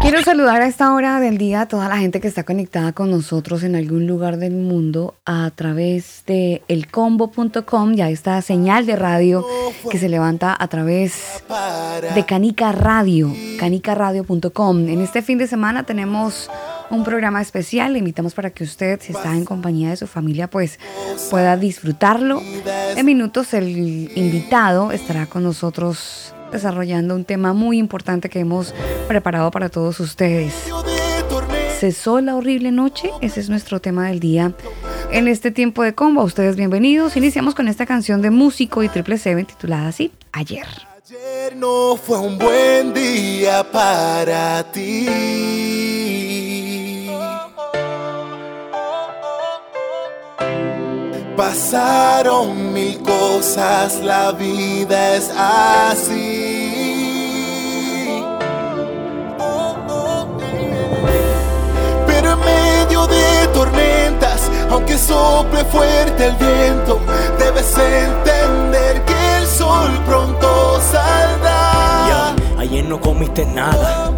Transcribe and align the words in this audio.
Quiero 0.00 0.22
saludar 0.22 0.62
a 0.62 0.66
esta 0.68 0.94
hora 0.94 1.18
del 1.18 1.38
día 1.38 1.62
a 1.62 1.68
toda 1.68 1.88
la 1.88 1.98
gente 1.98 2.20
que 2.20 2.28
está 2.28 2.44
conectada 2.44 2.92
con 2.92 3.10
nosotros 3.10 3.64
en 3.64 3.74
algún 3.74 4.06
lugar 4.06 4.36
del 4.38 4.54
mundo 4.54 5.16
a 5.26 5.50
través 5.54 6.22
de 6.26 6.62
elcombo.com, 6.68 7.94
ya 7.94 8.08
esta 8.08 8.40
señal 8.40 8.86
de 8.86 8.94
radio 8.94 9.44
que 9.90 9.98
se 9.98 10.08
levanta 10.08 10.56
a 10.58 10.68
través 10.68 11.42
de 12.14 12.24
Canica 12.24 12.70
Radio, 12.70 13.34
canicaradio.com. 13.58 14.88
En 14.88 15.00
este 15.00 15.20
fin 15.20 15.36
de 15.36 15.48
semana 15.48 15.82
tenemos 15.82 16.48
un 16.90 17.02
programa 17.02 17.42
especial, 17.42 17.92
le 17.92 17.98
invitamos 17.98 18.34
para 18.34 18.50
que 18.50 18.64
usted, 18.64 19.00
si 19.02 19.12
está 19.12 19.36
en 19.36 19.44
compañía 19.44 19.90
de 19.90 19.96
su 19.96 20.06
familia, 20.06 20.48
pues 20.48 20.78
pueda 21.28 21.56
disfrutarlo. 21.56 22.40
En 22.96 23.04
minutos 23.04 23.52
el 23.52 23.68
invitado 24.16 24.92
estará 24.92 25.26
con 25.26 25.42
nosotros 25.42 26.32
desarrollando 26.52 27.14
un 27.14 27.24
tema 27.24 27.52
muy 27.52 27.78
importante 27.78 28.28
que 28.28 28.40
hemos 28.40 28.74
preparado 29.06 29.50
para 29.50 29.68
todos 29.68 30.00
ustedes. 30.00 30.54
¿Cesó 31.78 32.20
la 32.20 32.34
horrible 32.34 32.72
noche? 32.72 33.10
Ese 33.20 33.40
es 33.40 33.48
nuestro 33.48 33.80
tema 33.80 34.08
del 34.08 34.18
día. 34.18 34.52
En 35.12 35.28
este 35.28 35.50
tiempo 35.50 35.82
de 35.82 35.94
combo, 35.94 36.22
ustedes 36.22 36.56
bienvenidos. 36.56 37.16
Iniciamos 37.16 37.54
con 37.54 37.68
esta 37.68 37.86
canción 37.86 38.20
de 38.20 38.30
músico 38.30 38.82
y 38.82 38.88
triple 38.88 39.16
seven 39.16 39.46
titulada 39.46 39.88
así, 39.88 40.10
Ayer. 40.32 40.66
Ayer 41.04 41.56
no 41.56 41.96
fue 41.96 42.18
un 42.18 42.36
buen 42.36 42.92
día 42.92 43.64
para 43.70 44.64
ti. 44.72 46.37
Pasaron 51.38 52.72
mil 52.72 53.00
cosas, 53.00 54.00
la 54.02 54.32
vida 54.32 55.14
es 55.14 55.30
así. 55.38 56.64
Pero 62.08 62.32
en 62.32 62.40
medio 62.40 63.06
de 63.06 63.46
tormentas, 63.54 64.50
aunque 64.68 64.98
sople 64.98 65.64
fuerte 65.66 66.26
el 66.26 66.34
viento, 66.34 66.98
debes 67.38 67.72
entender 67.78 69.04
que 69.04 69.36
el 69.36 69.46
sol 69.46 69.92
pronto 70.06 70.80
saldrá. 70.90 72.34
ayer 72.58 72.84
no 72.84 73.00
comiste 73.00 73.46
nada, 73.46 74.12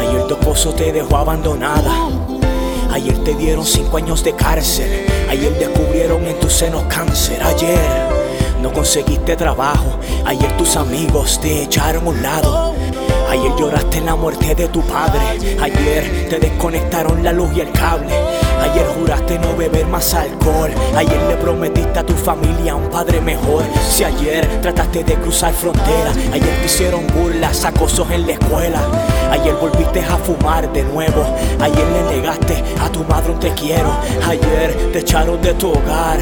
ayer 0.00 0.26
tu 0.26 0.34
esposo 0.34 0.72
te 0.72 0.92
dejó 0.92 1.18
abandonada. 1.18 2.08
Ayer 2.90 3.16
te 3.22 3.32
dieron 3.36 3.64
cinco 3.64 3.96
años 3.96 4.24
de 4.24 4.34
cárcel. 4.34 5.13
Ayer 5.34 5.52
descubrieron 5.58 6.24
en 6.28 6.38
tus 6.38 6.52
senos 6.52 6.84
cáncer. 6.84 7.42
Ayer 7.42 7.76
no 8.62 8.72
conseguiste 8.72 9.34
trabajo. 9.34 9.98
Ayer 10.24 10.56
tus 10.56 10.76
amigos 10.76 11.40
te 11.40 11.64
echaron 11.64 12.06
a 12.06 12.10
un 12.10 12.22
lado. 12.22 12.74
Ayer 13.28 13.50
lloraste 13.58 13.98
en 13.98 14.06
la 14.06 14.14
muerte 14.14 14.54
de 14.54 14.68
tu 14.68 14.80
padre. 14.82 15.20
Ayer 15.60 16.28
te 16.30 16.38
desconectaron 16.38 17.24
la 17.24 17.32
luz 17.32 17.50
y 17.56 17.62
el 17.62 17.72
cable. 17.72 18.14
Ayer 18.62 18.86
juraste 18.98 19.38
no 19.38 19.56
beber 19.56 19.86
más 19.86 20.14
alcohol. 20.14 20.70
Ayer 20.96 21.20
le 21.28 21.36
prometiste 21.36 21.98
a 21.98 22.06
tu 22.06 22.14
familia 22.14 22.74
un 22.74 22.88
padre 22.88 23.20
mejor. 23.20 23.62
Si 23.88 24.04
ayer 24.04 24.46
trataste 24.60 25.04
de 25.04 25.14
cruzar 25.14 25.52
fronteras. 25.52 26.16
Ayer 26.32 26.56
te 26.60 26.66
hicieron 26.66 27.06
burlas, 27.08 27.64
acosos 27.64 28.10
en 28.10 28.26
la 28.26 28.32
escuela. 28.32 28.80
Ayer 29.30 29.54
volviste 29.54 30.00
a 30.00 30.16
fumar 30.16 30.72
de 30.72 30.84
nuevo. 30.84 31.24
Ayer 31.60 31.86
le 31.88 32.16
negaste 32.16 32.62
a 32.80 32.88
tu 32.90 33.04
madre 33.04 33.32
un 33.32 33.40
te 33.40 33.50
quiero. 33.54 33.90
Ayer 34.26 34.74
te 34.92 35.00
echaron 35.00 35.40
de 35.40 35.54
tu 35.54 35.70
hogar. 35.70 36.18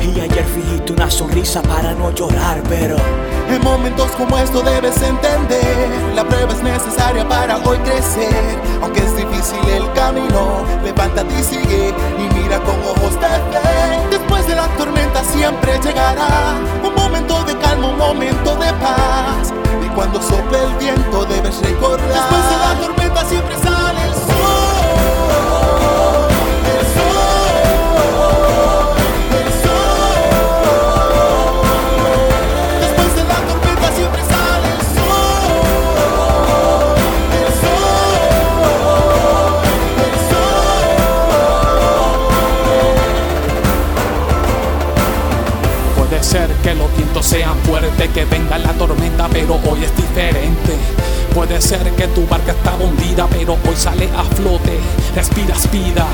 Y 0.00 0.20
ayer 0.20 0.44
fingiste 0.44 0.92
una 0.92 1.10
sonrisa 1.10 1.60
para 1.62 1.92
no 1.92 2.10
llorar, 2.12 2.62
pero 2.68 2.96
en 3.48 3.62
momentos 3.62 4.10
como 4.12 4.38
esto 4.38 4.60
debes 4.62 4.96
entender, 5.02 5.88
la 6.14 6.24
prueba 6.24 6.52
es 6.52 6.62
necesaria 6.62 7.28
para 7.28 7.58
hoy 7.58 7.76
crecer. 7.78 8.58
Aunque 8.82 9.00
es 9.00 9.16
difícil 9.16 9.58
el 9.68 9.92
camino, 9.92 10.64
levántate 10.84 11.34
y 11.38 11.42
sigue 11.42 11.94
y 12.18 12.34
mira 12.34 12.58
con 12.60 12.76
ojos 12.80 13.14
de 13.20 13.26
fe. 13.26 14.08
Después 14.10 14.46
de 14.46 14.54
la 14.54 14.68
tormenta 14.76 15.22
siempre 15.24 15.78
llegará 15.82 16.54
un 16.84 16.94
momento 16.94 17.42
de 17.44 17.56
calma, 17.58 17.88
un 17.88 17.98
momento 17.98 18.56
de 18.56 18.72
paz. 18.74 19.52
Y 19.84 19.88
cuando 19.90 20.22
sople 20.22 20.58
el 20.64 20.74
viento 20.76 21.24
debes 21.26 21.60
recordar. 21.62 22.08
Después 22.08 22.50
de 22.50 22.56
la 22.58 22.86
tormenta 22.86 23.24
siempre 23.24 23.56
sale 23.58 23.75
que 46.66 46.74
los 46.74 46.96
vientos 46.96 47.24
sean 47.24 47.56
fuertes, 47.60 48.08
que 48.10 48.24
venga 48.24 48.58
la 48.58 48.72
tormenta, 48.72 49.28
pero 49.28 49.54
hoy 49.70 49.84
es 49.84 49.96
diferente. 49.96 50.76
Puede 51.32 51.60
ser 51.60 51.92
que 51.92 52.08
tu 52.08 52.26
barca 52.26 52.50
estaba 52.50 52.82
hundida, 52.84 53.28
pero 53.30 53.52
hoy 53.52 53.76
sale 53.76 54.08
a 54.16 54.24
flote. 54.24 54.76
Respiras 55.14 55.70
vida. 55.70 56.08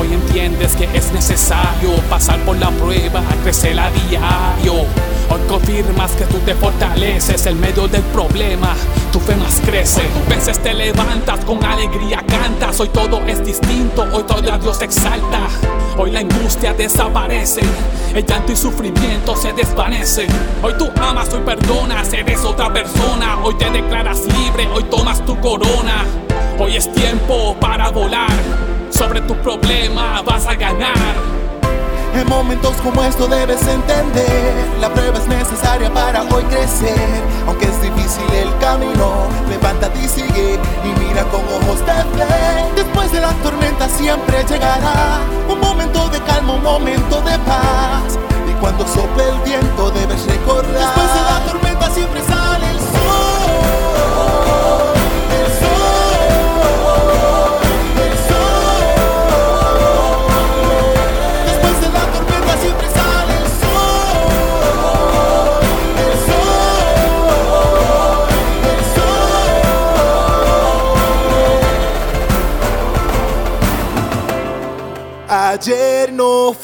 Hoy 0.00 0.14
entiendes 0.14 0.76
que 0.76 0.84
es 0.96 1.12
necesario 1.12 1.90
pasar 2.08 2.38
por 2.40 2.56
la 2.56 2.70
prueba, 2.70 3.20
crecer 3.42 3.78
a 3.80 3.90
diario. 3.90 4.86
Hoy 5.28 5.40
confirmas 5.48 6.12
que 6.12 6.24
tú 6.26 6.38
te 6.38 6.54
fortaleces 6.54 7.44
en 7.46 7.58
medio 7.58 7.88
del 7.88 8.02
problema. 8.02 8.76
Tu 9.12 9.18
fe 9.18 9.34
más 9.34 9.60
crece. 9.66 10.02
Veces 10.28 10.60
te 10.60 10.72
levantas 10.72 11.44
con 11.44 11.64
alegría, 11.64 12.22
cantas. 12.28 12.78
Hoy 12.78 12.90
todo 12.90 13.20
es 13.26 13.44
distinto, 13.44 14.06
hoy 14.12 14.22
todo 14.22 14.52
a 14.52 14.58
Dios 14.58 14.80
exalta. 14.82 15.48
Hoy 15.96 16.12
la 16.12 16.20
angustia 16.20 16.72
desaparece, 16.74 17.62
el 18.14 18.24
llanto 18.24 18.52
y 18.52 18.56
sufrimiento 18.56 19.34
se 19.34 19.52
desvanecen. 19.52 20.28
Hoy 20.62 20.74
tú 20.78 20.88
amas, 21.02 21.28
hoy 21.34 21.40
perdonas, 21.40 22.12
eres 22.12 22.44
otra 22.44 22.72
persona. 22.72 23.38
Hoy 23.42 23.56
te 23.56 23.68
declaras 23.68 24.20
libre, 24.26 24.68
hoy 24.72 24.84
tomas 24.84 25.24
tu 25.26 25.36
corona. 25.40 26.04
Hoy 26.56 26.76
es 26.76 26.92
tiempo 26.92 27.56
para 27.58 27.90
volar. 27.90 28.77
Sobre 28.90 29.20
tu 29.22 29.34
problema 29.36 30.22
vas 30.22 30.46
a 30.46 30.54
ganar. 30.54 31.14
En 32.14 32.26
momentos 32.28 32.74
como 32.82 33.04
esto 33.04 33.28
debes 33.28 33.60
entender, 33.66 34.54
la 34.80 34.88
prueba 34.88 35.18
es 35.18 35.26
necesaria 35.28 35.92
para 35.92 36.22
hoy 36.22 36.42
crecer. 36.44 37.22
Aunque 37.46 37.66
es 37.66 37.80
difícil 37.80 38.24
el 38.34 38.56
camino, 38.58 39.28
levántate 39.48 39.98
y 40.02 40.08
sigue 40.08 40.58
y 40.84 41.00
mira 41.00 41.22
con 41.24 41.42
ojos 41.42 41.78
de 41.86 41.92
fe. 42.18 42.64
Después 42.74 43.12
de 43.12 43.20
la 43.20 43.32
tormenta 43.44 43.88
siempre 43.88 44.44
llegará 44.48 45.20
un 45.48 45.60
momento 45.60 46.08
de 46.08 46.20
calma, 46.22 46.54
un 46.54 46.62
momento 46.62 47.20
de 47.20 47.38
paz. 47.40 47.77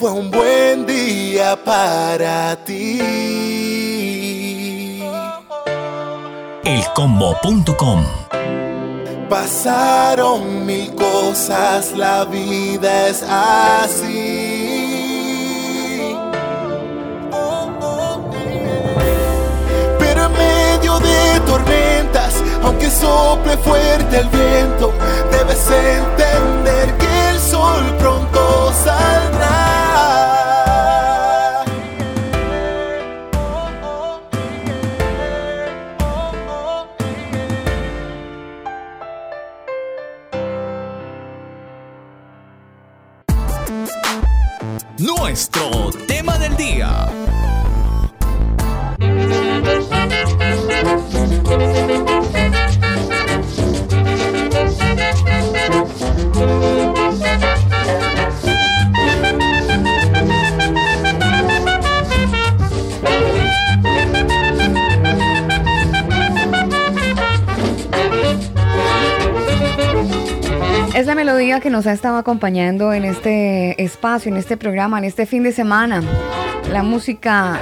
Fue 0.05 0.12
un 0.12 0.31
buen 0.31 0.85
día 0.85 1.56
para 1.65 2.62
ti. 2.62 3.01
Elcombo.com 6.62 8.05
Pasaron 9.31 10.67
mil 10.67 10.95
cosas, 10.95 11.93
la 11.93 12.27
vida 12.27 13.09
es 13.09 13.23
así. 13.23 14.05
Pero 19.99 20.27
en 20.27 20.33
medio 20.33 20.99
de 20.99 21.41
tormentas, 21.47 22.43
aunque 22.62 22.91
sople 22.91 23.56
fuerte 23.56 24.19
el 24.19 24.29
viento, 24.29 24.93
debes 25.33 25.67
entender 25.71 26.95
que 26.99 27.04
sol 27.65 27.85
pronto 27.99 28.73
saldrá. 28.85 30.34
Que 71.65 71.71
nos 71.71 71.87
ha 71.87 71.93
estado 71.93 72.19
acompañando 72.19 72.93
en 72.93 73.07
este 73.07 73.83
espacio, 73.83 74.31
en 74.31 74.37
este 74.37 74.59
programa, 74.59 74.99
en 74.99 75.05
este 75.05 75.25
fin 75.25 75.43
de 75.45 75.51
semana. 75.51 76.03
La 76.71 76.83
música, 76.83 77.59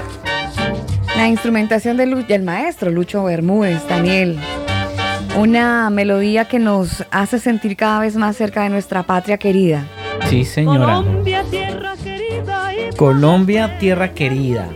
la 1.17 1.29
instrumentación 1.29 1.97
del, 1.97 2.43
maestro 2.43 2.91
Lucho 2.91 3.23
Bermúdez, 3.23 3.87
Daniel. 3.89 4.41
Una 5.39 5.89
melodía 5.89 6.49
que 6.49 6.59
nos 6.59 7.05
hace 7.13 7.39
sentir 7.39 7.77
cada 7.77 8.01
vez 8.01 8.17
más 8.17 8.37
cerca 8.37 8.65
de 8.65 8.71
nuestra 8.71 9.05
patria 9.05 9.39
querida. 9.39 9.87
Sí, 10.29 10.45
señora. 10.45 10.97
Colombia, 10.97 11.45
tierra 11.49 11.95
querida. 12.03 12.71
Colombia, 12.97 13.79
tierra 13.79 14.15
querida. 14.15 14.69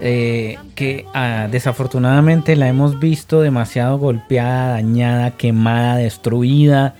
Eh, 0.00 0.56
que 0.74 1.04
ah, 1.12 1.48
desafortunadamente 1.50 2.56
la 2.56 2.68
hemos 2.68 2.98
visto 2.98 3.42
demasiado 3.42 3.98
golpeada, 3.98 4.70
dañada, 4.70 5.32
quemada, 5.32 5.96
destruida, 5.96 6.94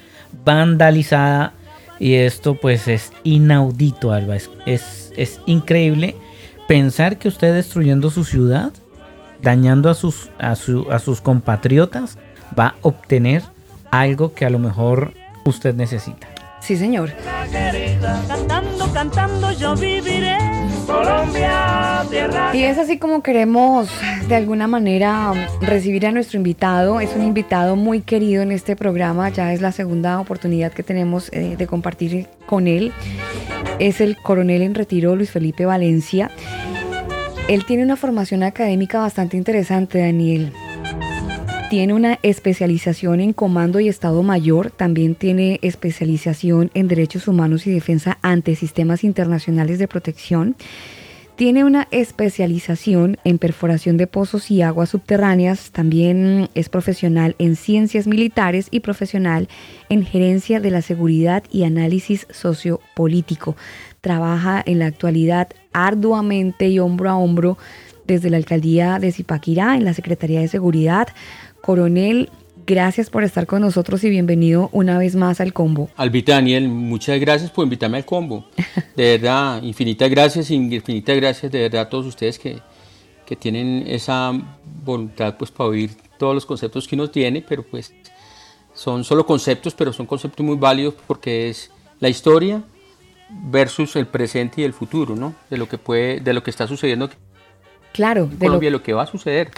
vandalizada. 0.44 1.54
Y 2.00 2.14
esto 2.14 2.54
pues 2.54 2.88
es 2.88 3.12
inaudito, 3.22 4.12
Alba. 4.12 4.36
Es, 4.66 5.12
es, 5.16 5.40
increíble 5.44 6.16
pensar 6.66 7.18
que 7.18 7.28
usted 7.28 7.54
destruyendo 7.54 8.10
su 8.10 8.24
ciudad, 8.24 8.72
dañando 9.42 9.90
a 9.90 9.94
sus, 9.94 10.30
a, 10.38 10.52
a 10.52 10.98
sus 10.98 11.20
compatriotas, 11.20 12.16
va 12.58 12.68
a 12.68 12.74
obtener 12.80 13.42
algo 13.90 14.32
que 14.32 14.46
a 14.46 14.50
lo 14.50 14.58
mejor 14.58 15.12
usted 15.44 15.74
necesita. 15.74 16.26
Sí, 16.60 16.76
señor. 16.76 17.12
Cantando, 18.28 18.92
cantando 18.92 19.52
yo 19.52 19.76
viviré. 19.76 20.59
Colombia, 20.90 22.02
tierra. 22.10 22.50
Y 22.54 22.64
es 22.64 22.78
así 22.78 22.98
como 22.98 23.22
queremos 23.22 23.88
de 24.28 24.34
alguna 24.34 24.66
manera 24.66 25.32
recibir 25.60 26.06
a 26.06 26.12
nuestro 26.12 26.38
invitado. 26.38 27.00
Es 27.00 27.14
un 27.14 27.22
invitado 27.22 27.76
muy 27.76 28.00
querido 28.00 28.42
en 28.42 28.52
este 28.52 28.76
programa. 28.76 29.28
Ya 29.28 29.52
es 29.52 29.60
la 29.60 29.72
segunda 29.72 30.20
oportunidad 30.20 30.72
que 30.72 30.82
tenemos 30.82 31.32
eh, 31.32 31.56
de 31.56 31.66
compartir 31.66 32.26
con 32.46 32.66
él. 32.66 32.92
Es 33.78 34.00
el 34.00 34.16
coronel 34.16 34.62
en 34.62 34.74
retiro 34.74 35.16
Luis 35.16 35.30
Felipe 35.30 35.64
Valencia. 35.64 36.30
Él 37.48 37.64
tiene 37.64 37.84
una 37.84 37.96
formación 37.96 38.42
académica 38.42 39.00
bastante 39.00 39.36
interesante, 39.36 40.00
Daniel 40.00 40.52
tiene 41.70 41.94
una 41.94 42.18
especialización 42.24 43.20
en 43.20 43.32
Comando 43.32 43.78
y 43.78 43.88
Estado 43.88 44.24
Mayor, 44.24 44.72
también 44.72 45.14
tiene 45.14 45.60
especialización 45.62 46.72
en 46.74 46.88
Derechos 46.88 47.28
Humanos 47.28 47.64
y 47.64 47.70
Defensa 47.70 48.18
ante 48.22 48.56
Sistemas 48.56 49.04
Internacionales 49.04 49.78
de 49.78 49.86
Protección. 49.86 50.56
Tiene 51.36 51.62
una 51.62 51.86
especialización 51.92 53.18
en 53.22 53.38
perforación 53.38 53.98
de 53.98 54.08
pozos 54.08 54.50
y 54.50 54.62
aguas 54.62 54.88
subterráneas. 54.88 55.70
También 55.70 56.48
es 56.56 56.68
profesional 56.68 57.36
en 57.38 57.54
ciencias 57.54 58.08
militares 58.08 58.66
y 58.72 58.80
profesional 58.80 59.48
en 59.88 60.04
gerencia 60.04 60.58
de 60.58 60.72
la 60.72 60.82
seguridad 60.82 61.44
y 61.52 61.62
análisis 61.62 62.26
sociopolítico. 62.30 63.54
Trabaja 64.00 64.60
en 64.66 64.80
la 64.80 64.86
actualidad 64.86 65.50
arduamente 65.72 66.68
y 66.68 66.80
hombro 66.80 67.10
a 67.10 67.16
hombro 67.16 67.58
desde 68.06 68.28
la 68.28 68.38
alcaldía 68.38 68.98
de 68.98 69.12
Zipaquirá 69.12 69.76
en 69.76 69.84
la 69.84 69.94
Secretaría 69.94 70.40
de 70.40 70.48
Seguridad 70.48 71.06
Coronel, 71.60 72.30
gracias 72.66 73.10
por 73.10 73.22
estar 73.22 73.46
con 73.46 73.60
nosotros 73.62 74.02
y 74.04 74.10
bienvenido 74.10 74.70
una 74.72 74.98
vez 74.98 75.14
más 75.14 75.40
al 75.40 75.52
combo. 75.52 75.90
Albita 75.96 76.32
Daniel, 76.32 76.68
muchas 76.68 77.20
gracias 77.20 77.50
por 77.50 77.64
invitarme 77.64 77.98
al 77.98 78.04
combo. 78.04 78.46
De 78.96 79.18
verdad, 79.18 79.62
infinitas 79.62 80.10
gracias, 80.10 80.50
infinitas 80.50 81.16
gracias 81.16 81.52
de 81.52 81.60
verdad 81.60 81.82
a 81.82 81.88
todos 81.88 82.06
ustedes 82.06 82.38
que, 82.38 82.60
que 83.26 83.36
tienen 83.36 83.84
esa 83.86 84.32
voluntad 84.84 85.36
pues 85.36 85.50
para 85.50 85.70
oír 85.70 85.90
todos 86.18 86.34
los 86.34 86.46
conceptos 86.46 86.88
que 86.88 86.94
uno 86.94 87.10
tiene, 87.10 87.44
pero 87.46 87.62
pues 87.62 87.92
son 88.74 89.04
solo 89.04 89.26
conceptos, 89.26 89.74
pero 89.74 89.92
son 89.92 90.06
conceptos 90.06 90.44
muy 90.44 90.56
válidos 90.56 90.94
porque 91.06 91.50
es 91.50 91.70
la 91.98 92.08
historia 92.08 92.62
versus 93.30 93.96
el 93.96 94.06
presente 94.06 94.62
y 94.62 94.64
el 94.64 94.72
futuro, 94.72 95.14
¿no? 95.14 95.34
De 95.50 95.56
lo 95.56 95.68
que 95.68 95.78
puede, 95.78 96.20
de 96.20 96.32
lo 96.32 96.42
que 96.42 96.50
está 96.50 96.66
sucediendo 96.66 97.10
claro, 97.92 98.24
en 98.24 98.36
Colombia, 98.38 98.70
lo... 98.70 98.78
lo 98.78 98.82
que 98.82 98.92
va 98.92 99.02
a 99.02 99.06
suceder 99.06 99.50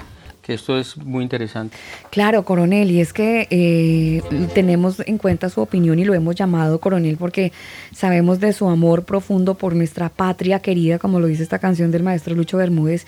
que 0.43 0.55
esto 0.55 0.77
es 0.77 0.97
muy 0.97 1.23
interesante. 1.23 1.77
Claro, 2.11 2.45
coronel, 2.45 2.91
y 2.91 3.01
es 3.01 3.13
que 3.13 3.47
eh, 3.51 4.23
tenemos 4.55 5.01
en 5.07 5.17
cuenta 5.17 5.49
su 5.49 5.61
opinión 5.61 6.01
y 6.01 6.05
lo 6.05 6.15
hemos 6.15 6.35
llamado 6.35 6.81
coronel 6.81 7.17
porque 7.17 7.53
sabemos 7.95 8.41
de 8.41 8.53
su 8.53 8.69
amor 8.69 9.05
profundo 9.05 9.55
por 9.55 9.77
nuestra 9.77 10.09
patria 10.09 10.59
querida, 10.59 10.99
como 10.99 11.21
lo 11.21 11.29
dice 11.29 11.45
esta 11.45 11.61
canción 11.61 11.93
del 11.93 12.03
maestro 12.03 12.35
Lucho 12.35 12.57
Bermúdez, 12.57 13.07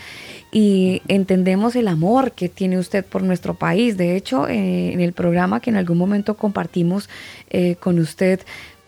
y 0.53 1.03
entendemos 1.09 1.75
el 1.75 1.89
amor 1.89 2.33
que 2.33 2.49
tiene 2.49 2.79
usted 2.79 3.05
por 3.05 3.25
nuestro 3.25 3.55
país. 3.55 3.97
De 3.97 4.17
hecho, 4.17 4.49
eh, 4.49 4.93
en 4.93 5.01
el 5.01 5.13
programa 5.13 5.59
que 5.61 5.71
en 5.71 5.77
algún 5.77 5.99
momento 5.99 6.37
compartimos 6.37 7.11
eh, 7.51 7.75
con 7.81 7.99
usted, 7.99 8.41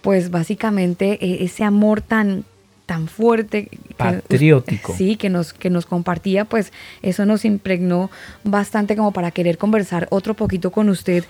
pues 0.03 0.31
básicamente 0.31 1.43
ese 1.43 1.65
amor 1.65 2.01
tan 2.01 2.45
tan 2.87 3.09
fuerte. 3.09 3.69
Patriótico. 3.97 4.95
sí, 4.97 5.17
que 5.17 5.29
nos, 5.29 5.53
que 5.53 5.71
nos 5.71 5.87
compartía, 5.87 6.45
pues 6.45 6.73
eso 7.03 7.27
nos 7.27 7.45
impregnó 7.45 8.11
bastante 8.45 8.95
como 8.95 9.13
para 9.13 9.31
querer 9.31 9.59
conversar 9.59 10.07
otro 10.11 10.35
poquito 10.35 10.71
con 10.71 10.89
usted. 10.89 11.25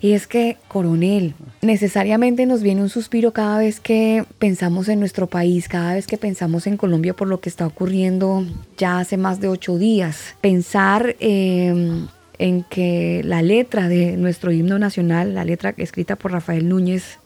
Y 0.00 0.12
es 0.12 0.26
que, 0.26 0.56
coronel, 0.68 1.34
necesariamente 1.62 2.46
nos 2.46 2.62
viene 2.62 2.82
un 2.82 2.88
suspiro 2.88 3.32
cada 3.32 3.58
vez 3.58 3.80
que 3.80 4.24
pensamos 4.38 4.88
en 4.88 5.00
nuestro 5.00 5.26
país, 5.26 5.68
cada 5.68 5.94
vez 5.94 6.06
que 6.06 6.18
pensamos 6.18 6.66
en 6.66 6.76
Colombia 6.76 7.14
por 7.14 7.28
lo 7.28 7.40
que 7.40 7.48
está 7.48 7.66
ocurriendo 7.66 8.44
ya 8.76 8.98
hace 8.98 9.16
más 9.16 9.40
de 9.40 9.48
ocho 9.48 9.78
días. 9.78 10.34
Pensar... 10.40 11.16
Em, 11.20 12.08
en 12.40 12.62
que 12.62 13.22
la 13.24 13.42
letra 13.42 13.88
de 13.88 14.16
nuestro 14.16 14.52
himno 14.52 14.78
nacional, 14.78 15.34
la 15.34 15.44
letra 15.44 15.74
escrita 15.76 16.14
por 16.14 16.30
Rafael 16.30 16.68
Núñez, 16.68 17.18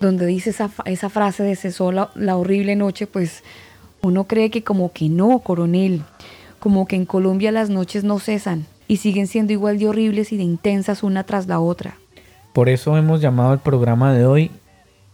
donde 0.00 0.26
dice 0.26 0.50
esa, 0.50 0.70
esa 0.84 1.08
frase 1.08 1.42
de 1.42 1.56
cesó 1.56 1.92
la, 1.92 2.10
la 2.14 2.36
horrible 2.36 2.76
noche, 2.76 3.06
pues 3.06 3.42
uno 4.02 4.24
cree 4.24 4.50
que 4.50 4.62
como 4.62 4.92
que 4.92 5.08
no, 5.08 5.40
coronel, 5.40 6.02
como 6.58 6.86
que 6.86 6.96
en 6.96 7.06
Colombia 7.06 7.52
las 7.52 7.70
noches 7.70 8.04
no 8.04 8.18
cesan 8.18 8.66
y 8.86 8.98
siguen 8.98 9.26
siendo 9.26 9.52
igual 9.52 9.78
de 9.78 9.88
horribles 9.88 10.32
y 10.32 10.36
de 10.36 10.44
intensas 10.44 11.02
una 11.02 11.24
tras 11.24 11.46
la 11.46 11.60
otra. 11.60 11.96
Por 12.52 12.68
eso 12.68 12.96
hemos 12.96 13.20
llamado 13.20 13.52
el 13.52 13.58
programa 13.58 14.12
de 14.12 14.26
hoy 14.26 14.50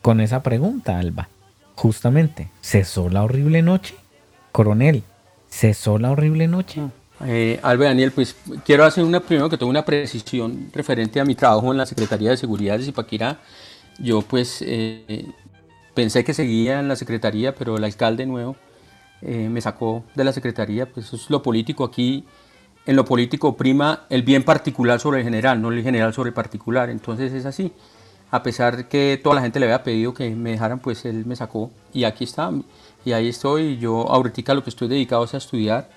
con 0.00 0.20
esa 0.20 0.42
pregunta, 0.42 0.98
Alba. 0.98 1.28
Justamente, 1.74 2.48
¿cesó 2.60 3.08
la 3.08 3.24
horrible 3.24 3.62
noche? 3.62 3.94
Coronel, 4.52 5.02
¿cesó 5.48 5.98
la 5.98 6.12
horrible 6.12 6.46
noche? 6.46 6.82
Eh, 7.24 7.58
Alba 7.62 7.86
Daniel, 7.86 8.12
pues 8.12 8.36
quiero 8.64 8.84
hacer 8.84 9.02
una, 9.02 9.20
primero 9.20 9.48
que 9.48 9.56
tengo 9.56 9.70
una 9.70 9.84
precisión 9.84 10.70
referente 10.72 11.20
a 11.20 11.24
mi 11.24 11.34
trabajo 11.34 11.72
en 11.72 11.78
la 11.78 11.86
Secretaría 11.86 12.30
de 12.30 12.36
Seguridad 12.36 12.78
de 12.78 12.84
Zipaquirá 12.84 13.38
yo 13.98 14.22
pues 14.22 14.62
eh, 14.66 15.26
pensé 15.94 16.24
que 16.24 16.34
seguía 16.34 16.80
en 16.80 16.88
la 16.88 16.96
secretaría, 16.96 17.54
pero 17.54 17.76
el 17.76 17.84
alcalde 17.84 18.26
nuevo 18.26 18.56
eh, 19.22 19.48
me 19.48 19.60
sacó 19.60 20.04
de 20.14 20.24
la 20.24 20.32
secretaría, 20.32 20.86
pues 20.86 21.12
es 21.12 21.30
lo 21.30 21.42
político 21.42 21.84
aquí. 21.84 22.24
En 22.86 22.96
lo 22.96 23.04
político 23.06 23.56
prima 23.56 24.04
el 24.10 24.22
bien 24.22 24.42
particular 24.42 25.00
sobre 25.00 25.18
el 25.18 25.24
general, 25.24 25.62
no 25.62 25.72
el 25.72 25.82
general 25.82 26.12
sobre 26.12 26.28
el 26.28 26.34
particular. 26.34 26.90
Entonces 26.90 27.32
es 27.32 27.46
así. 27.46 27.72
A 28.30 28.42
pesar 28.42 28.88
que 28.88 29.18
toda 29.22 29.36
la 29.36 29.42
gente 29.42 29.60
le 29.60 29.66
había 29.66 29.82
pedido 29.82 30.12
que 30.12 30.28
me 30.34 30.50
dejaran, 30.50 30.80
pues 30.80 31.04
él 31.04 31.24
me 31.24 31.36
sacó 31.36 31.70
y 31.94 32.04
aquí 32.04 32.24
está. 32.24 32.50
Y 33.04 33.12
ahí 33.12 33.28
estoy. 33.28 33.78
Yo 33.78 34.10
ahorita 34.10 34.54
lo 34.54 34.62
que 34.62 34.70
estoy 34.70 34.88
dedicado 34.88 35.24
es 35.24 35.34
a 35.34 35.38
estudiar. 35.38 35.88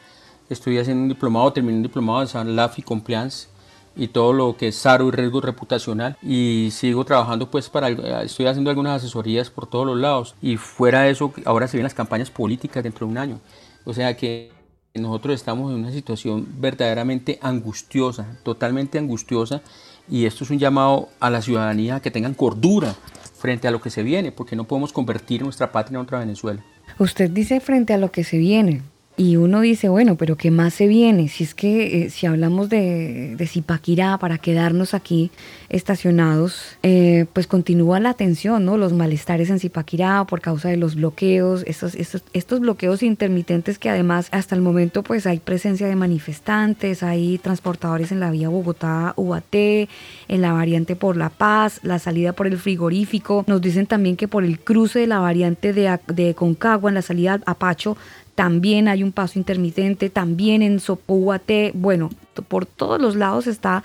Estoy 0.50 0.77
haciendo 0.77 1.04
un 1.04 1.10
diplomado, 1.10 1.51
terminé 1.51 1.77
un 1.77 1.84
diplomado 1.84 2.22
en 2.22 2.27
San 2.27 2.56
Lafi 2.56 2.82
Compliance 2.82 3.50
y 3.98 4.10
todo 4.10 4.32
lo 4.32 4.56
que 4.56 4.70
es 4.70 4.75
SARO 4.75 5.08
y 5.08 5.12
riesgo 5.12 5.42
reputacional 5.42 6.18
y 6.22 6.70
sigo 6.72 7.04
trabajando 7.04 7.50
pues 7.50 7.70
para 7.70 7.89
estoy 8.22 8.46
haciendo 8.46 8.70
algunas 8.70 8.98
asesorías 8.98 9.50
por 9.50 9.68
todos 9.68 9.88
los 9.88 9.98
lados 9.98 10.36
y 10.42 10.58
fuera 10.58 11.01
de 11.01 11.10
eso 11.10 11.34
ahora 11.46 11.68
se 11.68 11.77
vienen 11.77 11.86
las 11.86 11.94
campañas 11.96 12.30
políticas 12.30 12.84
dentro 12.84 13.06
de 13.06 13.12
un 13.12 13.18
año. 13.18 13.39
O 13.84 13.94
sea 13.94 14.16
que 14.16 14.51
nosotros 14.94 15.36
estamos 15.36 15.72
en 15.72 15.80
una 15.80 15.92
situación 15.92 16.48
verdaderamente 16.60 17.39
angustiosa 17.42 18.38
totalmente 18.44 19.00
angustiosa 19.00 19.62
y 20.10 20.25
esto 20.25 20.44
es 20.44 20.51
un 20.51 20.60
llamado 20.60 21.10
a 21.20 21.30
la 21.30 21.42
ciudadanía 21.42 22.00
que 22.00 22.12
tengan 22.12 22.36
cordura 22.36 22.96
frente 23.38 23.68
a 23.68 23.72
lo 23.72 23.82
que 23.82 23.89
se 23.89 24.04
viene 24.04 24.32
porque 24.32 24.56
no 24.56 24.66
podemos 24.66 24.94
convertir 24.94 25.42
nuestra 25.42 25.72
patria 25.72 25.98
en 25.98 26.04
otra 26.04 26.20
Venezuela. 26.20 26.63
Usted 27.00 27.30
dice 27.32 27.60
frente 27.60 27.94
a 27.94 27.98
lo 27.98 28.12
que 28.12 28.24
se 28.24 28.38
viene 28.38 28.84
y 29.19 29.36
uno 29.36 29.62
dice, 29.62 29.89
bueno, 29.89 30.15
pero 30.15 30.38
¿qué 30.38 30.51
más 30.51 30.75
se 30.75 30.86
viene? 30.86 31.27
Si 31.27 31.43
es 31.43 31.55
que 31.55 32.03
eh, 32.03 32.09
si 32.12 32.27
hablamos 32.27 32.69
de, 32.69 33.36
de 33.36 33.47
Zipaquirá 33.47 34.19
para 34.19 34.38
quedarnos 34.38 34.93
aquí 34.93 35.31
estacionados, 35.69 36.77
eh, 36.83 37.25
pues 37.33 37.47
continúa 37.47 38.00
la 38.00 38.13
tensión, 38.13 38.63
¿no? 38.63 38.77
Los 38.77 38.93
malestares 38.93 39.50
en 39.50 39.59
Zipaquirá 39.59 40.24
por 40.25 40.39
causa 40.39 40.69
de 40.69 40.77
los 40.77 40.93
bloqueos, 40.93 41.63
estos, 41.65 41.95
estos, 41.95 42.24
estos 42.33 42.59
bloqueos 42.59 43.01
intermitentes 43.01 43.79
que 43.79 43.89
además 43.89 44.27
hasta 44.31 44.53
el 44.53 44.62
momento 44.62 45.01
pues 45.01 45.25
hay 45.25 45.39
presencia 45.39 45.88
de 45.88 45.95
manifestantes, 45.95 47.01
hay 47.01 47.39
transportadores 47.39 48.12
en 48.12 48.19
la 48.19 48.29
vía 48.29 48.50
Bogotá-UAT, 48.50 49.55
en 49.55 50.41
la 50.41 50.53
variante 50.53 50.95
por 50.95 51.17
La 51.17 51.31
Paz, 51.31 51.79
la 51.81 51.97
salida 51.97 52.33
por 52.33 52.45
el 52.45 52.59
frigorífico. 52.59 53.45
Nos 53.47 53.62
dicen 53.62 53.88
también 53.88 54.15
que 54.15 54.27
por 54.27 54.43
el 54.43 54.59
cruce 54.59 55.00
de 55.00 55.07
la 55.07 55.17
variante 55.17 55.74
de, 55.74 56.00
de 56.05 56.36
Concagua 56.36 56.91
en 56.91 56.95
la 56.95 57.01
salida 57.01 57.41
a 57.47 57.55
Pacho 57.55 57.97
también 58.38 58.88
hay 58.88 59.01
un 59.01 59.12
paso 59.12 59.39
intermitente, 59.39 60.12
también 60.12 60.62
en 60.62 60.79
Sopohuate, 60.79 61.72
bueno, 61.74 62.12
por 62.48 62.67
todos 62.67 63.01
los 63.01 63.15
lados 63.15 63.48
está 63.48 63.84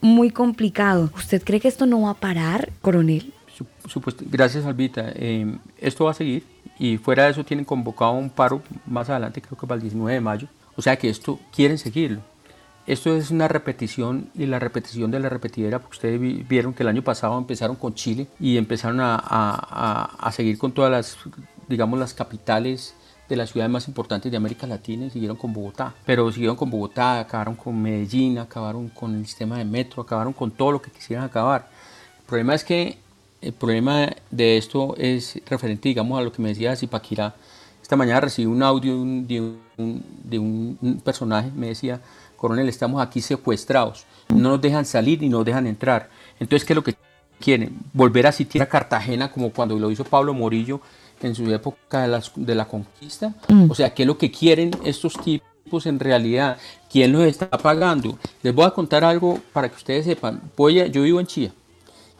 muy 0.00 0.30
complicado. 0.30 1.10
¿Usted 1.14 1.42
cree 1.44 1.60
que 1.60 1.68
esto 1.68 1.84
no 1.84 2.00
va 2.00 2.12
a 2.12 2.14
parar, 2.14 2.70
coronel? 2.80 3.34
gracias 4.30 4.64
Albita. 4.64 5.12
Eh, 5.14 5.54
esto 5.78 6.06
va 6.06 6.12
a 6.12 6.14
seguir 6.14 6.44
y 6.78 6.96
fuera 6.96 7.24
de 7.24 7.32
eso 7.32 7.44
tienen 7.44 7.66
convocado 7.66 8.12
un 8.12 8.30
paro 8.30 8.62
más 8.86 9.10
adelante, 9.10 9.42
creo 9.42 9.58
que 9.58 9.66
para 9.66 9.76
el 9.76 9.82
19 9.82 10.14
de 10.14 10.20
mayo. 10.22 10.48
O 10.76 10.80
sea 10.80 10.96
que 10.96 11.10
esto 11.10 11.38
quieren 11.54 11.76
seguirlo. 11.76 12.20
Esto 12.86 13.14
es 13.14 13.30
una 13.30 13.48
repetición 13.48 14.30
y 14.34 14.46
la 14.46 14.58
repetición 14.58 15.10
de 15.10 15.20
la 15.20 15.28
repetidera, 15.28 15.78
porque 15.78 15.96
ustedes 15.96 16.48
vieron 16.48 16.72
que 16.72 16.84
el 16.84 16.88
año 16.88 17.02
pasado 17.02 17.36
empezaron 17.36 17.76
con 17.76 17.92
Chile 17.92 18.28
y 18.40 18.56
empezaron 18.56 19.00
a, 19.00 19.14
a, 19.22 20.04
a 20.18 20.32
seguir 20.32 20.56
con 20.56 20.72
todas 20.72 20.90
las, 20.90 21.18
digamos, 21.68 21.98
las 21.98 22.14
capitales 22.14 22.94
de 23.30 23.36
las 23.36 23.50
ciudades 23.50 23.70
más 23.70 23.88
importantes 23.88 24.30
de 24.30 24.36
América 24.36 24.66
Latina 24.66 25.06
y 25.06 25.10
siguieron 25.10 25.36
con 25.36 25.52
Bogotá. 25.52 25.94
Pero 26.04 26.30
siguieron 26.30 26.56
con 26.56 26.68
Bogotá, 26.68 27.20
acabaron 27.20 27.54
con 27.54 27.80
Medellín, 27.80 28.38
acabaron 28.38 28.88
con 28.88 29.14
el 29.14 29.26
sistema 29.26 29.56
de 29.58 29.64
metro, 29.64 30.02
acabaron 30.02 30.32
con 30.32 30.50
todo 30.50 30.72
lo 30.72 30.82
que 30.82 30.90
quisieran 30.90 31.24
acabar. 31.24 31.68
El 32.18 32.24
problema 32.26 32.54
es 32.54 32.64
que 32.64 32.98
el 33.40 33.52
problema 33.52 34.08
de 34.30 34.58
esto 34.58 34.94
es 34.98 35.40
referente, 35.46 35.88
digamos, 35.88 36.18
a 36.18 36.22
lo 36.22 36.32
que 36.32 36.42
me 36.42 36.50
decía 36.50 36.76
Zipaquirá. 36.76 37.34
Esta 37.80 37.96
mañana 37.96 38.20
recibí 38.20 38.46
un 38.46 38.62
audio 38.62 38.92
de 38.92 39.40
un, 39.40 40.04
de 40.24 40.38
un, 40.38 41.00
personaje, 41.04 41.50
me 41.54 41.68
decía, 41.68 42.00
coronel, 42.36 42.68
estamos 42.68 43.02
aquí 43.02 43.20
secuestrados, 43.20 44.06
no 44.28 44.50
nos 44.50 44.60
dejan 44.60 44.84
salir 44.84 45.22
no 45.22 45.38
nos 45.38 45.44
dejan 45.44 45.66
entrar. 45.66 46.10
Entonces, 46.38 46.66
¿qué 46.66 46.72
es 46.72 46.76
lo 46.76 46.84
que 46.84 46.94
quieren? 47.40 47.78
Volver 47.92 48.26
a 48.26 48.32
sitiar 48.32 48.64
a 48.64 48.68
Cartagena 48.68 49.32
como 49.32 49.50
cuando 49.50 49.78
lo 49.78 49.90
hizo 49.90 50.04
Pablo 50.04 50.34
Morillo 50.34 50.80
en 51.26 51.34
su 51.34 51.50
época 51.52 52.06
de, 52.06 52.22
de 52.36 52.54
la 52.54 52.66
conquista. 52.66 53.34
Mm. 53.48 53.70
O 53.70 53.74
sea, 53.74 53.92
¿qué 53.94 54.02
es 54.02 54.06
lo 54.06 54.18
que 54.18 54.30
quieren 54.30 54.70
estos 54.84 55.14
tipos 55.20 55.86
en 55.86 56.00
realidad? 56.00 56.58
¿Quién 56.90 57.12
los 57.12 57.22
está 57.22 57.50
pagando? 57.50 58.18
Les 58.42 58.54
voy 58.54 58.64
a 58.64 58.70
contar 58.70 59.04
algo 59.04 59.38
para 59.52 59.68
que 59.68 59.76
ustedes 59.76 60.04
sepan. 60.04 60.40
Voy 60.56 60.90
yo 60.90 61.02
vivo 61.02 61.20
en 61.20 61.26
Chía 61.26 61.52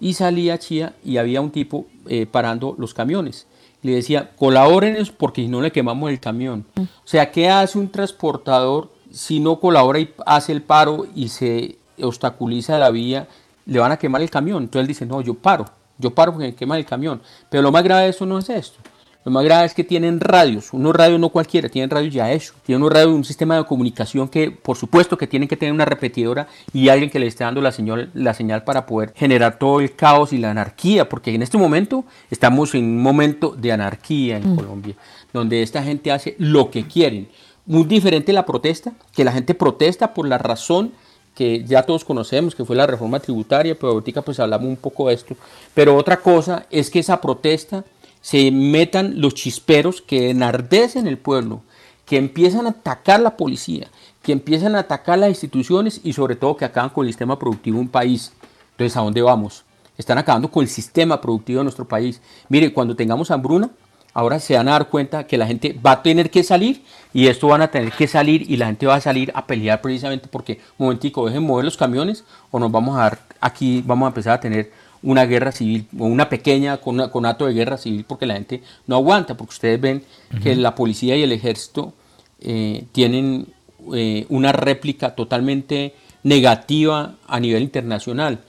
y 0.00 0.14
salí 0.14 0.50
a 0.50 0.58
Chía 0.58 0.94
y 1.04 1.18
había 1.18 1.40
un 1.40 1.50
tipo 1.50 1.86
eh, 2.06 2.26
parando 2.26 2.74
los 2.78 2.94
camiones. 2.94 3.46
Le 3.82 3.92
decía, 3.92 4.30
colabórenos 4.36 5.10
porque 5.10 5.42
si 5.42 5.48
no 5.48 5.60
le 5.60 5.70
quemamos 5.70 6.10
el 6.10 6.20
camión. 6.20 6.66
Mm. 6.74 6.82
O 6.82 6.86
sea, 7.04 7.30
¿qué 7.30 7.48
hace 7.48 7.78
un 7.78 7.90
transportador 7.90 8.90
si 9.10 9.40
no 9.40 9.60
colabora 9.60 10.00
y 10.00 10.12
hace 10.26 10.52
el 10.52 10.62
paro 10.62 11.06
y 11.14 11.28
se 11.28 11.78
obstaculiza 12.00 12.78
la 12.78 12.90
vía? 12.90 13.28
Le 13.66 13.78
van 13.78 13.92
a 13.92 13.98
quemar 13.98 14.22
el 14.22 14.30
camión. 14.30 14.64
Entonces 14.64 14.82
él 14.82 14.86
dice, 14.88 15.06
no, 15.06 15.20
yo 15.20 15.34
paro. 15.34 15.66
Yo 15.98 16.14
paro 16.14 16.32
porque 16.32 16.48
me 16.48 16.54
queman 16.54 16.78
el 16.78 16.86
camión. 16.86 17.20
Pero 17.50 17.62
lo 17.62 17.70
más 17.70 17.84
grave 17.84 18.04
de 18.04 18.10
eso 18.10 18.24
no 18.26 18.38
es 18.38 18.48
esto. 18.48 18.78
Lo 19.22 19.30
más 19.30 19.44
grave 19.44 19.66
es 19.66 19.74
que 19.74 19.84
tienen 19.84 20.18
radios, 20.18 20.72
unos 20.72 20.96
radios 20.96 21.20
no 21.20 21.28
cualquiera, 21.28 21.68
tienen 21.68 21.90
radios 21.90 22.14
ya 22.14 22.32
hechos, 22.32 22.54
tienen 22.64 22.82
unos 22.82 22.94
radios, 22.94 23.12
un 23.12 23.24
sistema 23.24 23.56
de 23.56 23.64
comunicación 23.66 24.28
que 24.28 24.50
por 24.50 24.78
supuesto 24.78 25.18
que 25.18 25.26
tienen 25.26 25.46
que 25.46 25.58
tener 25.58 25.74
una 25.74 25.84
repetidora 25.84 26.48
y 26.72 26.88
alguien 26.88 27.10
que 27.10 27.18
le 27.18 27.26
esté 27.26 27.44
dando 27.44 27.60
la 27.60 27.70
señal, 27.70 28.10
la 28.14 28.32
señal 28.32 28.64
para 28.64 28.86
poder 28.86 29.12
generar 29.14 29.58
todo 29.58 29.80
el 29.80 29.94
caos 29.94 30.32
y 30.32 30.38
la 30.38 30.50
anarquía, 30.50 31.06
porque 31.06 31.34
en 31.34 31.42
este 31.42 31.58
momento 31.58 32.04
estamos 32.30 32.74
en 32.74 32.84
un 32.84 33.02
momento 33.02 33.54
de 33.54 33.72
anarquía 33.72 34.38
en 34.38 34.54
mm. 34.54 34.56
Colombia, 34.56 34.94
donde 35.34 35.62
esta 35.62 35.82
gente 35.82 36.10
hace 36.10 36.34
lo 36.38 36.70
que 36.70 36.86
quieren. 36.86 37.28
Muy 37.66 37.84
diferente 37.84 38.32
la 38.32 38.46
protesta, 38.46 38.92
que 39.14 39.24
la 39.24 39.32
gente 39.32 39.54
protesta 39.54 40.14
por 40.14 40.26
la 40.26 40.38
razón 40.38 40.92
que 41.34 41.62
ya 41.64 41.82
todos 41.82 42.04
conocemos, 42.04 42.54
que 42.54 42.64
fue 42.64 42.74
la 42.74 42.86
reforma 42.86 43.20
tributaria, 43.20 43.74
pero 43.74 43.92
ahorita 43.92 44.22
pues 44.22 44.40
hablamos 44.40 44.68
un 44.68 44.76
poco 44.76 45.08
de 45.08 45.14
esto. 45.14 45.36
Pero 45.74 45.94
otra 45.96 46.16
cosa 46.16 46.66
es 46.70 46.90
que 46.90 46.98
esa 46.98 47.20
protesta 47.20 47.84
se 48.20 48.50
metan 48.50 49.20
los 49.20 49.34
chisperos 49.34 50.02
que 50.02 50.30
enardecen 50.30 51.06
el 51.06 51.18
pueblo, 51.18 51.62
que 52.06 52.16
empiezan 52.16 52.66
a 52.66 52.70
atacar 52.70 53.20
la 53.20 53.36
policía, 53.36 53.88
que 54.22 54.32
empiezan 54.32 54.74
a 54.74 54.80
atacar 54.80 55.18
las 55.18 55.30
instituciones 55.30 56.00
y 56.04 56.12
sobre 56.12 56.36
todo 56.36 56.56
que 56.56 56.64
acaban 56.64 56.90
con 56.90 57.06
el 57.06 57.12
sistema 57.12 57.38
productivo 57.38 57.76
de 57.76 57.82
un 57.82 57.88
país. 57.88 58.32
Entonces, 58.72 58.96
¿a 58.96 59.00
dónde 59.00 59.22
vamos? 59.22 59.64
Están 59.96 60.18
acabando 60.18 60.50
con 60.50 60.62
el 60.62 60.68
sistema 60.68 61.20
productivo 61.20 61.58
de 61.60 61.64
nuestro 61.64 61.86
país. 61.86 62.20
Mire, 62.48 62.72
cuando 62.72 62.96
tengamos 62.96 63.30
hambruna, 63.30 63.70
ahora 64.14 64.40
se 64.40 64.56
van 64.56 64.68
a 64.68 64.72
dar 64.72 64.88
cuenta 64.88 65.26
que 65.26 65.38
la 65.38 65.46
gente 65.46 65.78
va 65.84 65.92
a 65.92 66.02
tener 66.02 66.30
que 66.30 66.42
salir 66.42 66.82
y 67.12 67.26
esto 67.26 67.48
van 67.48 67.62
a 67.62 67.68
tener 67.68 67.92
que 67.92 68.08
salir 68.08 68.50
y 68.50 68.56
la 68.56 68.66
gente 68.66 68.86
va 68.86 68.96
a 68.96 69.00
salir 69.00 69.30
a 69.34 69.46
pelear 69.46 69.80
precisamente 69.80 70.28
porque, 70.28 70.60
momentico, 70.78 71.26
dejen 71.26 71.44
mover 71.44 71.64
los 71.64 71.76
camiones 71.76 72.24
o 72.50 72.58
nos 72.58 72.72
vamos 72.72 72.96
a 72.96 73.02
dar 73.02 73.18
aquí, 73.40 73.82
vamos 73.86 74.06
a 74.06 74.08
empezar 74.08 74.34
a 74.34 74.40
tener 74.40 74.72
una 75.02 75.24
guerra 75.24 75.52
civil 75.52 75.86
o 75.98 76.04
una 76.04 76.28
pequeña 76.28 76.78
con, 76.78 77.08
con 77.10 77.26
acto 77.26 77.46
de 77.46 77.54
guerra 77.54 77.78
civil 77.78 78.04
porque 78.06 78.26
la 78.26 78.34
gente 78.34 78.62
no 78.86 78.96
aguanta, 78.96 79.36
porque 79.36 79.50
ustedes 79.50 79.80
ven 79.80 80.02
que 80.42 80.54
la 80.56 80.74
policía 80.74 81.16
y 81.16 81.22
el 81.22 81.32
ejército 81.32 81.94
eh, 82.40 82.84
tienen 82.92 83.46
eh, 83.94 84.26
una 84.28 84.52
réplica 84.52 85.14
totalmente 85.14 85.94
negativa 86.22 87.16
a 87.26 87.40
nivel 87.40 87.62
internacional. 87.62 88.40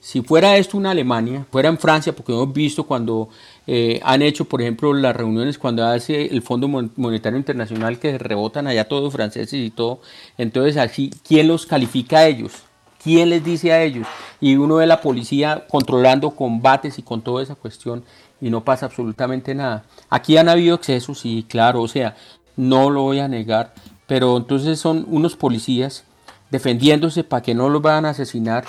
Si 0.00 0.20
fuera 0.20 0.58
esto 0.58 0.76
una 0.76 0.90
Alemania, 0.90 1.46
fuera 1.50 1.70
en 1.70 1.78
Francia, 1.78 2.14
porque 2.14 2.32
hemos 2.32 2.52
visto 2.52 2.84
cuando 2.84 3.30
eh, 3.66 4.00
han 4.04 4.20
hecho, 4.20 4.44
por 4.44 4.60
ejemplo, 4.60 4.92
las 4.92 5.16
reuniones 5.16 5.56
cuando 5.56 5.82
hace 5.86 6.26
el 6.26 6.42
Fondo 6.42 6.68
Monetario 6.68 7.38
Internacional 7.38 7.98
que 7.98 8.18
rebotan 8.18 8.66
allá 8.66 8.86
todos 8.86 9.14
franceses 9.14 9.54
y 9.54 9.70
todo, 9.70 10.00
entonces 10.36 10.76
así, 10.76 11.10
¿quién 11.26 11.48
los 11.48 11.64
califica 11.64 12.18
a 12.18 12.26
ellos? 12.26 12.52
¿Quién 13.04 13.28
les 13.28 13.44
dice 13.44 13.70
a 13.70 13.82
ellos? 13.82 14.06
Y 14.40 14.56
uno 14.56 14.76
ve 14.76 14.86
la 14.86 15.02
policía 15.02 15.66
controlando 15.68 16.30
combates 16.30 16.98
y 16.98 17.02
con 17.02 17.20
toda 17.20 17.42
esa 17.42 17.54
cuestión 17.54 18.02
y 18.40 18.48
no 18.48 18.64
pasa 18.64 18.86
absolutamente 18.86 19.54
nada. 19.54 19.84
Aquí 20.08 20.38
han 20.38 20.48
habido 20.48 20.76
excesos, 20.76 21.20
sí, 21.20 21.44
claro, 21.46 21.82
o 21.82 21.88
sea, 21.88 22.16
no 22.56 22.88
lo 22.88 23.02
voy 23.02 23.20
a 23.20 23.28
negar, 23.28 23.74
pero 24.06 24.38
entonces 24.38 24.80
son 24.80 25.04
unos 25.10 25.36
policías 25.36 26.04
defendiéndose 26.50 27.24
para 27.24 27.42
que 27.42 27.54
no 27.54 27.68
los 27.68 27.82
van 27.82 28.06
a 28.06 28.10
asesinar, 28.10 28.64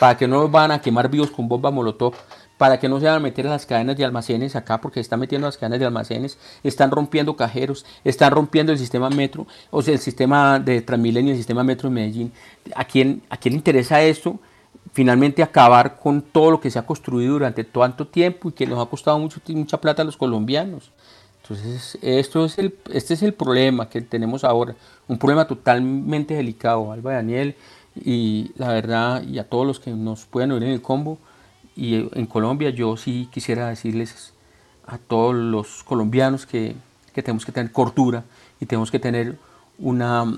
para 0.00 0.16
que 0.16 0.26
no 0.26 0.40
los 0.42 0.50
van 0.50 0.72
a 0.72 0.80
quemar 0.80 1.08
vivos 1.08 1.30
con 1.30 1.46
bomba 1.46 1.70
molotov, 1.70 2.14
para 2.58 2.78
que 2.80 2.88
no 2.88 2.98
se 3.00 3.06
van 3.06 3.16
a 3.16 3.20
meter 3.20 3.44
las 3.44 3.66
cadenas 3.66 3.96
de 3.96 4.04
almacenes 4.04 4.56
acá, 4.56 4.80
porque 4.80 5.00
están 5.00 5.20
metiendo 5.20 5.46
las 5.46 5.58
cadenas 5.58 5.78
de 5.78 5.86
almacenes, 5.86 6.38
están 6.62 6.90
rompiendo 6.90 7.36
cajeros, 7.36 7.84
están 8.04 8.30
rompiendo 8.32 8.72
el 8.72 8.78
sistema 8.78 9.10
metro, 9.10 9.46
o 9.70 9.82
sea, 9.82 9.94
el 9.94 10.00
sistema 10.00 10.58
de 10.58 10.80
Transmilenio, 10.80 11.32
el 11.32 11.38
sistema 11.38 11.62
metro 11.62 11.88
de 11.88 11.94
Medellín. 11.94 12.32
¿A 12.74 12.84
quién, 12.84 13.22
¿A 13.28 13.36
quién 13.36 13.52
le 13.54 13.58
interesa 13.58 14.02
esto? 14.02 14.38
Finalmente 14.92 15.42
acabar 15.42 15.98
con 16.00 16.22
todo 16.22 16.52
lo 16.52 16.60
que 16.60 16.70
se 16.70 16.78
ha 16.78 16.86
construido 16.86 17.34
durante 17.34 17.64
tanto 17.64 18.06
tiempo 18.06 18.48
y 18.48 18.52
que 18.52 18.66
nos 18.66 18.84
ha 18.84 18.88
costado 18.88 19.18
mucho, 19.18 19.40
mucha 19.48 19.78
plata 19.78 20.02
a 20.02 20.04
los 20.04 20.16
colombianos. 20.16 20.90
Entonces, 21.42 21.98
esto 22.02 22.44
es 22.44 22.58
el, 22.58 22.74
este 22.92 23.14
es 23.14 23.22
el 23.22 23.34
problema 23.34 23.88
que 23.88 24.00
tenemos 24.00 24.42
ahora, 24.42 24.74
un 25.06 25.16
problema 25.16 25.46
totalmente 25.46 26.34
delicado, 26.34 26.90
Alba 26.90 27.12
Daniel, 27.12 27.54
y 27.94 28.50
la 28.56 28.68
verdad, 28.68 29.22
y 29.22 29.38
a 29.38 29.48
todos 29.48 29.66
los 29.66 29.78
que 29.78 29.90
nos 29.92 30.24
puedan 30.24 30.50
oír 30.52 30.64
en 30.64 30.70
el 30.70 30.82
combo, 30.82 31.18
y 31.76 32.08
en 32.18 32.26
Colombia 32.26 32.70
yo 32.70 32.96
sí 32.96 33.28
quisiera 33.30 33.68
decirles 33.68 34.32
a 34.86 34.98
todos 34.98 35.34
los 35.34 35.84
colombianos 35.84 36.46
que, 36.46 36.74
tenemos 37.14 37.44
que 37.46 37.52
tener 37.52 37.72
cordura 37.72 38.24
y 38.60 38.66
tenemos 38.66 38.90
que 38.90 38.98
tener 38.98 39.36
una 39.78 40.36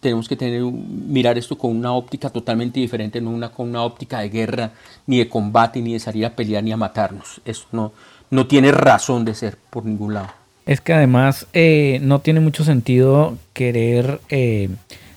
tenemos 0.00 0.28
que 0.28 0.36
tener 0.36 0.62
mirar 0.62 1.38
esto 1.38 1.56
con 1.56 1.76
una 1.76 1.92
óptica 1.92 2.30
totalmente 2.30 2.80
diferente, 2.80 3.20
no 3.20 3.30
una 3.30 3.50
con 3.50 3.68
una 3.68 3.82
óptica 3.82 4.20
de 4.20 4.28
guerra, 4.28 4.70
ni 5.06 5.18
de 5.18 5.28
combate, 5.28 5.80
ni 5.80 5.94
de 5.94 6.00
salir 6.00 6.26
a 6.26 6.30
pelear, 6.30 6.62
ni 6.62 6.72
a 6.72 6.76
matarnos. 6.76 7.40
Eso 7.44 7.66
no, 7.72 7.92
no 8.30 8.46
tiene 8.46 8.72
razón 8.72 9.24
de 9.24 9.34
ser 9.34 9.56
por 9.70 9.84
ningún 9.84 10.14
lado. 10.14 10.28
Es 10.66 10.80
que 10.80 10.92
además 10.92 11.46
eh, 11.54 11.98
no 12.02 12.20
tiene 12.20 12.40
mucho 12.40 12.64
sentido 12.64 13.36
querer 13.52 14.20
eh, 14.28 14.68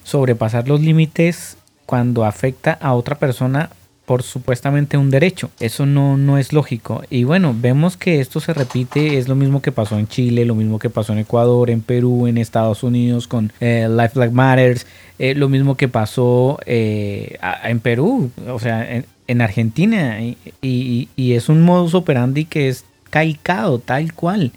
sobrepasar 0.03 0.67
los 0.67 0.79
límites 0.79 1.57
cuando 1.85 2.25
afecta 2.25 2.73
a 2.73 2.93
otra 2.93 3.15
persona 3.15 3.69
por 4.11 4.23
supuestamente 4.23 4.97
un 4.97 5.09
derecho. 5.09 5.51
Eso 5.61 5.85
no, 5.85 6.17
no 6.17 6.37
es 6.37 6.51
lógico. 6.51 7.01
Y 7.09 7.23
bueno, 7.23 7.55
vemos 7.57 7.95
que 7.95 8.19
esto 8.19 8.41
se 8.41 8.53
repite, 8.53 9.17
es 9.17 9.29
lo 9.29 9.35
mismo 9.35 9.61
que 9.61 9.71
pasó 9.71 9.97
en 9.97 10.09
Chile, 10.09 10.43
lo 10.43 10.53
mismo 10.53 10.79
que 10.79 10.89
pasó 10.89 11.13
en 11.13 11.19
Ecuador, 11.19 11.69
en 11.69 11.79
Perú, 11.79 12.27
en 12.27 12.37
Estados 12.37 12.83
Unidos 12.83 13.29
con 13.29 13.53
eh, 13.61 13.87
Life 13.89 14.19
Like 14.19 14.33
Matters, 14.33 14.85
eh, 15.17 15.33
lo 15.33 15.47
mismo 15.47 15.77
que 15.77 15.87
pasó 15.87 16.59
eh, 16.65 17.37
en 17.63 17.79
Perú, 17.79 18.29
o 18.49 18.59
sea, 18.59 18.85
en, 19.27 19.41
Argentina. 19.41 20.19
Y, 20.19 21.07
y, 21.15 21.31
es 21.31 21.47
un 21.47 21.61
modus 21.61 21.93
operandi 21.93 22.43
que 22.43 22.67
es 22.67 22.83
calcado, 23.09 23.79
tal 23.79 24.13
cual, 24.13 24.51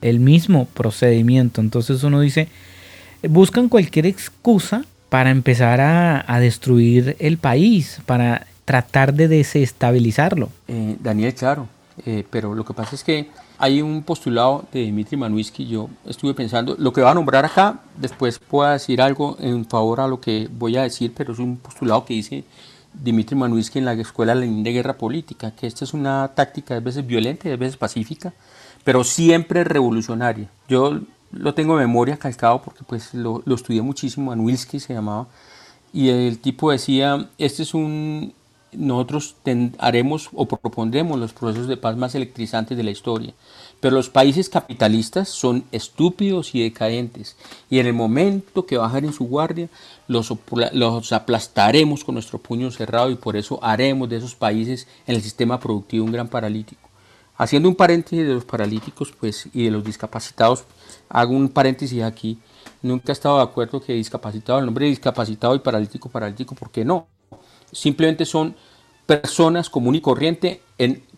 el 0.00 0.18
mismo 0.18 0.64
procedimiento. 0.64 1.60
Entonces 1.60 2.02
uno 2.04 2.22
dice, 2.22 2.48
buscan 3.28 3.68
cualquier 3.68 4.06
excusa 4.06 4.86
para 5.10 5.28
empezar 5.28 5.82
a, 5.82 6.24
a 6.26 6.40
destruir 6.40 7.16
el 7.18 7.36
país, 7.36 8.00
para 8.06 8.46
tratar 8.64 9.14
de 9.14 9.28
desestabilizarlo. 9.28 10.48
Eh, 10.68 10.96
Daniel, 11.00 11.34
claro, 11.34 11.68
eh, 12.06 12.24
pero 12.30 12.54
lo 12.54 12.64
que 12.64 12.74
pasa 12.74 12.94
es 12.94 13.04
que 13.04 13.30
hay 13.58 13.80
un 13.82 14.02
postulado 14.02 14.64
de 14.72 14.86
Dmitry 14.86 15.16
Manuisky, 15.16 15.66
yo 15.66 15.88
estuve 16.06 16.34
pensando, 16.34 16.74
lo 16.78 16.92
que 16.92 17.00
va 17.00 17.12
a 17.12 17.14
nombrar 17.14 17.44
acá, 17.44 17.80
después 17.96 18.38
puedo 18.38 18.70
decir 18.70 19.00
algo 19.00 19.36
en 19.38 19.64
favor 19.64 20.00
a 20.00 20.08
lo 20.08 20.20
que 20.20 20.48
voy 20.50 20.76
a 20.76 20.82
decir, 20.82 21.12
pero 21.16 21.32
es 21.32 21.38
un 21.38 21.56
postulado 21.56 22.04
que 22.04 22.14
dice 22.14 22.44
Dmitry 22.94 23.36
Manuisky 23.36 23.78
en 23.78 23.84
la 23.84 23.92
Escuela 23.92 24.34
de 24.34 24.72
Guerra 24.72 24.94
Política, 24.94 25.52
que 25.52 25.66
esta 25.66 25.84
es 25.84 25.94
una 25.94 26.32
táctica 26.34 26.76
a 26.76 26.80
veces 26.80 27.06
violenta 27.06 27.48
y 27.48 27.52
a 27.52 27.56
veces 27.56 27.76
pacífica, 27.76 28.32
pero 28.82 29.04
siempre 29.04 29.64
revolucionaria. 29.64 30.48
Yo 30.68 31.00
lo 31.30 31.54
tengo 31.54 31.74
en 31.74 31.86
memoria 31.86 32.16
calcado 32.16 32.62
porque 32.62 32.84
pues 32.84 33.14
lo, 33.14 33.42
lo 33.44 33.54
estudié 33.54 33.82
muchísimo, 33.82 34.30
Manuisky 34.30 34.80
se 34.80 34.94
llamaba, 34.94 35.26
y 35.92 36.08
el 36.08 36.40
tipo 36.40 36.72
decía, 36.72 37.28
este 37.38 37.62
es 37.62 37.72
un 37.72 38.34
nosotros 38.76 39.36
haremos 39.78 40.30
o 40.32 40.46
propondremos 40.46 41.18
los 41.18 41.32
procesos 41.32 41.68
de 41.68 41.76
paz 41.76 41.96
más 41.96 42.14
electrizantes 42.14 42.76
de 42.76 42.84
la 42.84 42.90
historia. 42.90 43.34
Pero 43.80 43.96
los 43.96 44.08
países 44.08 44.48
capitalistas 44.48 45.28
son 45.28 45.64
estúpidos 45.72 46.54
y 46.54 46.62
decadentes. 46.62 47.36
Y 47.68 47.78
en 47.78 47.86
el 47.86 47.92
momento 47.92 48.66
que 48.66 48.78
bajen 48.78 49.04
en 49.04 49.12
su 49.12 49.26
guardia, 49.26 49.68
los, 50.08 50.32
los 50.72 51.12
aplastaremos 51.12 52.04
con 52.04 52.14
nuestro 52.14 52.38
puño 52.38 52.70
cerrado 52.70 53.10
y 53.10 53.16
por 53.16 53.36
eso 53.36 53.58
haremos 53.62 54.08
de 54.08 54.16
esos 54.16 54.34
países 54.34 54.86
en 55.06 55.16
el 55.16 55.22
sistema 55.22 55.60
productivo 55.60 56.04
un 56.04 56.12
gran 56.12 56.28
paralítico. 56.28 56.88
Haciendo 57.36 57.68
un 57.68 57.74
paréntesis 57.74 58.26
de 58.26 58.34
los 58.34 58.44
paralíticos 58.44 59.12
pues, 59.18 59.48
y 59.52 59.64
de 59.64 59.70
los 59.70 59.84
discapacitados, 59.84 60.64
hago 61.08 61.34
un 61.34 61.48
paréntesis 61.48 62.02
aquí. 62.02 62.38
Nunca 62.80 63.10
he 63.10 63.12
estado 63.12 63.38
de 63.38 63.42
acuerdo 63.42 63.80
que 63.80 63.92
discapacitado, 63.94 64.58
el 64.58 64.66
nombre 64.66 64.84
de 64.84 64.90
discapacitado 64.90 65.54
y 65.54 65.58
paralítico, 65.58 66.08
paralítico, 66.08 66.54
¿por 66.54 66.70
qué 66.70 66.84
no? 66.84 67.08
Simplemente 67.74 68.24
son 68.24 68.56
personas 69.04 69.68
común 69.68 69.96
y 69.96 70.00
corriente 70.00 70.62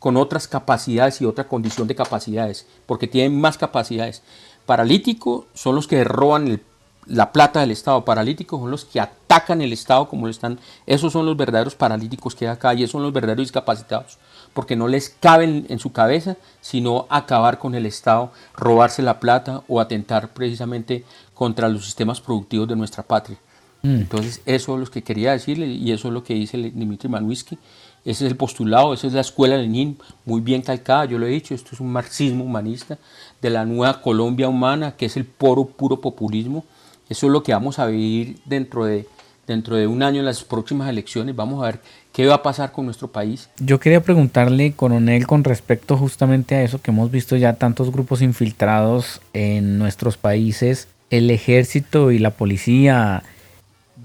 con 0.01 0.17
otras 0.17 0.49
capacidades 0.49 1.21
y 1.21 1.25
otra 1.25 1.47
condición 1.47 1.87
de 1.87 1.95
capacidades, 1.95 2.67
porque 2.87 3.07
tienen 3.07 3.41
más 3.41 3.59
capacidades. 3.59 4.23
Paralíticos 4.67 5.45
son 5.55 5.77
los 5.77 5.87
que 5.87 6.03
roban 6.03 6.61
la 7.07 7.31
plata 7.31 7.61
del 7.61 7.71
Estado, 7.71 8.05
paralíticos 8.05 8.61
son 8.61 8.71
los 8.71 8.85
que 8.85 9.01
atacan 9.01 9.61
el 9.63 9.73
Estado 9.73 10.09
como 10.09 10.27
lo 10.27 10.31
están, 10.31 10.59
esos 10.87 11.13
son 11.13 11.25
los 11.25 11.37
verdaderos 11.37 11.77
paralíticos 11.77 12.35
que 12.35 12.49
hay 12.49 12.53
acá 12.53 12.75
y 12.75 12.83
esos 12.83 12.93
son 12.93 13.03
los 13.05 13.13
verdaderos 13.13 13.45
discapacitados, 13.45 14.19
porque 14.55 14.75
no 14.75 14.89
les 14.89 15.11
caben 15.11 15.67
en 15.69 15.79
su 15.79 15.93
cabeza 15.93 16.37
sino 16.61 17.07
acabar 17.09 17.59
con 17.59 17.77
el 17.77 17.87
Estado, 17.87 18.33
robarse 18.57 19.03
la 19.03 19.21
plata 19.21 19.63
o 19.69 19.81
atentar 19.81 20.33
precisamente 20.33 21.05
contra 21.33 21.69
los 21.69 21.85
sistemas 21.85 22.21
productivos 22.21 22.67
de 22.67 22.77
nuestra 22.77 23.05
patria. 23.05 23.39
Mm. 23.87 24.01
Entonces, 24.01 24.41
eso 24.47 24.75
es 24.75 24.81
lo 24.81 24.87
que 24.87 25.03
quería 25.03 25.33
decirle 25.33 25.67
y 25.67 25.93
eso 25.93 26.09
es 26.09 26.15
lo 26.15 26.25
que 26.25 26.35
dice 26.35 26.57
Dimitri 26.59 27.09
Manuisky. 27.09 27.57
Ese 28.05 28.25
es 28.25 28.31
el 28.31 28.37
postulado, 28.37 28.95
esa 28.95 29.07
es 29.07 29.13
la 29.13 29.21
escuela 29.21 29.57
de 29.57 29.63
Lenin, 29.63 29.99
muy 30.25 30.41
bien 30.41 30.63
calcada, 30.63 31.07
yo 31.07 31.19
lo 31.19 31.27
he 31.27 31.31
dicho, 31.31 31.55
esto 31.55 31.71
es 31.73 31.81
un 31.81 31.91
marxismo 31.91 32.45
humanista 32.45 32.99
de 33.43 33.51
la 33.51 33.65
nueva 33.65 34.01
Colombia 34.01 34.49
humana, 34.49 34.95
que 34.97 35.07
es 35.07 35.17
el 35.17 35.25
puro, 35.25 35.65
puro 35.67 36.01
populismo. 36.01 36.65
Eso 37.09 37.27
es 37.27 37.33
lo 37.33 37.43
que 37.43 37.53
vamos 37.53 37.79
a 37.79 37.87
vivir 37.87 38.39
dentro 38.45 38.85
de, 38.85 39.07
dentro 39.47 39.77
de 39.77 39.87
un 39.87 40.03
año 40.03 40.21
en 40.21 40.25
las 40.25 40.45
próximas 40.45 40.89
elecciones. 40.89 41.35
Vamos 41.35 41.63
a 41.63 41.67
ver 41.67 41.81
qué 42.13 42.27
va 42.27 42.37
a 42.37 42.43
pasar 42.43 42.71
con 42.71 42.85
nuestro 42.85 43.09
país. 43.09 43.49
Yo 43.59 43.81
quería 43.81 44.01
preguntarle, 44.01 44.73
coronel, 44.73 45.27
con 45.27 45.43
respecto 45.43 45.97
justamente 45.97 46.55
a 46.55 46.63
eso 46.63 46.81
que 46.81 46.93
hemos 46.93 47.11
visto 47.11 47.37
ya 47.37 47.55
tantos 47.55 47.91
grupos 47.91 48.23
infiltrados 48.23 49.21
en 49.33 49.79
nuestros 49.79 50.17
países, 50.17 50.89
el 51.11 51.31
ejército 51.31 52.13
y 52.13 52.19
la 52.19 52.31
policía 52.31 53.25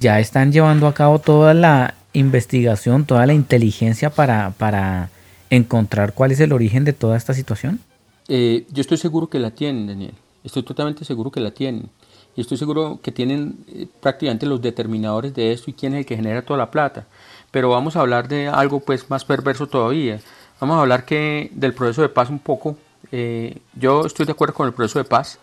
ya 0.02 0.20
están 0.20 0.52
llevando 0.52 0.88
a 0.88 0.94
cabo 0.94 1.20
toda 1.20 1.54
la 1.54 1.94
investigación, 2.12 3.06
toda 3.06 3.26
la 3.26 3.34
inteligencia 3.34 4.10
para, 4.10 4.52
para 4.58 5.10
encontrar 5.50 6.14
cuál 6.14 6.32
es 6.32 6.40
el 6.40 6.52
origen 6.52 6.84
de 6.84 6.92
toda 6.92 7.16
esta 7.16 7.34
situación? 7.34 7.80
Eh, 8.28 8.66
yo 8.72 8.82
estoy 8.82 8.98
seguro 8.98 9.28
que 9.28 9.40
la 9.40 9.52
tienen, 9.52 9.88
Daniel. 9.88 10.14
Estoy 10.44 10.64
totalmente 10.64 11.06
seguro 11.06 11.32
que 11.32 11.40
la 11.40 11.52
tienen. 11.52 11.90
Y 12.36 12.42
estoy 12.42 12.58
seguro 12.58 13.00
que 13.04 13.12
tienen 13.12 13.64
eh, 13.68 13.88
prácticamente 14.02 14.46
los 14.48 14.62
determinadores 14.62 15.36
de 15.36 15.52
esto 15.52 15.70
y 15.70 15.74
quién 15.74 15.94
es 15.94 16.00
el 16.00 16.06
que 16.06 16.16
genera 16.16 16.42
toda 16.42 16.58
la 16.58 16.72
plata. 16.72 17.06
Pero 17.52 17.70
vamos 17.70 17.96
a 17.96 18.00
hablar 18.00 18.28
de 18.28 18.48
algo 18.48 18.80
pues 18.80 19.08
más 19.10 19.24
perverso 19.24 19.68
todavía. 19.68 20.20
Vamos 20.60 20.78
a 20.78 20.82
hablar 20.82 21.06
que 21.06 21.52
del 21.54 21.74
proceso 21.74 22.02
de 22.02 22.10
paz 22.10 22.30
un 22.30 22.40
poco. 22.40 22.76
Eh, 23.12 23.58
yo 23.76 24.06
estoy 24.06 24.26
de 24.26 24.32
acuerdo 24.32 24.56
con 24.56 24.68
el 24.68 24.74
proceso 24.74 24.98
de 24.98 25.06
paz 25.06 25.38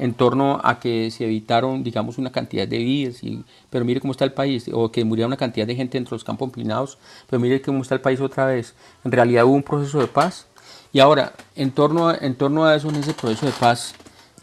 en 0.00 0.14
torno 0.14 0.58
a 0.64 0.80
que 0.80 1.10
se 1.10 1.24
evitaron, 1.24 1.84
digamos, 1.84 2.16
una 2.16 2.32
cantidad 2.32 2.66
de 2.66 2.78
vidas, 2.78 3.22
y, 3.22 3.44
pero 3.68 3.84
mire 3.84 4.00
cómo 4.00 4.12
está 4.12 4.24
el 4.24 4.32
país, 4.32 4.70
o 4.72 4.90
que 4.90 5.04
muriera 5.04 5.26
una 5.26 5.36
cantidad 5.36 5.66
de 5.66 5.76
gente 5.76 5.98
dentro 5.98 6.12
de 6.12 6.16
los 6.16 6.24
campos 6.24 6.48
empinados, 6.48 6.96
pero 7.28 7.38
mire 7.38 7.60
cómo 7.60 7.82
está 7.82 7.96
el 7.96 8.00
país 8.00 8.18
otra 8.18 8.46
vez. 8.46 8.74
En 9.04 9.12
realidad 9.12 9.44
hubo 9.44 9.52
un 9.52 9.62
proceso 9.62 10.00
de 10.00 10.06
paz. 10.06 10.46
Y 10.90 11.00
ahora, 11.00 11.34
en 11.54 11.70
torno 11.72 12.08
a, 12.08 12.16
en 12.16 12.34
torno 12.34 12.64
a 12.64 12.74
eso, 12.74 12.88
en 12.88 12.96
ese 12.96 13.12
proceso 13.12 13.44
de 13.44 13.52
paz, 13.52 13.94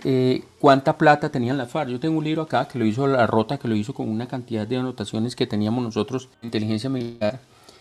eh, 0.04 0.44
¿cuánta 0.60 0.96
plata 0.96 1.30
tenían 1.30 1.58
las 1.58 1.72
FARC? 1.72 1.90
Yo 1.90 2.00
tengo 2.00 2.20
un 2.20 2.24
libro 2.24 2.44
acá 2.44 2.68
que 2.68 2.78
lo 2.78 2.86
hizo 2.86 3.08
La 3.08 3.26
Rota, 3.26 3.58
que 3.58 3.68
lo 3.68 3.76
hizo 3.76 3.96
con 3.96 4.08
una 4.08 4.28
cantidad 4.28 4.68
de 4.68 4.78
anotaciones 4.78 5.36
que 5.36 5.48
teníamos 5.48 5.84
nosotros, 5.84 6.30
inteligencia 6.44 6.88
militar. 6.88 7.40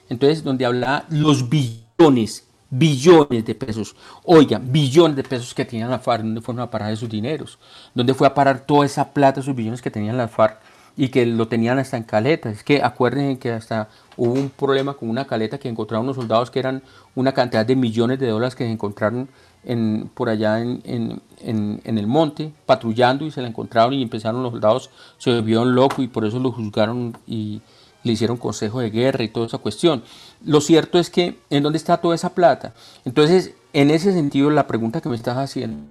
Entonces, 0.09 0.43
donde 0.43 0.65
habla 0.65 1.05
los 1.11 1.51
billones 1.51 2.46
billones 2.71 3.45
de 3.45 3.55
pesos. 3.55 3.95
Oigan, 4.25 4.71
billones 4.73 5.17
de 5.17 5.23
pesos 5.23 5.55
que 5.55 5.65
tenían 5.65 5.91
la 5.91 5.99
FARC, 5.99 6.23
¿dónde 6.23 6.41
fueron 6.41 6.63
a 6.63 6.71
parar 6.71 6.93
esos 6.93 7.09
dineros? 7.09 7.59
¿Dónde 7.95 8.15
fue 8.15 8.27
a 8.27 8.35
parar 8.35 8.61
toda 8.61 8.87
esa 8.87 9.13
plata, 9.13 9.41
esos 9.41 9.55
billones 9.55 9.83
que 9.83 9.91
tenían 9.91 10.17
la 10.17 10.29
FARC 10.29 10.59
y 10.97 11.09
que 11.09 11.27
lo 11.27 11.49
tenían 11.49 11.79
hasta 11.79 11.97
en 11.97 12.05
caletas? 12.05 12.57
Es 12.57 12.65
que 12.65 12.83
acuérdense 12.83 13.39
que 13.39 13.53
hasta 13.53 13.89
hubo 14.17 14.33
un 14.33 14.51
problema 14.51 14.95
con 14.95 15.09
una 15.09 15.27
caleta 15.27 15.59
que 15.59 15.69
encontraron 15.69 16.07
unos 16.07 16.17
soldados 16.17 16.51
que 16.51 16.59
eran 16.59 16.83
una 17.15 17.33
cantidad 17.33 17.65
de 17.65 17.77
millones 17.77 18.19
de 18.19 18.29
dólares 18.29 18.55
que 18.55 18.65
se 18.65 18.71
encontraron 18.71 19.29
en, 19.65 20.09
por 20.15 20.29
allá 20.29 20.61
en, 20.61 20.81
en, 20.85 21.81
en, 21.85 21.99
el 21.99 22.07
monte, 22.07 22.53
patrullando 22.65 23.27
y 23.27 23.31
se 23.31 23.43
la 23.43 23.49
encontraron 23.49 23.95
y 23.95 24.03
empezaron 24.03 24.43
los 24.43 24.53
soldados, 24.53 24.91
se 25.19 25.35
volvieron 25.35 25.75
locos 25.75 25.99
y 25.99 26.09
por 26.09 26.25
eso 26.25 26.39
lo 26.39 26.53
juzgaron 26.53 27.17
y 27.27 27.61
le 28.07 28.13
hicieron 28.13 28.37
consejo 28.37 28.81
de 28.81 28.91
guerra 28.91 29.25
y 29.25 29.29
toda 29.29 29.47
esa 29.47 29.59
cuestión. 29.59 30.03
Lo 30.45 30.61
cierto 30.61 30.99
es 30.99 31.11
que, 31.11 31.39
¿en 31.51 31.63
dónde 31.63 31.77
está 31.77 31.99
toda 31.99 32.15
esa 32.15 32.35
plata? 32.35 32.73
Entonces, 33.05 33.55
en 33.73 33.91
ese 33.91 34.13
sentido, 34.13 34.51
la 34.51 34.67
pregunta 34.67 35.01
que 35.01 35.09
me 35.09 35.17
estás 35.17 35.37
haciendo, 35.37 35.87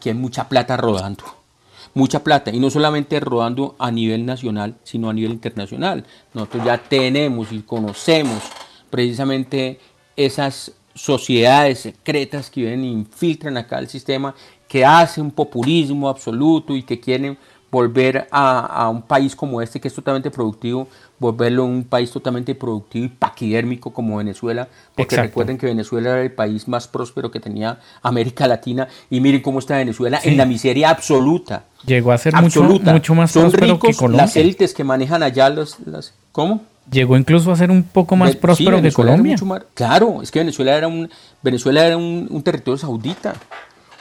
que 0.00 0.10
hay 0.10 0.14
mucha 0.14 0.48
plata 0.48 0.76
rodando, 0.76 1.24
mucha 1.94 2.22
plata, 2.22 2.50
y 2.50 2.58
no 2.58 2.68
solamente 2.68 3.20
rodando 3.20 3.76
a 3.78 3.90
nivel 3.90 4.26
nacional, 4.26 4.76
sino 4.82 5.08
a 5.08 5.14
nivel 5.14 5.32
internacional. 5.32 6.04
Nosotros 6.34 6.64
ya 6.64 6.78
tenemos 6.78 7.52
y 7.52 7.60
conocemos 7.60 8.42
precisamente 8.90 9.78
esas 10.16 10.72
sociedades 10.94 11.80
secretas 11.80 12.50
que 12.50 12.62
vienen 12.62 12.84
e 12.84 12.88
infiltran 12.88 13.56
acá 13.56 13.78
el 13.78 13.88
sistema, 13.88 14.34
que 14.66 14.84
hacen 14.84 15.30
populismo 15.30 16.08
absoluto 16.08 16.74
y 16.74 16.82
que 16.82 16.98
quieren 16.98 17.38
volver 17.70 18.26
a, 18.30 18.88
un 18.88 19.02
país 19.02 19.36
como 19.36 19.60
este 19.60 19.80
que 19.80 19.88
es 19.88 19.94
totalmente 19.94 20.30
productivo, 20.30 20.88
volverlo 21.18 21.64
un 21.64 21.84
país 21.84 22.10
totalmente 22.10 22.54
productivo 22.54 23.06
y 23.06 23.08
paquidérmico 23.08 23.92
como 23.92 24.16
Venezuela, 24.18 24.68
porque 24.94 25.16
recuerden 25.16 25.58
que 25.58 25.66
Venezuela 25.66 26.10
era 26.10 26.22
el 26.22 26.32
país 26.32 26.68
más 26.68 26.88
próspero 26.88 27.30
que 27.30 27.40
tenía 27.40 27.78
América 28.02 28.46
Latina 28.46 28.88
y 29.10 29.20
miren 29.20 29.40
cómo 29.40 29.58
está 29.58 29.76
Venezuela 29.76 30.20
en 30.22 30.36
la 30.36 30.46
miseria 30.46 30.90
absoluta. 30.90 31.64
Llegó 31.84 32.12
a 32.12 32.18
ser 32.18 32.34
Mucho, 32.34 32.62
mucho 32.62 33.14
más 33.14 33.30
Son 33.30 33.50
próspero 33.50 33.78
que 33.78 33.94
Colombia. 33.94 34.26
Las 34.26 34.36
élites 34.36 34.74
que 34.74 34.84
manejan 34.84 35.22
allá 35.22 35.48
los, 35.48 35.78
las, 35.86 36.12
¿cómo? 36.32 36.62
Llegó 36.90 37.16
incluso 37.16 37.50
a 37.50 37.56
ser 37.56 37.70
un 37.70 37.82
poco 37.82 38.14
más 38.14 38.36
próspero 38.36 38.80
que 38.80 38.92
Colombia. 38.92 39.36
claro, 39.74 40.22
es 40.22 40.30
que 40.30 40.40
Venezuela 40.40 40.76
era 40.76 40.86
un 40.86 41.08
Venezuela 41.42 41.84
era 41.84 41.96
un, 41.96 42.28
un 42.30 42.42
territorio 42.42 42.78
saudita, 42.78 43.34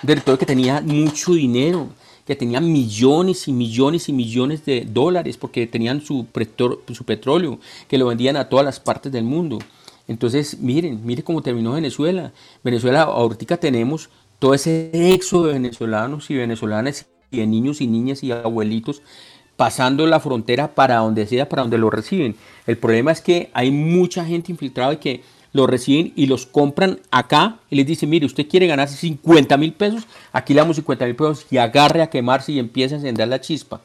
un 0.03 0.07
territorio 0.07 0.37
que 0.37 0.45
tenía 0.45 0.81
mucho 0.81 1.33
dinero 1.33 1.89
que 2.25 2.35
tenían 2.35 2.71
millones 2.71 3.47
y 3.47 3.53
millones 3.53 4.09
y 4.09 4.13
millones 4.13 4.65
de 4.65 4.85
dólares 4.85 5.37
porque 5.37 5.67
tenían 5.67 6.01
su, 6.01 6.25
su 6.93 7.03
petróleo, 7.05 7.59
que 7.87 7.97
lo 7.97 8.07
vendían 8.07 8.35
a 8.35 8.49
todas 8.49 8.65
las 8.65 8.79
partes 8.79 9.11
del 9.11 9.23
mundo. 9.23 9.59
Entonces, 10.07 10.59
miren, 10.59 11.05
miren 11.05 11.23
cómo 11.23 11.41
terminó 11.41 11.73
Venezuela. 11.73 12.33
Venezuela, 12.63 13.03
ahorita 13.03 13.57
tenemos 13.57 14.09
todo 14.39 14.53
ese 14.53 14.91
éxodo 15.13 15.47
de 15.47 15.53
venezolanos 15.53 16.29
y 16.29 16.35
venezolanas 16.35 17.05
y 17.31 17.37
de 17.37 17.47
niños 17.47 17.81
y 17.81 17.87
niñas 17.87 18.23
y 18.23 18.31
abuelitos 18.31 19.01
pasando 19.55 20.05
la 20.05 20.19
frontera 20.19 20.75
para 20.75 20.97
donde 20.97 21.25
sea, 21.27 21.47
para 21.47 21.61
donde 21.61 21.77
lo 21.77 21.89
reciben. 21.89 22.35
El 22.67 22.77
problema 22.77 23.11
es 23.11 23.21
que 23.21 23.49
hay 23.53 23.71
mucha 23.71 24.25
gente 24.25 24.51
infiltrada 24.51 24.93
y 24.93 24.97
que 24.97 25.23
lo 25.55 25.67
reciben 25.67 26.11
y 26.17 26.25
los 26.25 26.45
compran 26.45 26.99
acá 27.11 27.59
y 27.69 27.77
les 27.77 27.87
dicen, 27.87 28.09
mire, 28.09 28.25
usted 28.25 28.45
quiere 28.45 28.67
ganarse 28.67 28.97
50 28.97 29.55
mil 29.55 29.71
pesos, 29.71 30.05
aquí 30.33 30.53
le 30.53 30.59
damos 30.59 30.75
50 30.75 31.05
mil 31.05 31.15
pesos 31.15 31.45
y 31.49 31.55
agarre 31.55 32.01
a 32.01 32.09
quemarse 32.09 32.51
y 32.51 32.59
empiece 32.59 32.93
a 32.93 32.97
encender 32.97 33.29
la 33.29 33.39
chispa. 33.39 33.79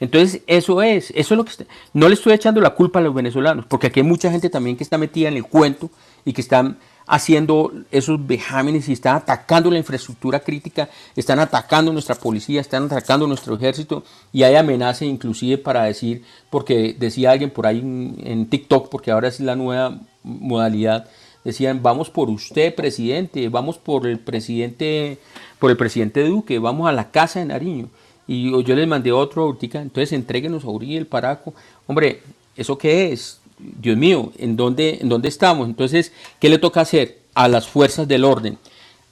Entonces, 0.00 0.42
eso 0.48 0.82
es, 0.82 1.12
eso 1.14 1.34
es 1.34 1.38
lo 1.38 1.44
que 1.44 1.52
no 1.92 2.08
le 2.08 2.14
estoy 2.14 2.32
echando 2.32 2.60
la 2.60 2.70
culpa 2.70 2.98
a 2.98 3.02
los 3.02 3.14
venezolanos, 3.14 3.66
porque 3.66 3.86
aquí 3.86 4.00
hay 4.00 4.06
mucha 4.06 4.32
gente 4.32 4.50
también 4.50 4.76
que 4.76 4.82
está 4.82 4.98
metida 4.98 5.28
en 5.28 5.36
el 5.36 5.44
cuento 5.44 5.90
y 6.24 6.32
que 6.32 6.40
están 6.40 6.78
haciendo 7.12 7.70
esos 7.90 8.26
vejámenes 8.26 8.88
y 8.88 8.94
están 8.94 9.16
atacando 9.16 9.70
la 9.70 9.76
infraestructura 9.76 10.40
crítica, 10.40 10.88
están 11.14 11.40
atacando 11.40 11.92
nuestra 11.92 12.14
policía, 12.14 12.58
están 12.62 12.84
atacando 12.84 13.26
nuestro 13.26 13.54
ejército 13.54 14.02
y 14.32 14.44
hay 14.44 14.54
amenazas 14.54 15.02
inclusive 15.02 15.58
para 15.58 15.84
decir, 15.84 16.24
porque 16.48 16.96
decía 16.98 17.32
alguien 17.32 17.50
por 17.50 17.66
ahí 17.66 17.80
en 17.80 18.46
TikTok, 18.48 18.88
porque 18.88 19.10
ahora 19.10 19.28
es 19.28 19.40
la 19.40 19.54
nueva 19.54 20.00
modalidad, 20.22 21.06
decían, 21.44 21.82
vamos 21.82 22.08
por 22.08 22.30
usted, 22.30 22.74
presidente, 22.74 23.46
vamos 23.50 23.76
por 23.76 24.06
el 24.06 24.18
presidente, 24.18 25.18
por 25.58 25.70
el 25.70 25.76
presidente 25.76 26.26
Duque, 26.26 26.58
vamos 26.58 26.88
a 26.88 26.92
la 26.92 27.10
casa 27.10 27.40
de 27.40 27.44
Nariño. 27.44 27.90
Y 28.26 28.50
yo 28.64 28.74
les 28.74 28.88
mandé 28.88 29.12
otro 29.12 29.42
ahorita, 29.42 29.82
entonces 29.82 30.14
entréguenos 30.14 30.64
a 30.64 30.68
Uribe 30.68 30.96
el 30.96 31.06
Paraco. 31.06 31.52
Hombre, 31.86 32.22
¿eso 32.56 32.78
qué 32.78 33.12
es? 33.12 33.41
Dios 33.58 33.96
mío, 33.96 34.32
¿en 34.38 34.56
dónde, 34.56 34.98
¿en 35.00 35.08
dónde 35.08 35.28
estamos? 35.28 35.68
Entonces, 35.68 36.12
¿qué 36.38 36.48
le 36.48 36.58
toca 36.58 36.80
hacer 36.80 37.18
a 37.34 37.48
las 37.48 37.68
fuerzas 37.68 38.08
del 38.08 38.24
orden? 38.24 38.58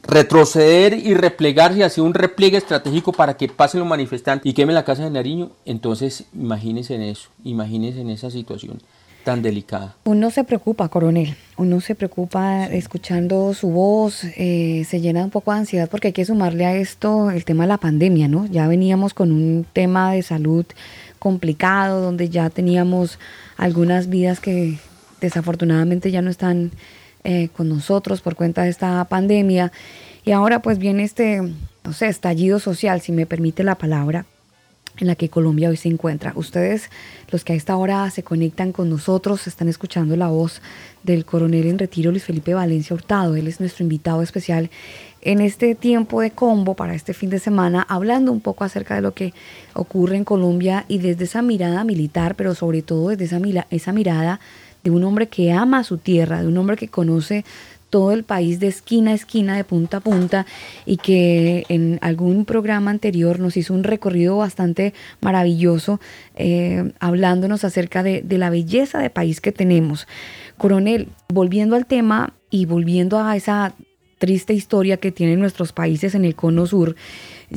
Retroceder 0.02 0.94
y 0.94 1.14
replegarse 1.14 1.84
hacia 1.84 2.02
un 2.02 2.14
repliegue 2.14 2.56
estratégico 2.56 3.12
para 3.12 3.36
que 3.36 3.48
pasen 3.48 3.80
los 3.80 3.88
manifestantes 3.88 4.50
y 4.50 4.54
quemen 4.54 4.74
la 4.74 4.84
casa 4.84 5.04
de 5.04 5.10
Nariño. 5.10 5.50
Entonces, 5.66 6.24
imagínense 6.34 6.94
en 6.94 7.02
eso, 7.02 7.28
imagínense 7.44 8.00
en 8.00 8.10
esa 8.10 8.30
situación. 8.30 8.80
tan 9.24 9.42
delicada. 9.42 9.96
Uno 10.04 10.30
se 10.30 10.44
preocupa, 10.44 10.88
coronel, 10.88 11.36
uno 11.58 11.82
se 11.82 11.94
preocupa 11.94 12.64
escuchando 12.66 13.52
su 13.52 13.68
voz, 13.68 14.24
eh, 14.24 14.86
se 14.88 15.02
llena 15.02 15.22
un 15.22 15.30
poco 15.30 15.52
de 15.52 15.58
ansiedad 15.58 15.90
porque 15.90 16.08
hay 16.08 16.12
que 16.14 16.24
sumarle 16.24 16.64
a 16.64 16.74
esto 16.74 17.30
el 17.30 17.44
tema 17.44 17.64
de 17.64 17.68
la 17.68 17.76
pandemia, 17.76 18.28
¿no? 18.28 18.46
Ya 18.46 18.66
veníamos 18.66 19.12
con 19.12 19.30
un 19.30 19.66
tema 19.70 20.12
de 20.12 20.22
salud 20.22 20.64
complicado, 21.20 22.00
donde 22.00 22.28
ya 22.28 22.50
teníamos 22.50 23.20
algunas 23.56 24.08
vidas 24.08 24.40
que 24.40 24.78
desafortunadamente 25.20 26.10
ya 26.10 26.22
no 26.22 26.30
están 26.30 26.72
eh, 27.22 27.50
con 27.54 27.68
nosotros 27.68 28.22
por 28.22 28.34
cuenta 28.34 28.64
de 28.64 28.70
esta 28.70 29.04
pandemia. 29.04 29.70
Y 30.24 30.32
ahora 30.32 30.62
pues 30.62 30.78
viene 30.78 31.04
este, 31.04 31.42
no 31.84 31.92
sé, 31.92 32.08
estallido 32.08 32.58
social, 32.58 33.00
si 33.02 33.12
me 33.12 33.26
permite 33.26 33.62
la 33.62 33.76
palabra, 33.76 34.24
en 34.98 35.06
la 35.06 35.14
que 35.14 35.28
Colombia 35.28 35.68
hoy 35.68 35.76
se 35.76 35.88
encuentra. 35.88 36.32
Ustedes, 36.34 36.90
los 37.30 37.44
que 37.44 37.52
a 37.52 37.56
esta 37.56 37.76
hora 37.76 38.10
se 38.10 38.22
conectan 38.22 38.72
con 38.72 38.88
nosotros, 38.88 39.46
están 39.46 39.68
escuchando 39.68 40.16
la 40.16 40.28
voz 40.28 40.62
del 41.02 41.24
coronel 41.24 41.66
en 41.66 41.78
retiro 41.78 42.10
Luis 42.10 42.24
Felipe 42.24 42.54
Valencia 42.54 42.94
Hurtado. 42.94 43.36
Él 43.36 43.46
es 43.46 43.60
nuestro 43.60 43.82
invitado 43.82 44.22
especial 44.22 44.70
en 45.22 45.40
este 45.40 45.74
tiempo 45.74 46.20
de 46.20 46.30
combo 46.30 46.74
para 46.74 46.94
este 46.94 47.14
fin 47.14 47.30
de 47.30 47.38
semana, 47.38 47.86
hablando 47.88 48.32
un 48.32 48.40
poco 48.40 48.64
acerca 48.64 48.94
de 48.94 49.02
lo 49.02 49.12
que 49.12 49.34
ocurre 49.74 50.16
en 50.16 50.24
Colombia 50.24 50.84
y 50.88 50.98
desde 50.98 51.24
esa 51.24 51.42
mirada 51.42 51.84
militar, 51.84 52.34
pero 52.34 52.54
sobre 52.54 52.82
todo 52.82 53.08
desde 53.08 53.24
esa, 53.24 53.66
esa 53.70 53.92
mirada 53.92 54.40
de 54.82 54.90
un 54.90 55.04
hombre 55.04 55.28
que 55.28 55.52
ama 55.52 55.84
su 55.84 55.98
tierra, 55.98 56.40
de 56.40 56.48
un 56.48 56.56
hombre 56.56 56.76
que 56.76 56.88
conoce 56.88 57.44
todo 57.90 58.12
el 58.12 58.22
país 58.22 58.60
de 58.60 58.68
esquina 58.68 59.10
a 59.10 59.14
esquina, 59.14 59.56
de 59.56 59.64
punta 59.64 59.98
a 59.98 60.00
punta, 60.00 60.46
y 60.86 60.96
que 60.96 61.64
en 61.68 61.98
algún 62.02 62.44
programa 62.44 62.92
anterior 62.92 63.40
nos 63.40 63.56
hizo 63.56 63.74
un 63.74 63.82
recorrido 63.82 64.36
bastante 64.36 64.94
maravilloso, 65.20 66.00
eh, 66.36 66.92
hablándonos 67.00 67.64
acerca 67.64 68.04
de, 68.04 68.22
de 68.22 68.38
la 68.38 68.48
belleza 68.48 69.00
de 69.00 69.10
país 69.10 69.40
que 69.40 69.50
tenemos. 69.50 70.06
Coronel, 70.56 71.08
volviendo 71.28 71.74
al 71.74 71.86
tema 71.86 72.32
y 72.48 72.64
volviendo 72.64 73.18
a 73.18 73.36
esa 73.36 73.74
triste 74.20 74.52
historia 74.52 74.98
que 74.98 75.10
tienen 75.10 75.40
nuestros 75.40 75.72
países 75.72 76.14
en 76.14 76.26
el 76.26 76.36
cono 76.36 76.66
sur, 76.66 76.94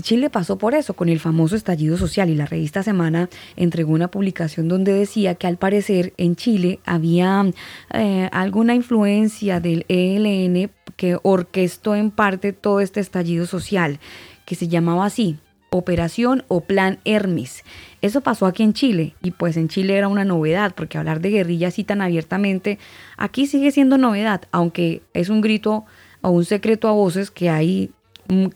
Chile 0.01 0.31
pasó 0.31 0.57
por 0.57 0.73
eso 0.73 0.95
con 0.95 1.09
el 1.09 1.19
famoso 1.19 1.55
estallido 1.55 1.97
social 1.97 2.29
y 2.29 2.35
la 2.35 2.47
revista 2.47 2.81
Semana 2.81 3.29
entregó 3.57 3.91
una 3.91 4.07
publicación 4.07 4.69
donde 4.69 4.93
decía 4.93 5.35
que 5.35 5.45
al 5.45 5.57
parecer 5.57 6.13
en 6.17 6.35
Chile 6.35 6.79
había 6.85 7.45
eh, 7.93 8.29
alguna 8.31 8.73
influencia 8.73 9.59
del 9.59 9.85
ELN 9.89 10.71
que 10.95 11.17
orquestó 11.21 11.95
en 11.95 12.09
parte 12.09 12.53
todo 12.53 12.79
este 12.79 13.01
estallido 13.01 13.45
social, 13.45 13.99
que 14.45 14.55
se 14.55 14.67
llamaba 14.67 15.05
así, 15.05 15.37
Operación 15.69 16.43
o 16.47 16.61
Plan 16.61 16.99
Hermes. 17.03 17.63
Eso 18.01 18.21
pasó 18.21 18.45
aquí 18.45 18.63
en 18.63 18.73
Chile 18.73 19.15
y 19.21 19.31
pues 19.31 19.57
en 19.57 19.67
Chile 19.67 19.97
era 19.97 20.07
una 20.07 20.23
novedad 20.23 20.73
porque 20.75 20.97
hablar 20.97 21.19
de 21.19 21.29
guerrilla 21.29 21.67
así 21.67 21.83
tan 21.83 22.01
abiertamente 22.01 22.79
aquí 23.17 23.47
sigue 23.47 23.71
siendo 23.71 23.97
novedad, 23.97 24.43
aunque 24.51 25.01
es 25.13 25.29
un 25.29 25.41
grito 25.41 25.85
o 26.23 26.31
un 26.31 26.45
secreto 26.45 26.87
a 26.87 26.93
voces 26.93 27.29
que 27.29 27.49
hay 27.49 27.91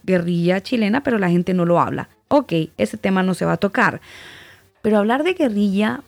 guerrilla 0.03 0.61
chilena, 0.61 1.03
pero 1.03 1.19
la 1.19 1.29
gente 1.29 1.53
no 1.53 1.65
lo 1.65 1.79
habla. 1.79 2.09
Ok, 2.29 2.53
ese 2.77 2.97
tema 2.97 3.21
no 3.21 3.33
se 3.33 3.45
va 3.45 3.53
a 3.53 3.57
tocar. 3.57 4.01
Pero 4.81 4.97
hablar 4.97 5.23
de 5.23 5.33
guerrilla 5.33 6.01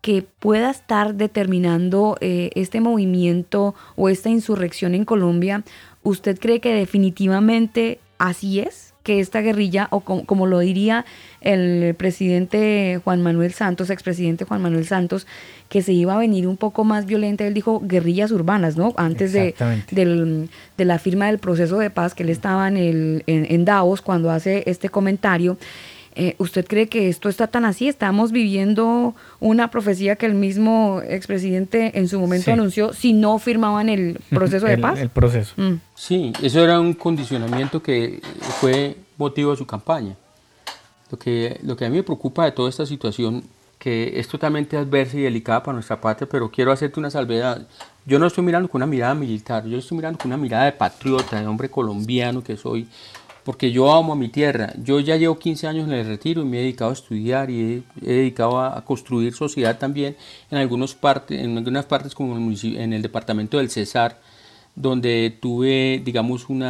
que 0.00 0.22
pueda 0.22 0.70
estar 0.70 1.14
determinando 1.14 2.16
eh, 2.20 2.50
este 2.54 2.80
movimiento 2.80 3.74
o 3.96 4.08
esta 4.08 4.28
insurrección 4.28 4.94
en 4.94 5.04
Colombia, 5.04 5.64
¿usted 6.02 6.38
cree 6.38 6.60
que 6.60 6.74
definitivamente 6.74 7.98
así 8.18 8.60
es? 8.60 8.87
Que 9.08 9.20
esta 9.20 9.40
guerrilla, 9.40 9.88
o 9.90 10.00
como, 10.00 10.46
lo 10.46 10.58
diría 10.58 11.06
el 11.40 11.94
presidente 11.94 13.00
Juan 13.02 13.22
Manuel 13.22 13.54
Santos, 13.54 13.88
expresidente 13.88 14.44
Juan 14.44 14.60
Manuel 14.60 14.84
Santos, 14.84 15.26
que 15.70 15.80
se 15.80 15.94
iba 15.94 16.12
a 16.14 16.18
venir 16.18 16.46
un 16.46 16.58
poco 16.58 16.84
más 16.84 17.06
violenta, 17.06 17.46
él 17.46 17.54
dijo 17.54 17.80
guerrillas 17.82 18.32
urbanas, 18.32 18.76
¿no? 18.76 18.92
Antes 18.98 19.32
de, 19.32 19.54
de 19.90 20.84
la 20.84 20.98
firma 20.98 21.24
del 21.28 21.38
proceso 21.38 21.78
de 21.78 21.88
paz, 21.88 22.12
que 22.12 22.22
él 22.22 22.28
estaba 22.28 22.68
en, 22.68 22.76
el, 22.76 23.24
en 23.26 23.64
Davos 23.64 24.02
cuando 24.02 24.30
hace 24.30 24.62
este 24.66 24.90
comentario. 24.90 25.56
Eh, 26.20 26.34
¿Usted 26.38 26.66
cree 26.66 26.88
que 26.88 27.08
esto 27.08 27.28
está 27.28 27.46
tan 27.46 27.64
así? 27.64 27.86
Estamos 27.86 28.32
viviendo 28.32 29.14
una 29.38 29.70
profecía 29.70 30.16
que 30.16 30.26
el 30.26 30.34
mismo 30.34 31.00
expresidente 31.08 31.96
en 31.96 32.08
su 32.08 32.18
momento 32.18 32.52
anunció 32.52 32.92
si 32.92 33.12
no 33.12 33.38
firmaban 33.38 33.88
el 33.88 34.18
proceso 34.28 34.66
de 34.66 34.78
paz. 34.78 34.98
El 34.98 35.10
proceso. 35.10 35.54
Mm. 35.56 35.74
Sí, 35.94 36.32
eso 36.42 36.64
era 36.64 36.80
un 36.80 36.94
condicionamiento 36.94 37.80
que 37.80 38.20
fue 38.60 38.96
motivo 39.16 39.52
de 39.52 39.58
su 39.58 39.64
campaña. 39.64 40.16
Lo 41.08 41.16
que, 41.20 41.60
lo 41.62 41.76
que 41.76 41.84
a 41.84 41.88
mí 41.88 41.98
me 41.98 42.02
preocupa 42.02 42.46
de 42.46 42.50
toda 42.50 42.68
esta 42.68 42.84
situación, 42.84 43.44
que 43.78 44.18
es 44.18 44.26
totalmente 44.26 44.76
adversa 44.76 45.16
y 45.16 45.20
delicada 45.20 45.62
para 45.62 45.74
nuestra 45.74 46.00
patria, 46.00 46.28
pero 46.28 46.50
quiero 46.50 46.72
hacerte 46.72 46.98
una 46.98 47.10
salvedad. 47.10 47.64
Yo 48.04 48.18
no 48.18 48.26
estoy 48.26 48.42
mirando 48.42 48.68
con 48.68 48.80
una 48.80 48.86
mirada 48.86 49.14
militar, 49.14 49.64
yo 49.66 49.78
estoy 49.78 49.98
mirando 49.98 50.18
con 50.18 50.32
una 50.32 50.36
mirada 50.36 50.64
de 50.64 50.72
patriota, 50.72 51.40
de 51.40 51.46
hombre 51.46 51.70
colombiano 51.70 52.42
que 52.42 52.56
soy 52.56 52.88
porque 53.48 53.72
yo 53.72 53.90
amo 53.90 54.12
a 54.12 54.14
mi 54.14 54.28
tierra. 54.28 54.74
Yo 54.76 55.00
ya 55.00 55.16
llevo 55.16 55.38
15 55.38 55.68
años 55.68 55.88
en 55.88 55.94
el 55.94 56.06
retiro 56.06 56.42
y 56.42 56.44
me 56.44 56.58
he 56.58 56.60
dedicado 56.60 56.90
a 56.90 56.92
estudiar 56.92 57.48
y 57.48 57.82
he, 58.02 58.12
dedicado 58.12 58.60
a, 58.60 58.84
construir 58.84 59.32
sociedad 59.32 59.78
también 59.78 60.18
en, 60.50 60.58
algunos 60.58 60.94
partes, 60.94 61.40
en 61.40 61.56
algunas 61.56 61.86
partes 61.86 62.14
como 62.14 62.36
en 62.36 62.92
el 62.92 63.00
departamento 63.00 63.56
del 63.56 63.70
Cesar, 63.70 64.20
donde 64.74 65.34
tuve, 65.40 66.02
digamos, 66.04 66.50
un 66.50 66.60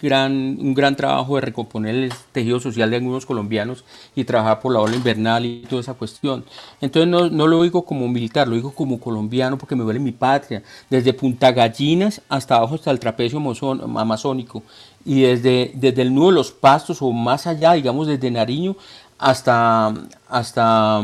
gran 0.00 0.96
trabajo 0.96 1.34
de 1.34 1.42
recomponer 1.42 1.94
el 1.94 2.12
tejido 2.32 2.58
social 2.58 2.88
de 2.88 2.96
algunos 2.96 3.26
colombianos 3.26 3.84
y 4.14 4.24
trabajar 4.24 4.60
por 4.60 4.72
la 4.72 4.80
ola 4.80 4.96
invernal 4.96 5.44
y 5.44 5.60
toda 5.68 5.82
esa 5.82 5.92
cuestión. 5.92 6.46
Entonces 6.80 7.06
no, 7.06 7.28
no, 7.28 7.46
lo 7.46 7.62
digo 7.64 7.84
como 7.84 8.08
militar, 8.08 8.48
lo 8.48 8.54
digo 8.54 8.72
como 8.72 8.98
colombiano 8.98 9.58
porque 9.58 9.76
me 9.76 9.84
duele 9.84 10.00
mi 10.00 10.12
patria, 10.12 10.62
desde 10.88 11.12
Punta 11.12 11.52
Gallinas 11.52 12.22
hasta 12.30 12.56
abajo 12.56 12.76
hasta 12.76 12.90
el 12.90 12.98
trapecio 12.98 13.38
amazónico 13.38 14.62
y 15.06 15.22
desde, 15.22 15.70
desde 15.74 16.02
el 16.02 16.12
nudo 16.12 16.26
de 16.26 16.32
los 16.32 16.50
pastos 16.50 17.00
o 17.00 17.12
más 17.12 17.46
allá, 17.46 17.74
digamos 17.74 18.08
desde 18.08 18.28
Nariño 18.28 18.76
hasta, 19.18 19.94
hasta, 20.28 21.00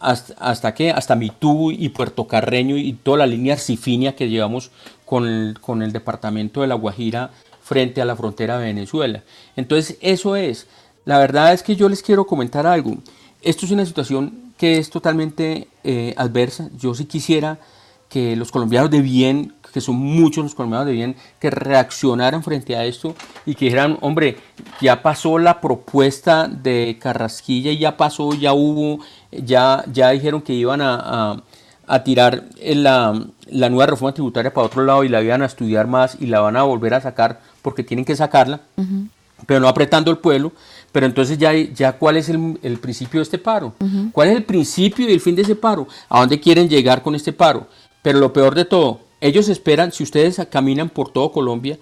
hasta, 0.00 0.34
hasta, 0.38 0.74
¿qué? 0.74 0.90
hasta 0.90 1.14
Mitú 1.14 1.70
y 1.70 1.90
Puerto 1.90 2.26
Carreño 2.26 2.78
y 2.78 2.94
toda 2.94 3.18
la 3.18 3.26
línea 3.26 3.52
arcifinia 3.54 4.16
que 4.16 4.30
llevamos 4.30 4.70
con 5.04 5.26
el, 5.26 5.60
con 5.60 5.82
el 5.82 5.92
departamento 5.92 6.62
de 6.62 6.66
La 6.66 6.76
Guajira 6.76 7.30
frente 7.62 8.00
a 8.00 8.06
la 8.06 8.16
frontera 8.16 8.58
de 8.58 8.64
Venezuela. 8.64 9.22
Entonces 9.54 9.98
eso 10.00 10.34
es, 10.34 10.66
la 11.04 11.18
verdad 11.18 11.52
es 11.52 11.62
que 11.62 11.76
yo 11.76 11.90
les 11.90 12.02
quiero 12.02 12.26
comentar 12.26 12.66
algo. 12.66 12.96
Esto 13.42 13.66
es 13.66 13.72
una 13.72 13.84
situación 13.84 14.54
que 14.56 14.78
es 14.78 14.88
totalmente 14.88 15.68
eh, 15.84 16.14
adversa. 16.16 16.70
Yo 16.78 16.94
sí 16.94 17.04
quisiera 17.04 17.58
que 18.08 18.34
los 18.34 18.50
colombianos 18.50 18.90
de 18.90 19.02
bien, 19.02 19.54
que 19.78 19.84
son 19.84 19.94
muchos 19.94 20.42
los 20.42 20.56
colombianos 20.56 20.86
de 20.86 20.92
bien, 20.92 21.14
que 21.38 21.50
reaccionaran 21.50 22.42
frente 22.42 22.74
a 22.74 22.84
esto 22.84 23.14
y 23.46 23.54
que 23.54 23.66
dijeran, 23.66 23.96
hombre, 24.00 24.36
ya 24.80 25.02
pasó 25.02 25.38
la 25.38 25.60
propuesta 25.60 26.48
de 26.48 26.98
Carrasquilla, 27.00 27.72
ya 27.72 27.96
pasó, 27.96 28.34
ya 28.34 28.54
hubo, 28.54 28.98
ya, 29.30 29.84
ya 29.92 30.10
dijeron 30.10 30.42
que 30.42 30.52
iban 30.52 30.80
a, 30.82 31.40
a 31.86 32.02
tirar 32.02 32.42
la, 32.60 33.24
la, 33.46 33.68
nueva 33.70 33.86
reforma 33.86 34.12
tributaria 34.12 34.52
para 34.52 34.66
otro 34.66 34.82
lado 34.84 35.04
y 35.04 35.08
la 35.08 35.22
iban 35.22 35.42
a 35.42 35.46
estudiar 35.46 35.86
más 35.86 36.16
y 36.18 36.26
la 36.26 36.40
van 36.40 36.56
a 36.56 36.64
volver 36.64 36.94
a 36.94 37.00
sacar 37.00 37.40
porque 37.62 37.84
tienen 37.84 38.04
que 38.04 38.16
sacarla, 38.16 38.60
pero 39.46 39.60
no 39.60 39.68
apretando 39.68 40.10
el 40.10 40.18
pueblo. 40.18 40.50
Pero 40.90 41.06
entonces 41.06 41.38
ya, 41.38 41.52
ya 41.52 41.92
¿cuál 41.92 42.16
es 42.16 42.28
el, 42.30 42.58
el 42.64 42.78
principio 42.78 43.20
de 43.20 43.22
este 43.24 43.38
paro? 43.38 43.74
¿Cuál 44.10 44.30
es 44.30 44.36
el 44.36 44.42
principio 44.42 45.08
y 45.08 45.12
el 45.12 45.20
fin 45.20 45.36
de 45.36 45.42
ese 45.42 45.54
paro? 45.54 45.86
¿A 46.08 46.18
dónde 46.18 46.40
quieren 46.40 46.68
llegar 46.68 47.00
con 47.00 47.14
este 47.14 47.32
paro? 47.32 47.68
Pero 48.02 48.18
lo 48.18 48.32
peor 48.32 48.56
de 48.56 48.64
todo, 48.64 49.00
ellos 49.20 49.48
esperan, 49.48 49.92
si 49.92 50.02
ustedes 50.02 50.40
caminan 50.50 50.88
por 50.88 51.10
todo 51.10 51.32
Colombia, 51.32 51.78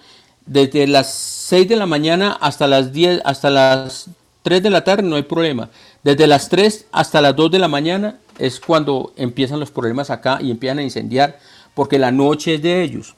desde 0.46 0.86
las 0.86 1.12
6 1.12 1.68
de 1.68 1.76
la 1.76 1.86
mañana 1.86 2.36
hasta 2.40 2.66
las 2.66 2.92
10, 2.92 3.22
hasta 3.24 3.50
las 3.50 4.08
3 4.42 4.62
de 4.62 4.70
la 4.70 4.84
tarde 4.84 5.02
no 5.02 5.16
hay 5.16 5.24
problema. 5.24 5.70
Desde 6.02 6.26
las 6.26 6.48
3 6.48 6.86
hasta 6.92 7.20
las 7.20 7.34
2 7.34 7.50
de 7.50 7.58
la 7.58 7.68
mañana 7.68 8.18
es 8.38 8.60
cuando 8.60 9.12
empiezan 9.16 9.58
los 9.58 9.70
problemas 9.70 10.10
acá 10.10 10.38
y 10.40 10.50
empiezan 10.50 10.78
a 10.78 10.82
incendiar, 10.82 11.38
porque 11.74 11.98
la 11.98 12.12
noche 12.12 12.54
es 12.54 12.62
de 12.62 12.82
ellos. 12.82 13.16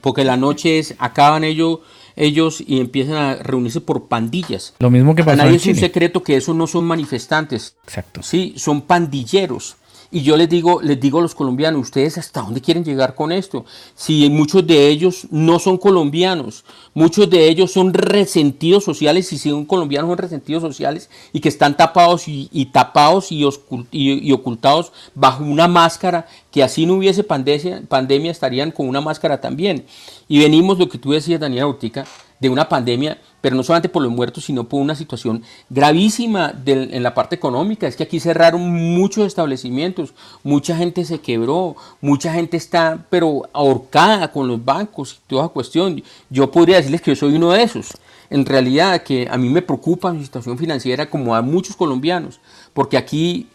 Porque 0.00 0.22
la 0.22 0.36
noche 0.36 0.78
es, 0.78 0.94
acaban 0.98 1.44
ellos, 1.44 1.80
ellos 2.14 2.62
y 2.64 2.80
empiezan 2.80 3.16
a 3.16 3.34
reunirse 3.36 3.80
por 3.80 4.06
pandillas. 4.06 4.74
Lo 4.78 4.90
mismo 4.90 5.14
que 5.14 5.24
pasa 5.24 5.44
nadie 5.44 5.56
es 5.56 5.66
un 5.66 5.74
secreto 5.74 6.22
que 6.22 6.36
esos 6.36 6.54
no 6.54 6.66
son 6.66 6.84
manifestantes. 6.84 7.74
Exacto. 7.84 8.22
Sí, 8.22 8.54
son 8.56 8.82
pandilleros. 8.82 9.76
Y 10.10 10.22
yo 10.22 10.38
les 10.38 10.48
digo, 10.48 10.80
les 10.80 10.98
digo 10.98 11.18
a 11.18 11.22
los 11.22 11.34
colombianos, 11.34 11.82
ustedes 11.82 12.16
hasta 12.16 12.40
dónde 12.40 12.62
quieren 12.62 12.82
llegar 12.82 13.14
con 13.14 13.30
esto. 13.30 13.66
Si 13.94 14.30
muchos 14.30 14.66
de 14.66 14.88
ellos 14.88 15.26
no 15.30 15.58
son 15.58 15.76
colombianos, 15.76 16.64
muchos 16.94 17.28
de 17.28 17.46
ellos 17.46 17.72
son 17.72 17.92
resentidos 17.92 18.84
sociales, 18.84 19.30
y 19.34 19.38
si 19.38 19.50
son 19.50 19.66
colombianos 19.66 20.08
son 20.08 20.16
resentidos 20.16 20.62
sociales 20.62 21.10
y 21.34 21.40
que 21.40 21.50
están 21.50 21.76
tapados 21.76 22.24
y, 22.26 22.70
tapados 22.72 23.30
y, 23.30 24.32
ocultados 24.32 24.92
bajo 25.14 25.44
una 25.44 25.68
máscara, 25.68 26.26
que 26.50 26.62
así 26.62 26.86
no 26.86 26.94
hubiese 26.94 27.22
pandemia, 27.22 27.82
pandemia 27.86 28.30
estarían 28.30 28.70
con 28.70 28.88
una 28.88 29.02
máscara 29.02 29.42
también. 29.42 29.84
Y 30.26 30.38
venimos, 30.38 30.78
lo 30.78 30.88
que 30.88 30.96
tú 30.96 31.12
decías, 31.12 31.38
Daniela 31.38 31.66
Ortica, 31.66 32.06
de 32.40 32.48
una 32.48 32.66
pandemia, 32.66 33.18
pero 33.40 33.56
no 33.56 33.62
solamente 33.62 33.88
por 33.88 34.02
los 34.02 34.12
muertos, 34.12 34.44
sino 34.44 34.64
por 34.64 34.80
una 34.80 34.94
situación 34.94 35.42
gravísima 35.70 36.54
en 36.66 37.02
la 37.02 37.14
parte 37.14 37.36
económica. 37.36 37.86
Es 37.86 37.96
que 37.96 38.02
aquí 38.02 38.20
cerraron 38.20 38.62
muchos 38.70 39.26
establecimientos, 39.26 40.12
mucha 40.42 40.76
gente 40.76 41.04
se 41.04 41.20
quebró, 41.20 41.76
mucha 42.00 42.32
gente 42.32 42.56
está, 42.56 43.06
pero 43.10 43.48
ahorcada 43.52 44.32
con 44.32 44.48
los 44.48 44.64
bancos 44.64 45.14
y 45.14 45.28
toda 45.28 45.48
cuestión. 45.48 46.02
Yo 46.30 46.50
podría 46.50 46.76
decirles 46.76 47.00
que 47.00 47.12
yo 47.12 47.16
soy 47.16 47.36
uno 47.36 47.52
de 47.52 47.62
esos. 47.62 47.88
En 48.30 48.44
realidad, 48.44 49.02
que 49.02 49.26
a 49.30 49.38
mí 49.38 49.48
me 49.48 49.62
preocupa 49.62 50.12
mi 50.12 50.22
situación 50.22 50.58
financiera 50.58 51.08
como 51.08 51.34
a 51.34 51.40
muchos 51.40 51.76
colombianos, 51.76 52.40
porque 52.74 52.98
aquí 52.98 53.46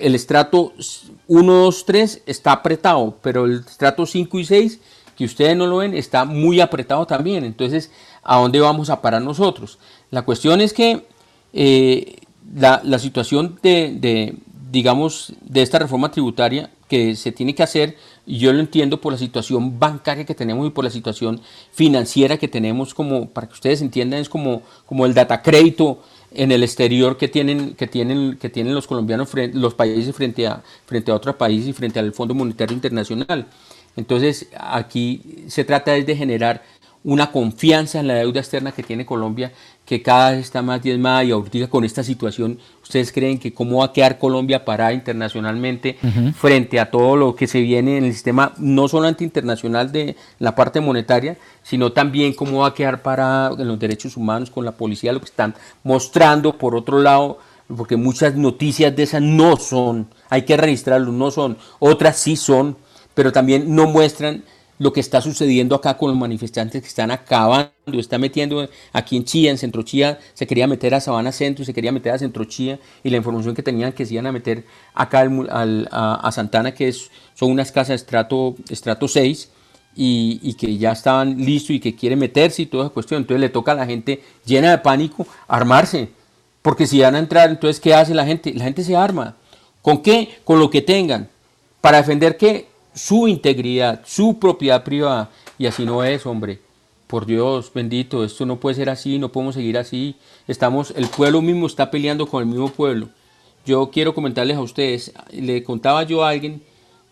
el 0.00 0.14
estrato 0.14 0.72
1, 1.26 1.52
2, 1.52 1.84
3 1.86 2.22
está 2.26 2.52
apretado, 2.52 3.16
pero 3.22 3.44
el 3.44 3.60
estrato 3.60 4.06
5 4.06 4.38
y 4.38 4.44
6 4.44 4.80
que 5.20 5.26
ustedes 5.26 5.54
no 5.54 5.66
lo 5.66 5.76
ven, 5.76 5.92
está 5.92 6.24
muy 6.24 6.60
apretado 6.60 7.06
también. 7.06 7.44
Entonces, 7.44 7.90
¿a 8.22 8.38
dónde 8.38 8.58
vamos 8.58 8.88
a 8.88 9.02
parar 9.02 9.20
nosotros? 9.20 9.78
La 10.10 10.22
cuestión 10.22 10.62
es 10.62 10.72
que 10.72 11.04
eh, 11.52 12.16
la, 12.56 12.98
situación 12.98 13.58
de, 13.62 14.34
digamos, 14.70 15.34
de 15.42 15.60
esta 15.60 15.78
reforma 15.78 16.10
tributaria 16.10 16.70
que 16.88 17.14
se 17.16 17.32
tiene 17.32 17.54
que 17.54 17.62
hacer, 17.62 17.98
yo 18.26 18.50
lo 18.52 18.60
entiendo 18.60 19.00
por 19.00 19.12
la 19.12 19.18
situación 19.18 19.78
bancaria 19.78 20.24
que 20.24 20.34
tenemos 20.34 20.66
y 20.66 20.70
por 20.70 20.84
la 20.84 20.90
situación 20.90 21.42
financiera 21.70 22.38
que 22.38 22.48
tenemos, 22.48 22.94
como 22.94 23.28
para 23.28 23.46
que 23.46 23.54
ustedes 23.54 23.82
entiendan, 23.82 24.20
es 24.20 24.28
como, 24.30 24.62
como 24.86 25.04
el 25.04 25.12
data 25.12 25.42
crédito 25.42 26.02
en 26.32 26.52
el 26.52 26.62
exterior 26.62 27.16
que 27.16 27.28
tienen, 27.28 27.74
que 27.74 27.86
tienen, 27.86 28.36
que 28.36 28.48
tienen 28.48 28.74
los 28.74 28.86
colombianos, 28.86 29.28
los 29.52 29.74
países 29.74 30.14
frente 30.14 30.46
a, 30.46 30.62
frente 30.86 31.10
a 31.10 31.14
otros 31.14 31.36
países 31.36 31.68
y 31.68 31.72
frente 31.72 31.98
al 31.98 32.12
Fondo 32.12 32.34
Monetario 32.34 32.74
Internacional. 32.74 33.46
Entonces, 33.96 34.48
aquí 34.56 35.44
se 35.48 35.64
trata 35.64 35.92
de 35.92 36.16
generar 36.16 36.62
una 37.02 37.32
confianza 37.32 38.00
en 38.00 38.08
la 38.08 38.14
deuda 38.14 38.40
externa 38.40 38.72
que 38.72 38.82
tiene 38.82 39.06
Colombia, 39.06 39.52
que 39.86 40.02
cada 40.02 40.32
vez 40.32 40.40
está 40.40 40.60
más 40.62 40.82
diezmada 40.82 41.24
y 41.24 41.30
ahorita 41.30 41.68
con 41.68 41.84
esta 41.84 42.02
situación, 42.02 42.58
¿ustedes 42.82 43.10
creen 43.10 43.38
que 43.38 43.54
cómo 43.54 43.78
va 43.78 43.86
a 43.86 43.92
quedar 43.92 44.18
Colombia 44.18 44.64
parada 44.64 44.92
internacionalmente 44.92 45.96
frente 46.36 46.78
a 46.78 46.90
todo 46.90 47.16
lo 47.16 47.34
que 47.34 47.46
se 47.46 47.60
viene 47.60 47.96
en 47.96 48.04
el 48.04 48.12
sistema, 48.12 48.52
no 48.58 48.86
solamente 48.86 49.24
internacional 49.24 49.90
de 49.90 50.16
la 50.38 50.54
parte 50.54 50.80
monetaria, 50.80 51.38
sino 51.62 51.92
también 51.92 52.34
cómo 52.34 52.60
va 52.60 52.68
a 52.68 52.74
quedar 52.74 53.02
parada 53.02 53.56
en 53.58 53.66
los 53.66 53.78
derechos 53.78 54.16
humanos 54.16 54.50
con 54.50 54.64
la 54.64 54.72
policía, 54.72 55.12
lo 55.12 55.20
que 55.20 55.26
están 55.26 55.54
mostrando 55.82 56.58
por 56.58 56.76
otro 56.76 57.00
lado, 57.00 57.38
porque 57.74 57.96
muchas 57.96 58.34
noticias 58.34 58.94
de 58.94 59.04
esas 59.04 59.22
no 59.22 59.56
son, 59.56 60.08
hay 60.28 60.42
que 60.42 60.56
registrarlo, 60.56 61.12
no 61.12 61.30
son, 61.30 61.56
otras 61.78 62.18
sí 62.18 62.36
son 62.36 62.76
pero 63.14 63.32
también 63.32 63.74
no 63.74 63.86
muestran 63.86 64.44
lo 64.80 64.94
que 64.94 65.00
está 65.00 65.20
sucediendo 65.20 65.74
acá 65.74 65.98
con 65.98 66.08
los 66.08 66.18
manifestantes 66.18 66.80
que 66.80 66.88
están 66.88 67.10
acabando, 67.10 67.70
está 67.92 68.16
metiendo 68.16 68.66
aquí 68.94 69.18
en 69.18 69.24
Chía, 69.24 69.50
en 69.50 69.58
Centro 69.58 69.82
Chía, 69.82 70.18
se 70.32 70.46
quería 70.46 70.66
meter 70.66 70.94
a 70.94 71.00
Sabana 71.02 71.32
Centro, 71.32 71.66
se 71.66 71.74
quería 71.74 71.92
meter 71.92 72.12
a 72.12 72.18
Centro 72.18 72.46
Chía, 72.46 72.80
y 73.04 73.10
la 73.10 73.18
información 73.18 73.54
que 73.54 73.62
tenían 73.62 73.92
que 73.92 74.06
se 74.06 74.14
iban 74.14 74.26
a 74.26 74.32
meter 74.32 74.64
acá 74.94 75.28
a, 75.90 76.32
Santana, 76.32 76.72
que 76.72 76.88
es, 76.88 77.10
son 77.34 77.50
unas 77.50 77.70
casas 77.70 77.88
de 77.88 77.94
estrato, 77.96 78.56
estrato 78.70 79.06
6, 79.06 79.50
y, 79.94 80.54
que 80.54 80.78
ya 80.78 80.92
estaban 80.92 81.36
listos 81.36 81.72
y 81.72 81.80
que 81.80 81.94
quieren 81.94 82.18
meterse 82.18 82.62
y 82.62 82.66
toda 82.66 82.86
esa 82.86 82.94
cuestión. 82.94 83.20
Entonces 83.20 83.40
le 83.42 83.50
toca 83.50 83.72
a 83.72 83.74
la 83.74 83.84
gente 83.84 84.22
llena 84.46 84.70
de 84.70 84.78
pánico 84.78 85.26
armarse, 85.46 86.08
porque 86.62 86.86
si 86.86 87.02
van 87.02 87.16
a 87.16 87.18
entrar, 87.18 87.50
entonces 87.50 87.80
¿qué 87.80 87.92
hace 87.92 88.14
la 88.14 88.24
gente? 88.24 88.54
La 88.54 88.64
gente 88.64 88.82
se 88.82 88.96
arma. 88.96 89.36
¿Con 89.82 90.00
qué? 90.02 90.38
Con 90.42 90.58
lo 90.58 90.70
que 90.70 90.80
tengan. 90.80 91.28
¿Para 91.82 91.98
defender 91.98 92.38
qué? 92.38 92.69
Su 93.00 93.28
integridad, 93.28 94.02
su 94.04 94.38
propiedad 94.38 94.84
privada. 94.84 95.30
Y 95.58 95.66
así 95.66 95.84
no 95.84 96.04
es, 96.04 96.26
hombre. 96.26 96.60
Por 97.06 97.26
Dios 97.26 97.72
bendito, 97.74 98.22
esto 98.24 98.46
no 98.46 98.60
puede 98.60 98.76
ser 98.76 98.90
así, 98.90 99.18
no 99.18 99.32
podemos 99.32 99.54
seguir 99.54 99.78
así. 99.78 100.16
Estamos, 100.46 100.92
el 100.94 101.06
pueblo 101.08 101.40
mismo 101.42 101.66
está 101.66 101.90
peleando 101.90 102.26
con 102.26 102.42
el 102.42 102.48
mismo 102.48 102.68
pueblo. 102.68 103.08
Yo 103.64 103.90
quiero 103.90 104.14
comentarles 104.14 104.56
a 104.56 104.60
ustedes, 104.60 105.12
le 105.32 105.64
contaba 105.64 106.02
yo 106.04 106.24
a 106.24 106.28
alguien 106.30 106.62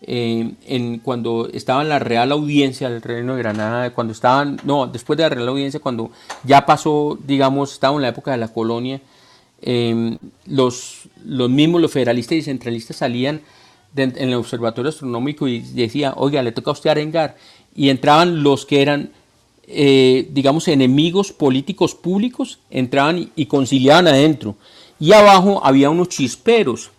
eh, 0.01 0.53
en, 0.67 0.99
cuando 0.99 1.49
estaba 1.51 1.81
en 1.81 1.89
la 1.89 1.99
Real 1.99 2.31
Audiencia 2.31 2.89
del 2.89 3.01
Reino 3.01 3.35
de 3.35 3.41
Granada, 3.41 3.91
cuando 3.91 4.13
estaban, 4.13 4.59
no, 4.63 4.87
después 4.87 5.17
de 5.17 5.23
la 5.23 5.29
Real 5.29 5.49
Audiencia, 5.49 5.79
cuando 5.79 6.11
ya 6.43 6.65
pasó, 6.65 7.17
digamos, 7.25 7.73
estaba 7.73 7.95
en 7.95 8.03
la 8.03 8.09
época 8.09 8.31
de 8.31 8.37
la 8.37 8.47
colonia, 8.47 9.01
eh, 9.61 10.17
los, 10.45 11.09
los 11.25 11.49
mismos, 11.49 11.81
los 11.81 11.91
federalistas 11.91 12.37
y 12.37 12.41
centralistas 12.43 12.97
salían 12.97 13.41
en 13.95 14.15
el 14.17 14.35
observatorio 14.35 14.89
astronómico 14.89 15.47
y 15.47 15.59
decía, 15.59 16.13
oiga, 16.15 16.41
le 16.43 16.51
toca 16.51 16.71
a 16.71 16.73
usted 16.73 16.89
arengar. 16.89 17.35
Y 17.75 17.89
entraban 17.89 18.43
los 18.43 18.65
que 18.65 18.81
eran, 18.81 19.11
eh, 19.67 20.27
digamos, 20.31 20.67
enemigos 20.67 21.31
políticos 21.31 21.95
públicos, 21.95 22.59
entraban 22.69 23.31
y, 23.35 23.45
conciliaban 23.45 24.07
adentro. 24.07 24.55
Y 24.99 25.13
abajo 25.13 25.61
había 25.63 25.89
unos 25.89 26.09
chisperos. 26.09 26.91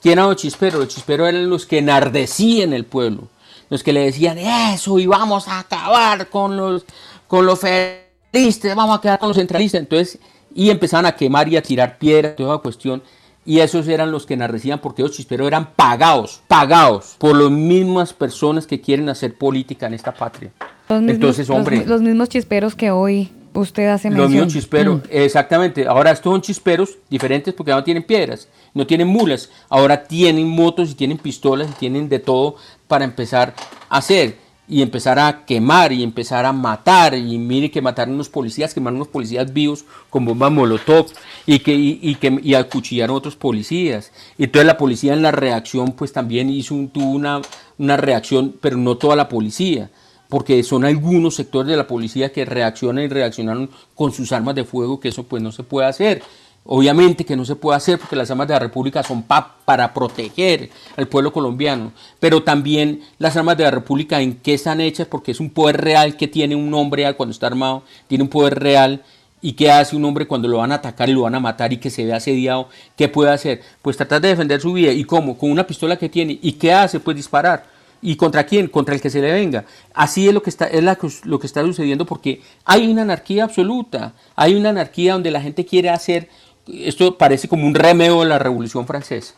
¿Quién 0.00 0.14
eran 0.14 0.30
los 0.30 0.36
chisperos? 0.36 0.80
Los 0.80 0.94
chisperos 0.94 1.28
eran 1.28 1.48
los 1.48 1.66
que 1.66 1.78
enardecían 1.78 2.72
el 2.72 2.84
pueblo. 2.84 3.28
Los 3.68 3.82
que 3.82 3.92
le 3.92 4.00
decían, 4.00 4.38
eso, 4.38 4.98
y 4.98 5.06
vamos 5.06 5.48
a 5.48 5.60
acabar 5.60 6.28
con 6.28 6.56
los, 6.56 6.84
con 7.26 7.46
los 7.46 7.60
federalistas, 7.60 8.74
vamos 8.74 8.98
a 8.98 9.00
quedar 9.00 9.18
con 9.18 9.28
los 9.28 9.36
centralistas. 9.36 9.80
Entonces, 9.80 10.18
y 10.54 10.70
empezaban 10.70 11.06
a 11.06 11.16
quemar 11.16 11.48
y 11.48 11.56
a 11.56 11.62
tirar 11.62 11.98
piedras, 11.98 12.36
toda 12.36 12.58
cuestión 12.58 13.02
y 13.44 13.58
esos 13.58 13.88
eran 13.88 14.10
los 14.10 14.26
que 14.26 14.34
enardecían 14.34 14.78
porque 14.80 15.02
los 15.02 15.12
chisperos 15.12 15.46
eran 15.46 15.72
pagados, 15.74 16.42
pagados 16.46 17.16
por 17.18 17.36
las 17.36 17.50
mismas 17.50 18.12
personas 18.12 18.66
que 18.66 18.80
quieren 18.80 19.08
hacer 19.08 19.36
política 19.36 19.86
en 19.86 19.94
esta 19.94 20.12
patria. 20.12 20.50
Entonces, 20.88 21.48
hombre. 21.50 21.84
Los, 21.86 22.02
mismos 22.02 22.28
chisperos 22.28 22.74
que 22.74 22.90
hoy 22.90 23.30
usted 23.54 23.88
hace 23.88 24.08
mención. 24.08 24.24
Los 24.24 24.30
mismos 24.30 24.52
chisperos, 24.52 24.96
mm. 24.98 25.06
exactamente. 25.10 25.86
Ahora 25.86 26.10
estos 26.10 26.30
son 26.30 26.42
chisperos 26.42 26.98
diferentes 27.08 27.54
porque 27.54 27.72
no 27.72 27.82
tienen 27.82 28.02
piedras, 28.02 28.48
no 28.74 28.86
tienen 28.86 29.08
mulas. 29.08 29.50
Ahora 29.68 30.04
tienen 30.04 30.46
motos 30.46 30.90
y 30.90 30.94
tienen 30.94 31.18
pistolas 31.18 31.70
y 31.70 31.74
tienen 31.74 32.08
de 32.08 32.18
todo 32.18 32.56
para 32.86 33.04
empezar 33.04 33.54
a 33.88 33.96
hacer 33.98 34.36
y 34.68 34.80
empezar 34.80 35.18
a 35.18 35.44
quemar 35.44 35.92
y 35.92 36.02
empezar 36.02 36.46
a 36.46 36.52
matar 36.52 37.14
y 37.14 37.36
mire 37.38 37.70
que 37.70 37.82
mataron 37.82 38.14
unos 38.14 38.28
policías, 38.28 38.72
quemaron 38.72 38.96
unos 38.96 39.08
policías 39.08 39.52
vivos 39.52 39.84
con 40.08 40.24
bombas 40.24 40.52
molotov 40.52 41.06
y 41.46 41.58
que 41.58 41.74
y, 41.74 42.14
que 42.14 42.38
y 42.42 42.54
acuchillaron 42.54 43.16
otros 43.16 43.36
policías. 43.36 44.12
Y 44.38 44.44
entonces 44.44 44.66
la 44.66 44.78
policía 44.78 45.12
en 45.14 45.22
la 45.22 45.32
reacción 45.32 45.92
pues 45.92 46.12
también 46.12 46.48
hizo 46.48 46.74
un, 46.74 46.88
tuvo 46.90 47.10
una, 47.10 47.42
una 47.78 47.96
reacción, 47.96 48.56
pero 48.60 48.76
no 48.76 48.96
toda 48.96 49.16
la 49.16 49.28
policía, 49.28 49.90
porque 50.28 50.62
son 50.62 50.84
algunos 50.84 51.34
sectores 51.34 51.68
de 51.68 51.76
la 51.76 51.86
policía 51.86 52.32
que 52.32 52.44
reaccionan 52.44 53.04
y 53.04 53.08
reaccionaron 53.08 53.68
con 53.94 54.12
sus 54.12 54.32
armas 54.32 54.54
de 54.54 54.64
fuego, 54.64 55.00
que 55.00 55.08
eso 55.08 55.24
pues 55.24 55.42
no 55.42 55.52
se 55.52 55.64
puede 55.64 55.88
hacer. 55.88 56.22
Obviamente 56.64 57.24
que 57.24 57.34
no 57.34 57.44
se 57.44 57.56
puede 57.56 57.76
hacer 57.76 57.98
porque 57.98 58.14
las 58.14 58.30
armas 58.30 58.46
de 58.46 58.54
la 58.54 58.60
República 58.60 59.02
son 59.02 59.24
para 59.24 59.92
proteger 59.92 60.70
al 60.96 61.08
pueblo 61.08 61.32
colombiano, 61.32 61.92
pero 62.20 62.44
también 62.44 63.02
las 63.18 63.36
armas 63.36 63.56
de 63.56 63.64
la 63.64 63.72
República 63.72 64.20
en 64.20 64.36
qué 64.36 64.54
están 64.54 64.80
hechas 64.80 65.08
porque 65.08 65.32
es 65.32 65.40
un 65.40 65.50
poder 65.50 65.80
real 65.80 66.16
que 66.16 66.28
tiene 66.28 66.54
un 66.54 66.72
hombre 66.72 67.12
cuando 67.16 67.32
está 67.32 67.48
armado, 67.48 67.82
tiene 68.06 68.22
un 68.22 68.30
poder 68.30 68.60
real 68.60 69.02
y 69.40 69.54
qué 69.54 69.72
hace 69.72 69.96
un 69.96 70.04
hombre 70.04 70.28
cuando 70.28 70.46
lo 70.46 70.58
van 70.58 70.70
a 70.70 70.76
atacar 70.76 71.08
y 71.08 71.14
lo 71.14 71.22
van 71.22 71.34
a 71.34 71.40
matar 71.40 71.72
y 71.72 71.78
que 71.78 71.90
se 71.90 72.04
ve 72.04 72.14
asediado, 72.14 72.68
¿qué 72.96 73.08
puede 73.08 73.32
hacer? 73.32 73.60
Pues 73.82 73.96
tratar 73.96 74.20
de 74.20 74.28
defender 74.28 74.60
su 74.60 74.72
vida 74.72 74.92
y 74.92 75.02
cómo, 75.02 75.36
con 75.36 75.50
una 75.50 75.66
pistola 75.66 75.96
que 75.96 76.08
tiene 76.08 76.38
y 76.40 76.52
qué 76.52 76.72
hace, 76.72 77.00
pues 77.00 77.16
disparar. 77.16 77.72
¿Y 78.04 78.16
contra 78.16 78.44
quién? 78.44 78.66
Contra 78.66 78.96
el 78.96 79.00
que 79.00 79.10
se 79.10 79.20
le 79.20 79.32
venga. 79.32 79.64
Así 79.94 80.26
es 80.26 80.34
lo 80.34 80.42
que 80.42 80.50
está, 80.50 80.66
es 80.66 80.82
lo 81.24 81.38
que 81.38 81.46
está 81.46 81.62
sucediendo 81.62 82.04
porque 82.04 82.40
hay 82.64 82.88
una 82.88 83.02
anarquía 83.02 83.44
absoluta, 83.44 84.12
hay 84.34 84.54
una 84.54 84.70
anarquía 84.70 85.12
donde 85.12 85.30
la 85.30 85.40
gente 85.40 85.64
quiere 85.64 85.90
hacer 85.90 86.28
esto 86.66 87.18
parece 87.18 87.48
como 87.48 87.66
un 87.66 87.74
remedio 87.74 88.20
de 88.20 88.26
la 88.26 88.38
Revolución 88.38 88.86
Francesa. 88.86 89.34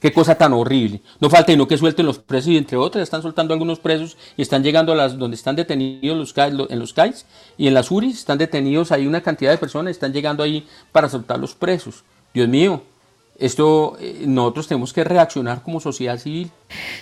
Qué 0.00 0.12
cosa 0.12 0.34
tan 0.34 0.52
horrible. 0.52 1.00
No 1.18 1.30
falta 1.30 1.52
y 1.52 1.56
no 1.56 1.66
que 1.66 1.78
suelten 1.78 2.04
los 2.04 2.18
presos 2.18 2.48
y 2.48 2.58
entre 2.58 2.76
otras 2.76 3.02
están 3.02 3.22
soltando 3.22 3.54
algunos 3.54 3.78
presos 3.78 4.18
y 4.36 4.42
están 4.42 4.62
llegando 4.62 4.92
a 4.92 4.96
las 4.96 5.16
donde 5.16 5.34
están 5.34 5.56
detenidos 5.56 6.18
los 6.18 6.34
en 6.70 6.78
los 6.78 6.92
CAIs 6.92 7.24
y 7.56 7.68
en 7.68 7.74
las 7.74 7.90
URIs 7.90 8.18
están 8.18 8.36
detenidos 8.36 8.92
hay 8.92 9.06
una 9.06 9.22
cantidad 9.22 9.50
de 9.50 9.56
personas 9.56 9.92
están 9.92 10.12
llegando 10.12 10.42
ahí 10.42 10.66
para 10.92 11.08
soltar 11.08 11.38
los 11.38 11.54
presos. 11.54 12.04
Dios 12.34 12.48
mío, 12.48 12.82
esto 13.38 13.96
eh, 13.98 14.24
nosotros 14.26 14.68
tenemos 14.68 14.92
que 14.92 15.04
reaccionar 15.04 15.62
como 15.62 15.80
sociedad 15.80 16.18
civil. 16.18 16.50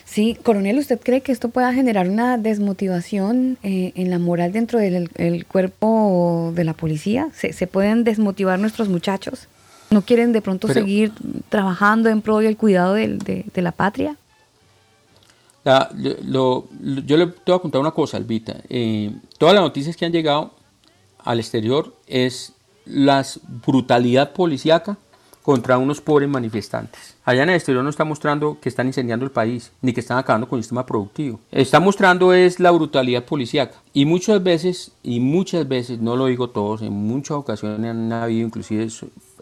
Sí, 0.04 0.38
coronel, 0.40 0.78
¿usted 0.78 1.00
cree 1.00 1.22
que 1.22 1.32
esto 1.32 1.48
pueda 1.48 1.72
generar 1.72 2.08
una 2.08 2.38
desmotivación 2.38 3.58
eh, 3.64 3.92
en 3.96 4.10
la 4.10 4.20
moral 4.20 4.52
dentro 4.52 4.78
del 4.78 5.44
cuerpo 5.46 6.52
de 6.54 6.62
la 6.62 6.74
policía? 6.74 7.30
¿Se 7.32 7.66
pueden 7.66 8.04
desmotivar 8.04 8.60
nuestros 8.60 8.88
muchachos? 8.88 9.48
¿No 9.92 10.02
quieren 10.02 10.32
de 10.32 10.40
pronto 10.40 10.68
seguir 10.68 11.12
trabajando 11.50 12.08
en 12.08 12.22
pro 12.22 12.38
del 12.38 12.56
cuidado 12.56 12.94
de, 12.94 13.44
la 13.54 13.72
patria? 13.72 14.16
yo 15.64 17.16
le 17.16 17.24
voy 17.26 17.54
a 17.54 17.58
contar 17.58 17.80
una 17.80 17.92
cosa, 17.92 18.16
Albita. 18.16 18.56
Eh, 18.68 19.12
todas 19.38 19.54
las 19.54 19.62
noticias 19.62 19.96
que 19.96 20.04
han 20.04 20.12
llegado 20.12 20.52
al 21.18 21.38
exterior 21.38 21.94
es 22.06 22.52
la 22.84 23.24
brutalidad 23.64 24.32
policíaca 24.32 24.96
contra 25.42 25.76
unos 25.76 26.00
pobres 26.00 26.28
manifestantes. 26.28 27.16
Allá 27.24 27.42
en 27.42 27.50
el 27.50 27.56
exterior 27.56 27.82
no 27.84 27.90
está 27.90 28.04
mostrando 28.04 28.58
que 28.60 28.68
están 28.68 28.86
incendiando 28.86 29.24
el 29.24 29.30
país, 29.30 29.72
ni 29.80 29.92
que 29.92 30.00
están 30.00 30.18
acabando 30.18 30.48
con 30.48 30.58
el 30.58 30.62
sistema 30.62 30.86
productivo. 30.86 31.40
Está 31.50 31.80
mostrando 31.80 32.32
es 32.32 32.60
la 32.60 32.70
brutalidad 32.70 33.24
policíaca. 33.24 33.74
Y 33.92 34.04
muchas 34.04 34.42
veces, 34.42 34.92
y 35.02 35.20
muchas 35.20 35.66
veces, 35.68 36.00
no 36.00 36.16
lo 36.16 36.26
digo 36.26 36.50
todos, 36.50 36.82
en 36.82 36.92
muchas 36.92 37.36
ocasiones 37.36 37.90
han 37.90 38.12
habido 38.12 38.46
inclusive 38.46 38.88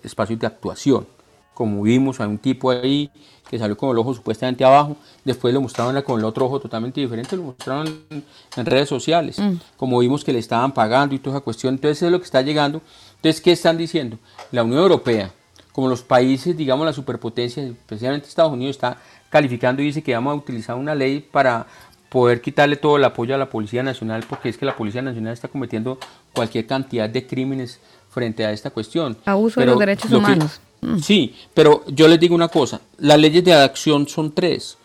espacios 0.02 0.38
de 0.38 0.46
actuación. 0.46 1.06
Como 1.54 1.82
vimos 1.82 2.20
a 2.20 2.26
un 2.26 2.38
tipo 2.38 2.70
ahí 2.70 3.10
que 3.50 3.58
salió 3.58 3.76
con 3.76 3.90
el 3.90 3.98
ojo 3.98 4.14
supuestamente 4.14 4.64
abajo, 4.64 4.96
después 5.24 5.52
lo 5.52 5.60
mostraron 5.60 6.00
con 6.02 6.20
el 6.20 6.24
otro 6.24 6.46
ojo 6.46 6.60
totalmente 6.60 7.00
diferente, 7.00 7.36
lo 7.36 7.42
mostraron 7.42 8.04
en, 8.10 8.66
redes 8.66 8.88
sociales, 8.88 9.38
mm. 9.38 9.54
como 9.76 9.98
vimos 9.98 10.24
que 10.24 10.32
le 10.32 10.38
estaban 10.38 10.72
pagando 10.72 11.14
y 11.14 11.18
toda 11.18 11.36
esa 11.36 11.44
cuestión. 11.44 11.74
Entonces 11.74 12.02
es 12.02 12.12
lo 12.12 12.18
que 12.18 12.24
está 12.24 12.42
llegando. 12.42 12.80
Entonces, 13.16 13.40
¿qué 13.40 13.52
están 13.52 13.76
diciendo? 13.76 14.18
La 14.52 14.62
Unión 14.62 14.80
Europea, 14.80 15.32
como 15.72 15.88
los 15.88 16.02
países, 16.02 16.56
digamos, 16.56 16.86
la 16.86 16.92
superpotencia, 16.92 17.62
especialmente 17.62 18.28
Estados 18.28 18.52
Unidos, 18.52 18.76
está 18.76 18.98
calificando 19.28 19.82
y 19.82 19.86
dice 19.86 20.02
que 20.02 20.14
vamos 20.14 20.32
a 20.32 20.36
utilizar 20.36 20.76
una 20.76 20.94
ley 20.94 21.20
para 21.20 21.66
poder 22.10 22.40
quitarle 22.40 22.76
todo 22.76 22.96
el 22.96 23.04
apoyo 23.04 23.34
a 23.34 23.38
la 23.38 23.48
Policía 23.48 23.82
Nacional, 23.82 24.24
porque 24.28 24.48
es 24.48 24.58
que 24.58 24.66
la 24.66 24.76
Policía 24.76 25.00
Nacional 25.00 25.32
está 25.32 25.48
cometiendo 25.48 25.98
cualquier 26.34 26.66
cantidad 26.66 27.08
de 27.08 27.26
crímenes 27.26 27.80
frente 28.10 28.44
a 28.44 28.52
esta 28.52 28.70
cuestión. 28.70 29.16
Abuso 29.24 29.60
de 29.60 29.66
los 29.66 29.78
derechos 29.78 30.10
humanos. 30.10 30.60
Mm. 30.80 30.98
Sí, 30.98 31.34
pero 31.54 31.84
yo 31.88 32.08
les 32.08 32.18
digo 32.18 32.34
una 32.34 32.48
cosa, 32.48 32.80
las 32.98 33.18
leyes 33.18 33.44
de 33.44 33.54
acción 33.54 34.08
son 34.08 34.32
tres. 34.32 34.76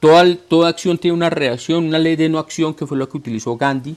Toda, 0.00 0.36
toda 0.36 0.68
acción 0.68 0.98
tiene 0.98 1.16
una 1.16 1.30
reacción, 1.30 1.86
una 1.86 1.98
ley 1.98 2.16
de 2.16 2.28
no 2.28 2.38
acción 2.38 2.74
que 2.74 2.86
fue 2.86 2.98
lo 2.98 3.08
que 3.08 3.16
utilizó 3.16 3.56
Gandhi, 3.56 3.96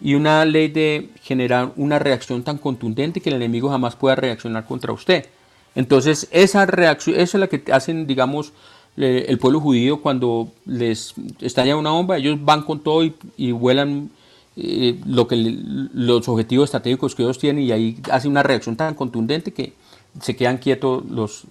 y 0.00 0.14
una 0.14 0.44
ley 0.44 0.68
de 0.68 1.10
generar 1.22 1.72
una 1.76 1.98
reacción 1.98 2.42
tan 2.42 2.58
contundente 2.58 3.20
que 3.20 3.30
el 3.30 3.36
enemigo 3.36 3.70
jamás 3.70 3.96
pueda 3.96 4.14
reaccionar 4.16 4.66
contra 4.66 4.92
usted. 4.92 5.26
Entonces, 5.74 6.28
esa 6.30 6.66
reacción, 6.66 7.18
esa 7.18 7.38
es 7.38 7.40
la 7.40 7.48
que 7.48 7.62
hacen, 7.72 8.06
digamos, 8.06 8.52
el 8.96 9.38
pueblo 9.38 9.60
judío 9.60 10.00
cuando 10.00 10.52
les 10.66 11.14
estalla 11.40 11.76
una 11.76 11.90
bomba, 11.90 12.16
ellos 12.16 12.38
van 12.44 12.62
con 12.62 12.80
todo 12.80 13.02
y, 13.36 13.52
vuelan 13.52 14.10
eh, 14.56 15.00
lo 15.06 15.26
que 15.26 15.36
los 15.36 16.28
objetivos 16.28 16.66
estratégicos 16.66 17.14
que 17.14 17.22
ellos 17.22 17.38
tienen 17.38 17.64
y 17.64 17.72
ahí 17.72 17.98
hace 18.10 18.28
una 18.28 18.42
reacción 18.42 18.76
tan 18.76 18.94
contundente 18.94 19.52
que 19.52 19.72
se 20.20 20.36
quedan 20.36 20.58
quietos 20.58 21.04
los 21.06 21.46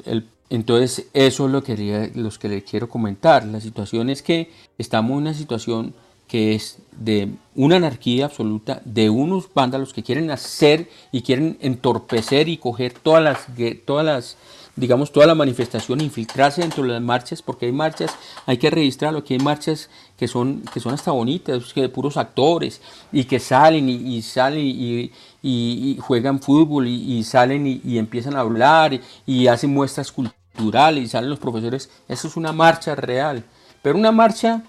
entonces 0.49 1.07
eso 1.13 1.47
es 1.47 1.51
lo 1.51 1.63
que 1.63 2.11
los 2.13 2.37
que 2.37 2.47
les 2.47 2.63
quiero 2.63 2.87
comentar. 2.87 3.43
La 3.45 3.59
situación 3.59 4.11
es 4.11 4.21
que 4.21 4.51
estamos 4.77 5.11
en 5.11 5.17
una 5.17 5.33
situación 5.33 5.95
que 6.27 6.53
es 6.53 6.77
de 6.91 7.29
una 7.55 7.77
anarquía 7.77 8.25
absoluta, 8.25 8.81
de 8.85 9.09
unos 9.09 9.49
vándalos 9.53 9.93
que 9.93 10.03
quieren 10.03 10.29
hacer 10.29 10.89
y 11.11 11.23
quieren 11.23 11.57
entorpecer 11.59 12.49
y 12.49 12.57
coger 12.57 12.93
todas 12.93 13.23
las, 13.23 13.47
todas 13.85 14.05
las 14.05 14.37
digamos, 14.75 15.11
toda 15.11 15.27
la 15.27 15.35
manifestación, 15.35 16.01
infiltrarse 16.01 16.61
dentro 16.61 16.83
de 16.83 16.89
las 16.89 17.01
marchas, 17.01 17.41
porque 17.41 17.67
hay 17.67 17.71
marchas, 17.71 18.15
hay 18.45 18.57
que 18.57 18.69
registrarlo, 18.69 19.23
que 19.23 19.35
hay 19.35 19.39
marchas 19.39 19.89
que 20.17 20.27
son, 20.27 20.63
que 20.73 20.79
son 20.79 20.93
hasta 20.93 21.11
bonitas, 21.11 21.73
que 21.73 21.81
de 21.81 21.89
puros 21.89 22.17
actores, 22.17 22.81
y 23.11 23.25
que 23.25 23.39
salen 23.39 23.87
y, 23.87 24.21
salen 24.21 25.11
y, 25.41 25.97
juegan 26.01 26.39
fútbol 26.39 26.87
y, 26.87 27.23
salen 27.23 27.81
y, 27.83 27.97
empiezan 27.97 28.35
a 28.35 28.39
hablar 28.39 28.99
y, 29.25 29.47
hacen 29.47 29.71
muestras 29.73 30.11
culturales 30.11 31.03
y 31.03 31.07
salen 31.07 31.29
los 31.29 31.39
profesores. 31.39 31.89
Eso 32.07 32.27
es 32.27 32.35
una 32.35 32.51
marcha 32.51 32.95
real, 32.95 33.43
pero 33.81 33.97
una 33.97 34.11
marcha 34.11 34.63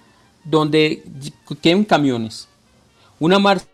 donde 0.44 1.02
queden 1.62 1.84
camiones. 1.84 2.48
Una 3.20 3.38
marcha 3.38 3.66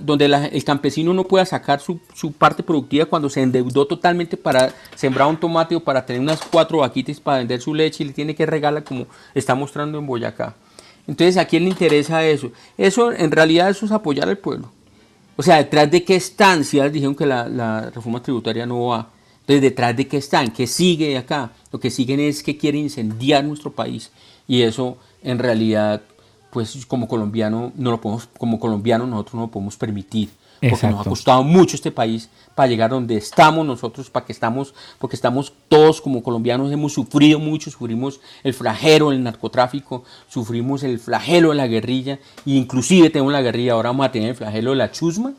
donde 0.00 0.24
el 0.24 0.64
campesino 0.64 1.12
no 1.12 1.24
pueda 1.24 1.44
sacar 1.44 1.80
su, 1.80 1.98
parte 2.32 2.62
productiva 2.62 3.06
cuando 3.06 3.28
se 3.28 3.42
endeudó 3.42 3.86
totalmente 3.86 4.36
para 4.36 4.72
sembrar 4.94 5.28
un 5.28 5.36
tomate 5.36 5.76
o 5.76 5.80
para 5.80 6.04
tener 6.04 6.20
unas 6.20 6.40
cuatro 6.40 6.78
vaquitas 6.78 7.20
para 7.20 7.38
vender 7.38 7.60
su 7.60 7.74
leche 7.74 8.04
y 8.04 8.06
le 8.06 8.12
tiene 8.12 8.34
que 8.34 8.46
regalar 8.46 8.84
como 8.84 9.06
está 9.34 9.54
mostrando 9.54 9.98
en 9.98 10.06
Boyacá. 10.06 10.54
Entonces, 11.06 11.36
¿a 11.36 11.44
quién 11.46 11.64
le 11.64 11.70
interesa 11.70 12.24
eso? 12.24 12.52
Eso, 12.76 13.12
en 13.12 13.30
realidad, 13.30 13.70
eso 13.70 13.86
es 13.86 13.92
apoyar 13.92 14.28
al 14.28 14.38
pueblo. 14.38 14.70
O 15.36 15.42
sea, 15.42 15.56
detrás 15.56 15.90
de 15.90 16.04
qué 16.04 16.16
estancias 16.16 16.92
dijeron 16.92 17.14
que 17.14 17.24
la, 17.24 17.48
la 17.48 17.90
reforma 17.90 18.22
tributaria 18.22 18.66
no 18.66 18.86
va. 18.86 19.10
Entonces, 19.40 19.62
detrás 19.62 19.96
de 19.96 20.06
qué 20.06 20.18
están, 20.18 20.50
qué 20.50 20.66
sigue 20.66 21.16
acá. 21.16 21.52
Lo 21.72 21.80
que 21.80 21.90
siguen 21.90 22.20
es 22.20 22.42
que 22.42 22.58
quieren 22.58 22.82
incendiar 22.82 23.44
nuestro 23.44 23.72
país. 23.72 24.10
Y 24.46 24.62
eso 24.62 24.98
en 25.22 25.38
realidad, 25.38 26.02
pues 26.50 26.86
como 26.86 27.08
colombiano, 27.08 27.72
no 27.76 27.90
lo 27.90 28.00
podemos, 28.00 28.28
como 28.38 28.58
colombiano 28.58 29.06
nosotros 29.06 29.34
no 29.34 29.40
lo 29.42 29.48
podemos 29.48 29.76
permitir. 29.76 30.30
Porque 30.60 30.88
nos 30.88 31.06
ha 31.06 31.08
costado 31.08 31.44
mucho 31.44 31.76
este 31.76 31.92
país 31.92 32.28
para 32.56 32.66
llegar 32.68 32.90
donde 32.90 33.16
estamos 33.16 33.64
nosotros, 33.64 34.10
para 34.10 34.26
que 34.26 34.32
estamos, 34.32 34.74
porque 34.98 35.14
estamos 35.14 35.52
todos 35.68 36.00
como 36.00 36.20
colombianos, 36.20 36.72
hemos 36.72 36.92
sufrido 36.94 37.38
mucho, 37.38 37.70
sufrimos 37.70 38.20
el 38.42 38.54
flagelo 38.54 39.10
del 39.10 39.22
narcotráfico, 39.22 40.02
sufrimos 40.28 40.82
el 40.82 40.98
flagelo 40.98 41.50
de 41.50 41.54
la 41.54 41.68
guerrilla, 41.68 42.18
e 42.44 42.50
inclusive 42.50 43.10
tenemos 43.10 43.32
la 43.32 43.42
guerrilla, 43.42 43.74
ahora 43.74 43.90
vamos 43.90 44.06
a 44.06 44.10
tener 44.10 44.30
el 44.30 44.34
flagelo 44.34 44.70
de 44.70 44.76
la 44.78 44.90
chusma, 44.90 45.32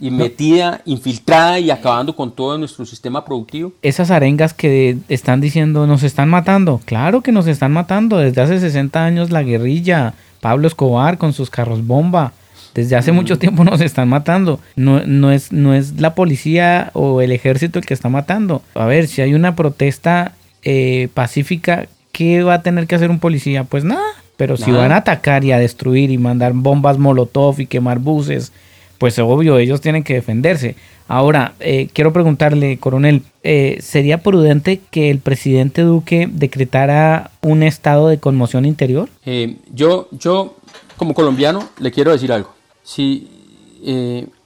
y 0.00 0.10
metida, 0.10 0.80
infiltrada 0.86 1.58
y 1.58 1.70
acabando 1.70 2.16
con 2.16 2.32
todo 2.32 2.56
nuestro 2.56 2.86
sistema 2.86 3.24
productivo. 3.24 3.72
Esas 3.82 4.10
arengas 4.10 4.54
que 4.54 4.96
están 5.08 5.40
diciendo 5.40 5.86
nos 5.86 6.02
están 6.02 6.28
matando, 6.28 6.80
claro 6.84 7.20
que 7.20 7.32
nos 7.32 7.46
están 7.46 7.72
matando. 7.72 8.16
Desde 8.16 8.40
hace 8.40 8.60
60 8.60 9.04
años 9.04 9.30
la 9.30 9.42
guerrilla, 9.42 10.14
Pablo 10.40 10.66
Escobar 10.66 11.18
con 11.18 11.32
sus 11.32 11.50
carros 11.50 11.86
bomba, 11.86 12.32
desde 12.74 12.96
hace 12.96 13.12
mucho 13.12 13.38
tiempo 13.38 13.64
nos 13.64 13.80
están 13.80 14.08
matando. 14.08 14.60
No, 14.76 15.04
no, 15.04 15.32
es, 15.32 15.52
no 15.52 15.74
es 15.74 16.00
la 16.00 16.14
policía 16.14 16.90
o 16.94 17.20
el 17.20 17.32
ejército 17.32 17.78
el 17.78 17.86
que 17.86 17.94
está 17.94 18.08
matando. 18.08 18.62
A 18.74 18.86
ver, 18.86 19.08
si 19.08 19.22
hay 19.22 19.34
una 19.34 19.56
protesta 19.56 20.32
eh, 20.62 21.08
pacífica, 21.14 21.86
¿qué 22.12 22.42
va 22.42 22.54
a 22.54 22.62
tener 22.62 22.86
que 22.86 22.94
hacer 22.94 23.10
un 23.10 23.18
policía? 23.18 23.64
Pues 23.64 23.84
nada. 23.84 24.06
Pero 24.36 24.56
si 24.56 24.70
van 24.70 24.90
a 24.90 24.96
atacar 24.96 25.44
y 25.44 25.52
a 25.52 25.58
destruir 25.58 26.10
y 26.10 26.16
mandar 26.16 26.54
bombas 26.54 26.96
molotov 26.96 27.60
y 27.60 27.66
quemar 27.66 27.98
buses 27.98 28.52
pues 29.00 29.18
obvio, 29.18 29.56
ellos 29.56 29.80
tienen 29.80 30.04
que 30.04 30.12
defenderse. 30.12 30.76
Ahora, 31.08 31.54
eh, 31.58 31.88
quiero 31.94 32.12
preguntarle, 32.12 32.76
coronel, 32.76 33.22
eh, 33.42 33.78
¿sería 33.80 34.22
prudente 34.22 34.82
que 34.90 35.10
el 35.10 35.20
presidente 35.20 35.80
Duque 35.80 36.28
decretara 36.30 37.30
un 37.40 37.62
estado 37.62 38.08
de 38.08 38.18
conmoción 38.20 38.66
interior? 38.66 39.08
Eh, 39.24 39.56
yo, 39.72 40.08
yo, 40.10 40.54
como 40.98 41.14
colombiano, 41.14 41.66
le 41.78 41.90
quiero 41.90 42.12
decir 42.12 42.30
algo. 42.30 42.50
Si 42.82 43.26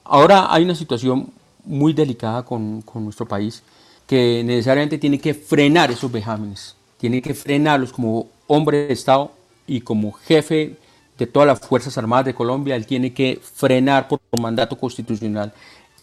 ahora 0.05 0.53
hay 0.53 0.63
una 0.63 0.75
situación 0.75 1.27
muy 1.65 1.91
delicada 1.91 2.43
con, 2.43 2.81
con 2.81 3.03
nuestro 3.03 3.27
país 3.27 3.61
que 4.07 4.41
necesariamente 4.45 4.97
tiene 4.97 5.19
que 5.19 5.33
frenar 5.33 5.91
esos 5.91 6.09
vejámenes, 6.09 6.77
tiene 6.97 7.21
que 7.21 7.33
frenarlos 7.33 7.91
como 7.91 8.29
hombre 8.47 8.87
de 8.87 8.93
Estado 8.93 9.33
y 9.67 9.81
como 9.81 10.13
jefe 10.13 10.77
de 11.17 11.27
todas 11.27 11.47
las 11.47 11.59
Fuerzas 11.59 11.97
Armadas 11.97 12.25
de 12.25 12.33
Colombia, 12.33 12.75
él 12.75 12.85
tiene 12.85 13.13
que 13.13 13.39
frenar 13.41 14.07
por 14.07 14.19
mandato 14.39 14.77
constitucional 14.77 15.53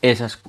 esas, 0.01 0.41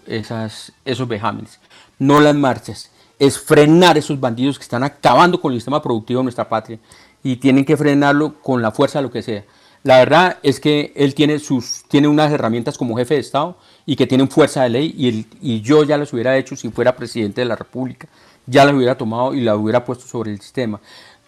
esos 0.86 1.08
vejámenes, 1.08 1.60
no 1.99 2.19
las 2.19 2.36
marchas, 2.36 2.89
es 3.19 3.39
frenar 3.39 3.97
esos 3.97 4.19
bandidos 4.19 4.58
que 4.58 4.63
están 4.63 4.84
acabando 4.84 5.39
con 5.39 5.54
el 5.54 5.60
sistema 5.60 5.82
productivo 5.82 6.19
de 6.19 6.23
nuestra 6.23 6.49
patria 6.49 6.80
y 7.23 7.38
tienen 7.38 7.63
que 7.63 7.78
frenarlo 7.78 8.41
con 8.41 8.62
la 8.62 8.71
fuerza 8.71 8.99
de 8.99 9.04
lo 9.04 9.12
que 9.12 9.21
sea. 9.21 9.43
La 9.84 9.99
verdad 9.99 10.38
es 10.43 10.60
que 10.60 10.93
él 10.95 11.13
tiene, 11.13 11.39
sus, 11.39 11.84
tiene 11.88 12.08
unas 12.08 12.32
herramientas 12.32 12.78
como 12.78 12.95
jefe 12.95 13.16
de 13.16 13.20
Estado 13.20 13.57
y 13.86 13.95
que 13.95 14.07
tienen 14.07 14.30
fuerza 14.30 14.64
de 14.64 14.70
ley 14.70 14.95
y, 14.97 15.28
y 15.41 15.61
yo 15.61 15.84
ya 15.84 15.97
las 15.97 16.11
hubiera 16.14 16.38
hecho 16.38 16.55
si 16.55 16.70
fuera 16.70 16.95
presidente 16.95 17.41
de 17.41 17.45
la 17.45 17.55
República, 17.55 18.07
ya 18.45 18.66
las 18.66 18.74
hubiera 18.74 18.97
tomado 18.97 19.34
y 19.34 19.41
las 19.41 19.57
hubiera 19.57 19.84
puesto 19.84 20.07
sobre 20.07 20.32
el 20.32 20.39
sistema. 20.39 20.80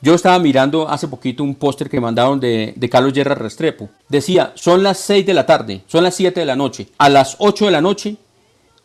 Yo 0.06 0.14
estaba 0.14 0.38
mirando 0.38 0.88
hace 0.88 1.08
poquito 1.08 1.44
un 1.44 1.56
póster 1.56 1.90
que 1.90 2.00
mandaron 2.00 2.40
de, 2.40 2.76
Carlos 2.92 3.12
Guerra 3.12 3.34
Restrepo. 3.34 3.90
Decía, 4.08 4.52
son 4.54 4.84
las 4.84 5.00
6 5.00 5.26
de 5.26 5.34
la 5.34 5.48
tarde, 5.48 5.82
son 5.88 6.04
las 6.04 6.14
7 6.14 6.42
de 6.42 6.46
la 6.46 6.56
noche. 6.56 6.90
A 7.00 7.10
las 7.10 7.38
8 7.40 7.66
de 7.66 7.72
la 7.72 7.82
noche 7.82 8.18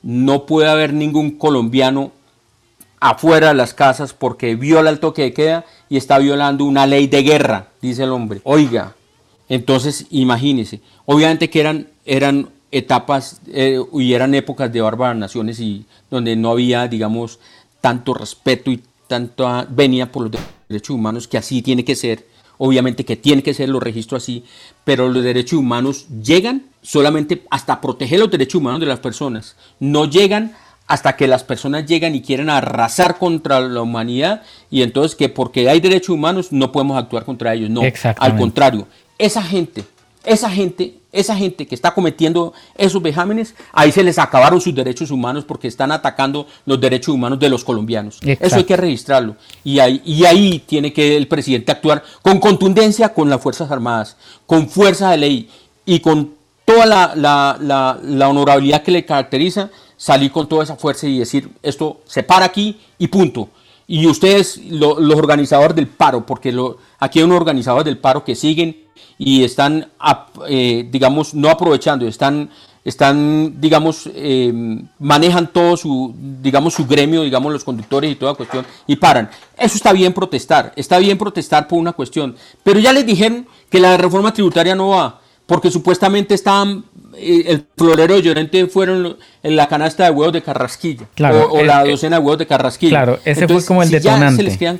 no 0.02 0.46
puede 0.46 0.70
haber 0.70 0.94
ningún 0.94 1.32
colombiano 1.32 2.12
afuera 3.00 3.48
de 3.48 3.54
las 3.54 3.74
casas 3.74 4.14
porque 4.14 4.54
viola 4.54 4.88
el 4.88 4.98
toque 4.98 5.20
de 5.20 5.34
queda 5.34 5.66
y 5.90 5.98
está 5.98 6.16
violando 6.18 6.64
una 6.64 6.86
ley 6.86 7.06
de 7.06 7.22
guerra, 7.22 7.68
dice 7.82 8.04
el 8.04 8.12
hombre. 8.12 8.40
Oiga, 8.44 8.94
entonces 9.50 10.06
imagínese, 10.08 10.80
obviamente 11.04 11.50
que 11.50 11.60
eran, 11.60 11.88
eran 12.06 12.48
etapas 12.72 13.42
eh, 13.52 13.78
y 13.92 14.14
eran 14.14 14.34
épocas 14.34 14.72
de 14.72 14.80
bárbaras 14.80 15.18
naciones 15.18 15.60
y 15.60 15.84
donde 16.10 16.34
no 16.34 16.50
había, 16.52 16.88
digamos, 16.88 17.40
tanto 17.82 18.14
respeto 18.14 18.70
y 18.70 18.82
tanta 19.06 19.66
venía 19.68 20.10
por 20.10 20.22
los 20.22 20.30
derechos 20.70 20.94
humanos, 20.94 21.28
que 21.28 21.36
así 21.36 21.62
tiene 21.62 21.84
que 21.84 21.96
ser, 21.96 22.26
obviamente 22.56 23.04
que 23.04 23.16
tiene 23.16 23.42
que 23.42 23.52
ser, 23.52 23.68
lo 23.68 23.80
registro 23.80 24.16
así, 24.16 24.44
pero 24.84 25.08
los 25.08 25.22
derechos 25.22 25.58
humanos 25.58 26.06
llegan 26.22 26.66
solamente 26.80 27.42
hasta 27.50 27.80
proteger 27.80 28.20
los 28.20 28.30
derechos 28.30 28.54
humanos 28.54 28.80
de 28.80 28.86
las 28.86 29.00
personas, 29.00 29.56
no 29.80 30.08
llegan 30.08 30.54
hasta 30.86 31.16
que 31.16 31.26
las 31.26 31.44
personas 31.44 31.86
llegan 31.86 32.14
y 32.14 32.22
quieren 32.22 32.50
arrasar 32.50 33.18
contra 33.18 33.60
la 33.60 33.82
humanidad 33.82 34.42
y 34.70 34.82
entonces 34.82 35.14
que 35.14 35.28
porque 35.28 35.68
hay 35.68 35.80
derechos 35.80 36.10
humanos 36.10 36.52
no 36.52 36.72
podemos 36.72 36.98
actuar 36.98 37.24
contra 37.24 37.52
ellos, 37.54 37.68
no, 37.70 37.82
al 38.18 38.36
contrario, 38.36 38.86
esa 39.18 39.42
gente 39.42 39.84
esa 40.24 40.50
gente, 40.50 40.94
esa 41.12 41.36
gente 41.36 41.66
que 41.66 41.74
está 41.74 41.94
cometiendo 41.94 42.52
esos 42.76 43.00
vejámenes, 43.00 43.54
ahí 43.72 43.90
se 43.90 44.02
les 44.02 44.18
acabaron 44.18 44.60
sus 44.60 44.74
derechos 44.74 45.10
humanos 45.10 45.44
porque 45.44 45.68
están 45.68 45.92
atacando 45.92 46.46
los 46.66 46.80
derechos 46.80 47.14
humanos 47.14 47.38
de 47.38 47.48
los 47.48 47.64
colombianos. 47.64 48.18
Eso 48.22 48.56
hay 48.56 48.64
que 48.64 48.76
registrarlo. 48.76 49.36
Y 49.64 49.78
ahí, 49.78 50.02
y 50.04 50.24
ahí 50.24 50.62
tiene 50.66 50.92
que 50.92 51.16
el 51.16 51.26
presidente 51.26 51.72
actuar 51.72 52.02
con 52.22 52.38
contundencia 52.38 53.14
con 53.14 53.30
las 53.30 53.40
Fuerzas 53.40 53.70
Armadas, 53.70 54.16
con 54.46 54.68
fuerza 54.68 55.10
de 55.10 55.16
ley 55.16 55.48
y 55.86 56.00
con 56.00 56.34
toda 56.64 56.86
la, 56.86 58.28
honorabilidad 58.28 58.82
que 58.82 58.92
le 58.92 59.04
caracteriza, 59.04 59.70
salir 59.96 60.30
con 60.30 60.48
toda 60.48 60.64
esa 60.64 60.76
fuerza 60.76 61.06
y 61.06 61.18
decir, 61.18 61.50
esto 61.62 62.00
se 62.06 62.22
para 62.22 62.46
aquí 62.46 62.78
y 62.98 63.08
punto. 63.08 63.48
Y 63.86 64.06
ustedes, 64.06 64.58
los 64.68 65.16
organizadores 65.16 65.74
del 65.74 65.88
paro, 65.88 66.24
porque 66.24 66.52
lo, 66.52 66.78
aquí 67.00 67.18
hay 67.18 67.24
unos 67.24 67.38
organizadores 67.38 67.86
del 67.86 67.98
paro 67.98 68.22
que 68.22 68.36
siguen 68.36 68.76
y 69.18 69.44
están, 69.44 69.88
eh, 70.48 70.88
digamos, 70.90 71.34
no 71.34 71.50
aprovechando, 71.50 72.06
están, 72.06 72.48
están 72.84 73.60
digamos, 73.60 74.08
eh, 74.14 74.52
manejan 74.98 75.52
todo 75.52 75.76
su, 75.76 76.14
digamos, 76.40 76.74
su 76.74 76.86
gremio, 76.86 77.22
digamos, 77.22 77.52
los 77.52 77.64
conductores 77.64 78.12
y 78.12 78.14
toda 78.14 78.34
cuestión, 78.34 78.64
y 78.86 78.96
paran. 78.96 79.28
Eso 79.58 79.76
está 79.76 79.92
bien 79.92 80.12
protestar, 80.12 80.72
está 80.76 80.98
bien 80.98 81.18
protestar 81.18 81.68
por 81.68 81.78
una 81.78 81.92
cuestión, 81.92 82.36
pero 82.62 82.80
ya 82.80 82.92
les 82.92 83.04
dijeron 83.04 83.46
que 83.68 83.80
la 83.80 83.96
reforma 83.96 84.32
tributaria 84.32 84.74
no 84.74 84.88
va, 84.88 85.20
porque 85.44 85.70
supuestamente 85.70 86.34
estaban, 86.34 86.84
eh, 87.14 87.44
el 87.46 87.66
florero 87.76 88.14
de 88.14 88.22
Llorente 88.22 88.66
fueron 88.68 89.18
en 89.42 89.56
la 89.56 89.68
canasta 89.68 90.04
de 90.04 90.10
huevos 90.10 90.32
de 90.32 90.42
Carrasquilla, 90.42 91.06
o, 91.50 91.62
la 91.62 91.84
docena 91.84 92.16
de 92.18 92.22
huevos 92.22 92.38
de 92.38 92.46
Carrasquilla. 92.46 92.90
Claro, 92.90 93.18
ese 93.24 93.46
fue 93.46 93.62
como 93.64 93.82
el 93.82 93.90
detonante. 93.90 94.78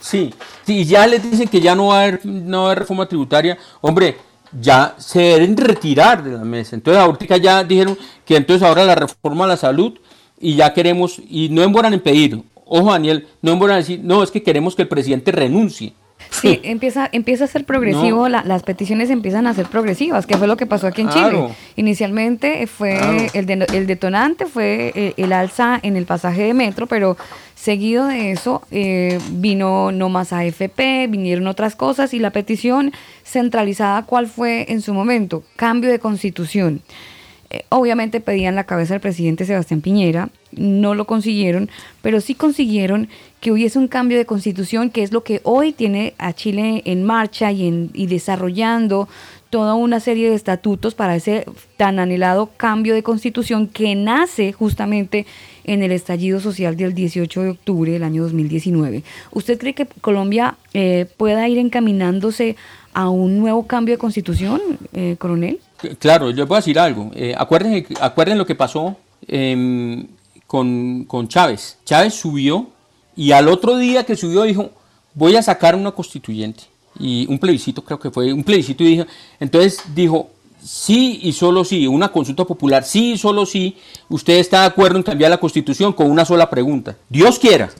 Sí, 0.00 0.32
y 0.66 0.84
ya 0.84 1.06
les 1.06 1.28
dicen 1.28 1.48
que 1.48 1.60
ya 1.60 1.74
no 1.74 1.88
va, 1.88 2.00
a 2.00 2.02
haber, 2.02 2.24
no 2.24 2.58
va 2.58 2.62
a 2.62 2.66
haber 2.66 2.78
reforma 2.80 3.08
tributaria. 3.08 3.58
Hombre, 3.80 4.16
ya 4.52 4.94
se 4.98 5.20
deben 5.20 5.56
retirar 5.56 6.22
de 6.22 6.32
la 6.32 6.44
mesa. 6.44 6.76
Entonces 6.76 7.02
ahorita 7.02 7.36
ya 7.36 7.64
dijeron 7.64 7.98
que 8.24 8.36
entonces 8.36 8.66
ahora 8.66 8.84
la 8.84 8.94
reforma 8.94 9.44
a 9.44 9.48
la 9.48 9.56
salud 9.56 9.98
y 10.40 10.54
ya 10.54 10.72
queremos, 10.72 11.20
y 11.28 11.48
no 11.48 11.62
demoran 11.62 11.94
en 11.94 12.00
pedir, 12.00 12.40
ojo 12.64 12.92
Daniel, 12.92 13.26
no 13.42 13.52
demoran 13.52 13.76
en 13.76 13.82
decir, 13.82 14.00
no, 14.02 14.22
es 14.22 14.30
que 14.30 14.42
queremos 14.42 14.76
que 14.76 14.82
el 14.82 14.88
presidente 14.88 15.32
renuncie. 15.32 15.94
Sí, 16.30 16.60
empieza, 16.64 17.08
empieza 17.12 17.44
a 17.44 17.46
ser 17.46 17.64
progresivo, 17.64 18.28
las 18.28 18.62
peticiones 18.62 19.10
empiezan 19.10 19.46
a 19.46 19.54
ser 19.54 19.66
progresivas, 19.66 20.26
que 20.26 20.36
fue 20.36 20.46
lo 20.46 20.56
que 20.56 20.66
pasó 20.66 20.86
aquí 20.86 21.02
en 21.02 21.10
Chile. 21.10 21.48
Inicialmente 21.76 22.66
fue 22.66 23.30
el, 23.34 23.50
el, 23.50 23.86
detonante 23.86 24.46
fue 24.46 24.92
el, 24.94 25.02
eh, 25.02 25.14
el, 25.16 25.32
alza 25.32 25.78
en 25.82 25.96
el 25.96 26.06
pasaje 26.06 26.42
de 26.42 26.54
metro, 26.54 26.86
pero 26.86 27.16
seguido 27.68 28.06
de 28.06 28.30
eso 28.30 28.62
eh, 28.70 29.18
vino 29.30 29.92
no 29.92 30.08
más 30.08 30.32
AFP, 30.32 31.06
vinieron 31.06 31.46
otras 31.48 31.76
cosas 31.76 32.14
y 32.14 32.18
la 32.18 32.30
petición 32.30 32.92
centralizada, 33.24 34.06
¿cuál 34.06 34.26
fue 34.26 34.64
en 34.72 34.80
su 34.80 34.94
momento? 34.94 35.42
Cambio 35.54 35.90
de 35.90 35.98
constitución. 35.98 36.80
Eh, 37.50 37.64
obviamente 37.68 38.22
pedían 38.22 38.54
la 38.54 38.64
cabeza 38.64 38.94
del 38.94 39.02
presidente 39.02 39.44
Sebastián 39.44 39.82
Piñera, 39.82 40.30
no 40.50 40.94
lo 40.94 41.06
consiguieron, 41.06 41.68
pero 42.00 42.22
sí 42.22 42.34
consiguieron 42.34 43.10
que 43.42 43.52
hubiese 43.52 43.78
un 43.78 43.88
cambio 43.88 44.16
de 44.16 44.24
constitución, 44.24 44.88
que 44.88 45.02
es 45.02 45.12
lo 45.12 45.22
que 45.22 45.42
hoy 45.44 45.72
tiene 45.72 46.14
a 46.16 46.32
Chile 46.32 46.80
en 46.86 47.04
marcha 47.04 47.52
y, 47.52 47.68
en, 47.68 47.90
y 47.92 48.06
desarrollando 48.06 49.10
toda 49.50 49.74
una 49.74 50.00
serie 50.00 50.30
de 50.30 50.36
estatutos 50.36 50.94
para 50.94 51.16
ese 51.16 51.44
tan 51.76 51.98
anhelado 51.98 52.50
cambio 52.56 52.94
de 52.94 53.02
constitución 53.02 53.66
que 53.66 53.94
nace 53.94 54.52
justamente 54.52 55.26
en 55.68 55.82
el 55.82 55.92
estallido 55.92 56.40
social 56.40 56.76
del 56.76 56.94
18 56.94 57.42
de 57.42 57.50
octubre 57.50 57.92
del 57.92 58.02
año 58.02 58.22
2019. 58.22 59.04
¿Usted 59.32 59.58
cree 59.58 59.74
que 59.74 59.86
Colombia 60.00 60.56
eh, 60.72 61.06
pueda 61.18 61.46
ir 61.46 61.58
encaminándose 61.58 62.56
a 62.94 63.10
un 63.10 63.38
nuevo 63.38 63.66
cambio 63.66 63.94
de 63.94 63.98
constitución, 63.98 64.60
eh, 64.94 65.16
coronel? 65.18 65.60
Claro, 65.98 66.30
yo 66.30 66.46
voy 66.46 66.56
a 66.56 66.60
decir 66.60 66.78
algo. 66.78 67.10
Eh, 67.14 67.34
acuérdense, 67.36 67.86
acuerden 68.00 68.38
lo 68.38 68.46
que 68.46 68.54
pasó 68.54 68.96
em, 69.26 70.06
con, 70.46 71.04
con 71.04 71.28
Chávez. 71.28 71.78
Chávez 71.84 72.14
subió 72.14 72.70
y 73.14 73.32
al 73.32 73.46
otro 73.48 73.76
día 73.76 74.04
que 74.04 74.16
subió 74.16 74.44
dijo, 74.44 74.70
voy 75.12 75.36
a 75.36 75.42
sacar 75.42 75.76
una 75.76 75.90
constituyente. 75.90 76.64
Y 76.98 77.26
un 77.28 77.38
plebiscito, 77.38 77.84
creo 77.84 78.00
que 78.00 78.10
fue 78.10 78.32
un 78.32 78.42
plebiscito, 78.42 78.82
y 78.82 78.86
dijo, 78.86 79.06
entonces 79.38 79.82
dijo, 79.94 80.30
sí 80.68 81.20
y 81.22 81.32
solo 81.32 81.64
sí, 81.64 81.86
una 81.86 82.12
consulta 82.12 82.44
popular, 82.44 82.84
sí 82.84 83.12
y 83.12 83.18
solo 83.18 83.46
sí, 83.46 83.78
usted 84.10 84.34
está 84.34 84.60
de 84.60 84.66
acuerdo 84.66 84.98
en 84.98 85.02
cambiar 85.02 85.30
la 85.30 85.40
constitución 85.40 85.94
con 85.94 86.10
una 86.10 86.26
sola 86.26 86.50
pregunta. 86.50 86.96
Dios 87.08 87.38
quiera 87.38 87.70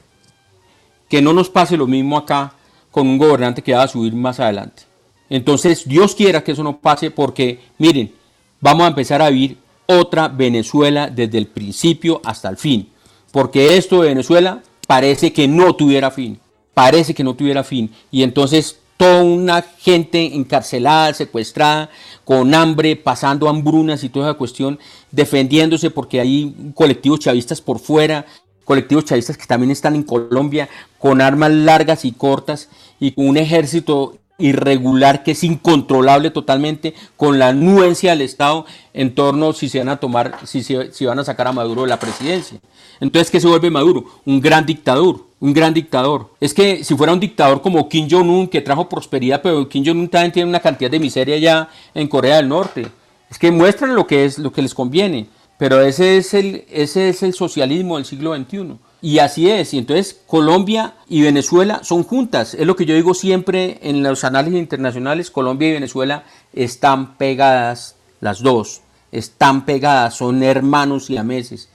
que 1.06 1.20
no 1.20 1.34
nos 1.34 1.50
pase 1.50 1.76
lo 1.76 1.86
mismo 1.86 2.16
acá 2.16 2.54
con 2.90 3.06
un 3.06 3.18
gobernante 3.18 3.62
que 3.62 3.74
va 3.74 3.82
a 3.82 3.88
subir 3.88 4.14
más 4.14 4.40
adelante. 4.40 4.84
Entonces, 5.28 5.86
Dios 5.86 6.14
quiera 6.14 6.42
que 6.42 6.52
eso 6.52 6.62
no 6.62 6.78
pase 6.78 7.10
porque, 7.10 7.60
miren, 7.76 8.14
vamos 8.58 8.84
a 8.84 8.88
empezar 8.88 9.20
a 9.20 9.28
vivir 9.28 9.58
otra 9.84 10.28
Venezuela 10.28 11.10
desde 11.10 11.36
el 11.36 11.46
principio 11.46 12.22
hasta 12.24 12.48
el 12.48 12.56
fin. 12.56 12.88
Porque 13.32 13.76
esto 13.76 14.00
de 14.00 14.08
Venezuela 14.08 14.62
parece 14.86 15.34
que 15.34 15.46
no 15.46 15.74
tuviera 15.76 16.10
fin. 16.10 16.40
Parece 16.72 17.12
que 17.12 17.24
no 17.24 17.34
tuviera 17.34 17.64
fin. 17.64 17.90
Y 18.10 18.22
entonces 18.22 18.78
toda 18.98 19.22
una 19.22 19.62
gente 19.62 20.34
encarcelada, 20.34 21.14
secuestrada, 21.14 21.88
con 22.24 22.52
hambre, 22.52 22.96
pasando 22.96 23.48
hambrunas 23.48 24.04
y 24.04 24.10
toda 24.10 24.28
esa 24.30 24.38
cuestión, 24.38 24.78
defendiéndose 25.10 25.88
porque 25.90 26.20
hay 26.20 26.54
colectivos 26.74 27.20
chavistas 27.20 27.62
por 27.62 27.78
fuera, 27.78 28.26
colectivos 28.64 29.06
chavistas 29.06 29.38
que 29.38 29.46
también 29.46 29.70
están 29.70 29.94
en 29.94 30.02
Colombia 30.02 30.68
con 30.98 31.22
armas 31.22 31.52
largas 31.52 32.04
y 32.04 32.12
cortas 32.12 32.68
y 33.00 33.14
un 33.16 33.38
ejército 33.38 34.18
irregular 34.38 35.24
que 35.24 35.32
es 35.32 35.42
incontrolable 35.42 36.30
totalmente 36.30 36.94
con 37.16 37.38
la 37.38 37.48
anuencia 37.48 38.10
del 38.12 38.22
Estado 38.22 38.64
en 38.94 39.14
torno 39.14 39.52
si 39.52 39.68
se 39.68 39.80
van 39.80 39.88
a 39.88 39.98
tomar, 39.98 40.38
si, 40.44 40.62
si 40.62 41.04
van 41.04 41.18
a 41.18 41.24
sacar 41.24 41.48
a 41.48 41.52
Maduro 41.52 41.82
de 41.82 41.88
la 41.88 41.98
presidencia. 41.98 42.58
Entonces, 43.00 43.30
¿qué 43.30 43.40
se 43.40 43.48
vuelve 43.48 43.70
Maduro? 43.70 44.04
Un 44.24 44.40
gran 44.40 44.64
dictador, 44.64 45.26
un 45.40 45.52
gran 45.52 45.74
dictador. 45.74 46.30
Es 46.40 46.54
que 46.54 46.84
si 46.84 46.96
fuera 46.96 47.12
un 47.12 47.20
dictador 47.20 47.60
como 47.60 47.88
Kim 47.88 48.08
Jong-un, 48.10 48.48
que 48.48 48.60
trajo 48.60 48.88
prosperidad, 48.88 49.42
pero 49.42 49.68
Kim 49.68 49.84
Jong-un 49.84 50.08
también 50.08 50.32
tiene 50.32 50.48
una 50.48 50.60
cantidad 50.60 50.90
de 50.90 51.00
miseria 51.00 51.36
ya 51.38 51.68
en 51.94 52.08
Corea 52.08 52.36
del 52.36 52.48
Norte. 52.48 52.86
Es 53.30 53.38
que 53.38 53.50
muestran 53.50 53.94
lo 53.94 54.06
que, 54.06 54.24
es, 54.24 54.38
lo 54.38 54.52
que 54.52 54.62
les 54.62 54.74
conviene, 54.74 55.28
pero 55.58 55.80
ese 55.80 56.16
es 56.16 56.32
el, 56.34 56.64
ese 56.70 57.08
es 57.08 57.22
el 57.22 57.34
socialismo 57.34 57.96
del 57.96 58.04
siglo 58.04 58.36
XXI. 58.36 58.78
Y 59.00 59.20
así 59.20 59.48
es, 59.48 59.74
y 59.74 59.78
entonces 59.78 60.20
Colombia 60.26 60.94
y 61.08 61.22
Venezuela 61.22 61.80
son 61.84 62.02
juntas. 62.02 62.54
Es 62.54 62.66
lo 62.66 62.74
que 62.74 62.84
yo 62.84 62.94
digo 62.94 63.14
siempre 63.14 63.78
en 63.82 64.02
los 64.02 64.24
análisis 64.24 64.58
internacionales, 64.58 65.30
Colombia 65.30 65.68
y 65.68 65.72
Venezuela 65.72 66.24
están 66.52 67.16
pegadas, 67.16 67.94
las 68.20 68.42
dos, 68.42 68.80
están 69.12 69.64
pegadas, 69.64 70.16
son 70.16 70.42
hermanos 70.42 71.10
y 71.10 71.16
ameses. 71.16 71.68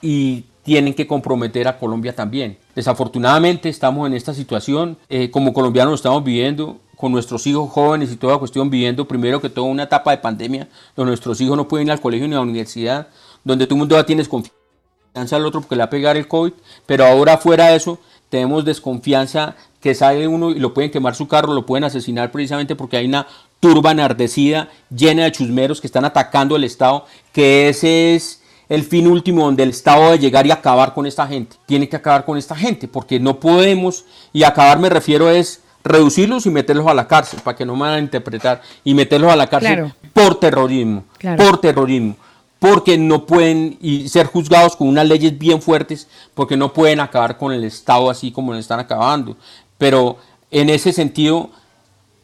Y 0.00 0.46
tienen 0.62 0.94
que 0.94 1.06
comprometer 1.06 1.68
a 1.68 1.78
Colombia 1.78 2.14
también. 2.14 2.56
Desafortunadamente 2.74 3.68
estamos 3.68 4.06
en 4.06 4.14
esta 4.14 4.32
situación, 4.32 4.96
eh, 5.08 5.30
como 5.30 5.52
colombianos 5.52 5.94
estamos 5.94 6.24
viviendo, 6.24 6.78
con 6.96 7.10
nuestros 7.10 7.46
hijos 7.48 7.68
jóvenes 7.70 8.12
y 8.12 8.16
toda 8.16 8.38
cuestión, 8.38 8.70
viviendo 8.70 9.08
primero 9.08 9.40
que 9.40 9.50
todo 9.50 9.64
una 9.64 9.82
etapa 9.82 10.12
de 10.12 10.18
pandemia, 10.18 10.68
donde 10.94 11.10
nuestros 11.10 11.40
hijos 11.40 11.56
no 11.56 11.66
pueden 11.66 11.88
ir 11.88 11.92
al 11.92 12.00
colegio 12.00 12.28
ni 12.28 12.34
a 12.34 12.36
la 12.36 12.42
universidad, 12.42 13.08
donde 13.42 13.66
todo 13.66 13.74
el 13.74 13.80
mundo 13.80 13.96
ya 13.96 14.06
tienes 14.06 14.28
confianza 15.12 15.36
al 15.36 15.44
otro 15.44 15.60
porque 15.60 15.76
le 15.76 15.80
va 15.80 15.86
a 15.86 15.90
pegar 15.90 16.16
el 16.16 16.26
COVID, 16.26 16.52
pero 16.86 17.04
ahora 17.04 17.36
fuera 17.36 17.68
de 17.68 17.76
eso 17.76 17.98
tenemos 18.30 18.64
desconfianza 18.64 19.56
que 19.80 19.94
sale 19.94 20.26
uno 20.26 20.50
y 20.50 20.58
lo 20.58 20.72
pueden 20.72 20.90
quemar 20.90 21.14
su 21.14 21.28
carro, 21.28 21.52
lo 21.52 21.66
pueden 21.66 21.84
asesinar 21.84 22.30
precisamente 22.30 22.74
porque 22.74 22.96
hay 22.96 23.06
una 23.06 23.26
turba 23.60 23.90
enardecida 23.90 24.70
llena 24.90 25.24
de 25.24 25.32
chusmeros 25.32 25.80
que 25.80 25.86
están 25.86 26.06
atacando 26.06 26.56
el 26.56 26.64
Estado, 26.64 27.04
que 27.32 27.68
ese 27.68 28.14
es 28.14 28.40
el 28.70 28.84
fin 28.84 29.06
último 29.06 29.44
donde 29.44 29.64
el 29.64 29.70
Estado 29.70 30.04
debe 30.04 30.18
llegar 30.18 30.46
y 30.46 30.50
acabar 30.50 30.94
con 30.94 31.04
esta 31.04 31.26
gente. 31.26 31.56
Tiene 31.66 31.88
que 31.88 31.96
acabar 31.96 32.24
con 32.24 32.38
esta 32.38 32.56
gente 32.56 32.88
porque 32.88 33.20
no 33.20 33.38
podemos, 33.38 34.06
y 34.32 34.44
acabar 34.44 34.78
me 34.78 34.88
refiero 34.88 35.28
es 35.28 35.60
reducirlos 35.84 36.46
y 36.46 36.50
meterlos 36.50 36.86
a 36.86 36.94
la 36.94 37.06
cárcel, 37.06 37.40
para 37.44 37.56
que 37.56 37.66
no 37.66 37.74
me 37.74 37.82
van 37.82 37.94
a 37.94 37.98
interpretar, 37.98 38.62
y 38.82 38.94
meterlos 38.94 39.30
a 39.30 39.36
la 39.36 39.48
cárcel 39.48 39.92
por 40.14 40.40
terrorismo, 40.40 41.04
por 41.36 41.60
terrorismo 41.60 42.16
porque 42.62 42.96
no 42.96 43.26
pueden 43.26 43.76
ser 44.08 44.26
juzgados 44.26 44.76
con 44.76 44.86
unas 44.86 45.08
leyes 45.08 45.36
bien 45.36 45.60
fuertes, 45.60 46.06
porque 46.32 46.56
no 46.56 46.72
pueden 46.72 47.00
acabar 47.00 47.36
con 47.36 47.50
el 47.52 47.64
Estado 47.64 48.08
así 48.08 48.30
como 48.30 48.52
lo 48.52 48.58
están 48.60 48.78
acabando. 48.78 49.36
Pero 49.78 50.18
en 50.48 50.70
ese 50.70 50.92
sentido, 50.92 51.50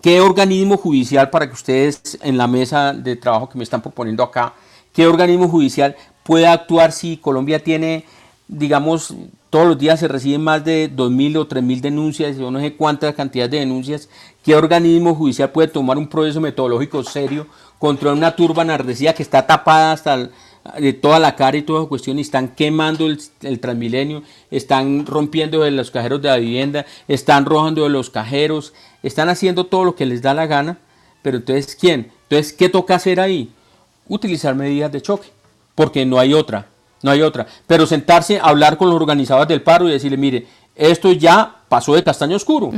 ¿qué 0.01 0.20
organismo 0.20 0.76
judicial 0.76 1.28
para 1.28 1.49
que 1.49 1.55
ustedes 1.55 2.20
en 2.22 2.39
la 2.39 2.47
mesa 2.47 2.93
de 2.93 3.16
trabajo 3.16 3.49
que 3.49 3.59
me 3.59 3.64
están 3.64 3.82
proponiendo 3.82 4.22
acá, 4.22 4.55
qué 4.93 5.09
organismo 5.09 5.49
judicial 5.49 5.97
puede 6.22 6.47
actuar 6.47 6.93
si 6.93 7.16
Colombia 7.16 7.64
tiene, 7.64 8.05
digamos, 8.47 9.14
todos 9.51 9.66
los 9.66 9.78
días 9.78 10.01
se 10.01 10.09
reciben 10.09 10.42
más 10.42 10.64
de 10.64 10.90
2.000 10.94 11.36
o 11.38 11.49
3.000 11.49 11.80
denuncias, 11.80 12.36
yo 12.36 12.51
no 12.51 12.61
sé 12.61 12.74
cuántas 12.74 13.14
cantidades 13.14 13.51
de 13.51 13.59
denuncias, 13.61 14.09
¿qué 14.44 14.55
organismo 14.55 15.14
judicial 15.14 15.51
puede 15.51 15.68
tomar 15.68 15.96
un 15.96 16.09
proceso 16.09 16.40
metodológico 16.40 17.03
serio 17.03 17.46
contra 17.78 18.12
una 18.12 18.36
turba 18.36 18.62
enardecida 18.62 19.14
que 19.14 19.22
está 19.22 19.46
tapada 19.46 19.92
hasta 19.92 20.30
de 20.78 20.92
toda 20.92 21.18
la 21.18 21.34
cara 21.34 21.57
y 21.57 21.62
toda 21.62 21.82
la 21.82 21.88
cuestión 21.88 22.18
y 22.18 22.22
están 22.22 22.49
quemando 22.49 23.07
el, 23.07 23.61
Transmilenio, 23.61 24.22
están 24.51 25.07
rompiendo 25.07 25.61
de 25.61 25.70
los 25.70 25.90
cajeros 25.90 26.20
de 26.20 26.28
la 26.28 26.36
vivienda, 26.36 26.84
están 27.07 27.46
rojando 27.46 27.84
de 27.84 27.88
los 27.90 28.11
cajeros, 28.11 28.74
están 29.03 29.28
haciendo 29.28 29.64
todo 29.64 29.84
lo 29.84 29.94
que 29.94 30.07
les 30.07 30.20
da 30.20 30.34
la 30.34 30.46
gana. 30.46 30.78
pero 31.22 31.38
entonces, 31.38 31.74
¿quién? 31.74 32.12
Entonces, 32.24 32.53
¿qué 32.53 32.68
toca 32.68 32.96
hacer 32.96 33.20
ahí? 33.20 33.51
Utilizar 34.09 34.55
medidas 34.55 34.92
de 34.92 35.01
choque, 35.01 35.28
porque 35.74 36.05
no 36.05 36.18
hay 36.18 36.34
otra, 36.34 36.68
no 37.03 37.11
hay 37.11 37.22
otra. 37.22 37.46
Pero 37.66 37.86
sentarse, 37.86 38.38
a 38.38 38.44
hablar 38.44 38.76
con 38.76 38.88
los 38.88 38.96
organizadores 38.96 39.49
del 39.49 39.62
paro 39.62 39.88
y 39.88 39.92
decirle, 39.92 40.16
mire, 40.16 40.46
esto 40.74 41.12
ya 41.12 41.57
pasó 41.68 41.94
de 41.94 42.03
castaño 42.03 42.36
oscuro. 42.36 42.72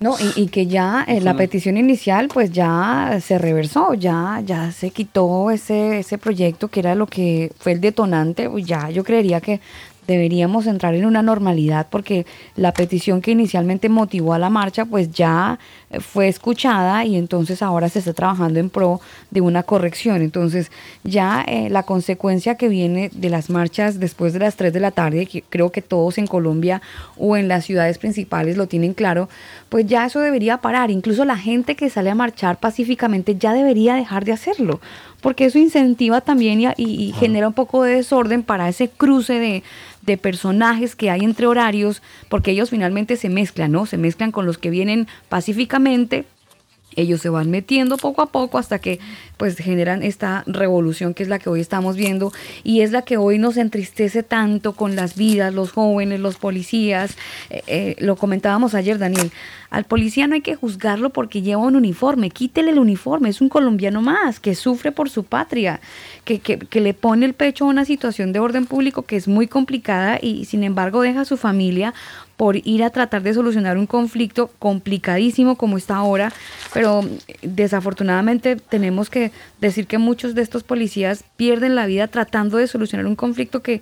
No, 0.00 0.16
y, 0.36 0.46
que 0.48 0.66
ya 0.66 1.04
eh, 1.06 1.20
la 1.20 1.34
petición 1.34 1.76
inicial 1.76 2.28
pues 2.28 2.50
ya 2.50 3.18
se 3.22 3.38
reversó, 3.38 3.94
ya, 3.94 4.42
ya 4.44 4.72
se 4.72 4.90
quitó 4.90 5.50
ese, 5.50 6.00
ese 6.00 6.18
proyecto 6.18 6.68
que 6.68 6.80
era 6.80 6.94
lo 6.94 7.06
que 7.06 7.52
fue 7.58 7.72
el 7.72 7.80
detonante, 7.80 8.50
ya 8.64 8.90
yo 8.90 9.04
creería 9.04 9.40
que 9.40 9.60
deberíamos 10.06 10.66
entrar 10.66 10.94
en 10.94 11.06
una 11.06 11.22
normalidad 11.22 11.86
porque 11.90 12.26
la 12.56 12.72
petición 12.72 13.20
que 13.20 13.30
inicialmente 13.30 13.88
motivó 13.88 14.34
a 14.34 14.38
la 14.38 14.50
marcha 14.50 14.84
pues 14.84 15.10
ya 15.10 15.58
fue 16.00 16.28
escuchada 16.28 17.04
y 17.04 17.16
entonces 17.16 17.62
ahora 17.62 17.88
se 17.88 17.98
está 17.98 18.12
trabajando 18.12 18.60
en 18.60 18.70
pro 18.70 19.00
de 19.30 19.40
una 19.40 19.62
corrección. 19.62 20.22
Entonces 20.22 20.70
ya 21.02 21.42
eh, 21.46 21.68
la 21.70 21.82
consecuencia 21.82 22.56
que 22.56 22.68
viene 22.68 23.10
de 23.12 23.30
las 23.30 23.50
marchas 23.50 24.00
después 24.00 24.32
de 24.32 24.40
las 24.40 24.56
3 24.56 24.72
de 24.72 24.80
la 24.80 24.90
tarde, 24.90 25.26
que 25.26 25.42
creo 25.42 25.70
que 25.70 25.82
todos 25.82 26.18
en 26.18 26.26
Colombia 26.26 26.82
o 27.16 27.36
en 27.36 27.48
las 27.48 27.64
ciudades 27.64 27.98
principales 27.98 28.56
lo 28.56 28.66
tienen 28.66 28.94
claro, 28.94 29.28
pues 29.68 29.86
ya 29.86 30.06
eso 30.06 30.20
debería 30.20 30.58
parar. 30.58 30.90
Incluso 30.90 31.24
la 31.24 31.36
gente 31.36 31.74
que 31.74 31.90
sale 31.90 32.10
a 32.10 32.14
marchar 32.14 32.58
pacíficamente 32.58 33.36
ya 33.36 33.52
debería 33.52 33.94
dejar 33.94 34.24
de 34.24 34.32
hacerlo 34.32 34.80
porque 35.24 35.46
eso 35.46 35.58
incentiva 35.58 36.20
también 36.20 36.74
y, 36.76 37.14
genera 37.18 37.48
un 37.48 37.54
poco 37.54 37.82
de 37.82 37.94
desorden 37.94 38.42
para 38.42 38.68
ese 38.68 38.90
cruce 38.90 39.38
de, 39.38 39.62
de 40.04 40.16
personajes 40.16 40.96
que 40.96 41.10
hay 41.10 41.20
entre 41.20 41.46
horarios, 41.46 42.02
porque 42.28 42.50
ellos 42.50 42.70
finalmente 42.70 43.16
se 43.16 43.28
mezclan, 43.28 43.72
¿no? 43.72 43.86
Se 43.86 43.98
mezclan 43.98 44.32
con 44.32 44.46
los 44.46 44.58
que 44.58 44.70
vienen 44.70 45.08
pacíficamente 45.28 46.26
ellos 46.96 47.20
se 47.20 47.28
van 47.28 47.50
metiendo 47.50 47.96
poco 47.96 48.22
a 48.22 48.26
poco 48.26 48.58
hasta 48.58 48.78
que 48.78 49.00
pues 49.36 49.56
generan 49.56 50.02
esta 50.02 50.44
revolución 50.46 51.14
que 51.14 51.22
es 51.22 51.28
la 51.28 51.38
que 51.38 51.50
hoy 51.50 51.60
estamos 51.60 51.96
viendo 51.96 52.32
y 52.62 52.80
es 52.80 52.92
la 52.92 53.02
que 53.02 53.16
hoy 53.16 53.38
nos 53.38 53.56
entristece 53.56 54.22
tanto 54.22 54.72
con 54.72 54.96
las 54.96 55.16
vidas, 55.16 55.52
los 55.52 55.72
jóvenes, 55.72 56.20
los 56.20 56.36
policías. 56.36 57.16
Eh, 57.50 57.62
eh, 57.66 57.96
lo 57.98 58.16
comentábamos 58.16 58.74
ayer, 58.74 58.98
Daniel. 58.98 59.30
Al 59.70 59.84
policía 59.84 60.28
no 60.28 60.34
hay 60.34 60.40
que 60.40 60.54
juzgarlo 60.54 61.10
porque 61.10 61.42
lleva 61.42 61.62
un 61.62 61.74
uniforme, 61.74 62.30
quítele 62.30 62.70
el 62.70 62.78
uniforme, 62.78 63.28
es 63.28 63.40
un 63.40 63.48
colombiano 63.48 64.02
más 64.02 64.38
que 64.38 64.54
sufre 64.54 64.92
por 64.92 65.10
su 65.10 65.24
patria, 65.24 65.80
que, 66.24 66.38
que, 66.38 66.58
que 66.58 66.80
le 66.80 66.94
pone 66.94 67.26
el 67.26 67.34
pecho 67.34 67.64
a 67.64 67.68
una 67.68 67.84
situación 67.84 68.32
de 68.32 68.38
orden 68.38 68.66
público 68.66 69.02
que 69.02 69.16
es 69.16 69.26
muy 69.26 69.48
complicada 69.48 70.18
y 70.22 70.44
sin 70.44 70.62
embargo 70.62 71.02
deja 71.02 71.22
a 71.22 71.24
su 71.24 71.36
familia 71.36 71.92
por 72.36 72.56
ir 72.56 72.82
a 72.82 72.90
tratar 72.90 73.22
de 73.22 73.34
solucionar 73.34 73.78
un 73.78 73.86
conflicto 73.86 74.50
complicadísimo 74.58 75.56
como 75.56 75.76
está 75.76 75.96
ahora, 75.96 76.32
pero 76.72 77.02
desafortunadamente 77.42 78.56
tenemos 78.56 79.10
que 79.10 79.23
decir 79.60 79.86
que 79.86 79.98
muchos 79.98 80.34
de 80.34 80.42
estos 80.42 80.62
policías 80.62 81.24
pierden 81.36 81.74
la 81.74 81.86
vida 81.86 82.08
tratando 82.08 82.58
de 82.58 82.66
solucionar 82.66 83.06
un 83.06 83.16
conflicto 83.16 83.62
que 83.62 83.80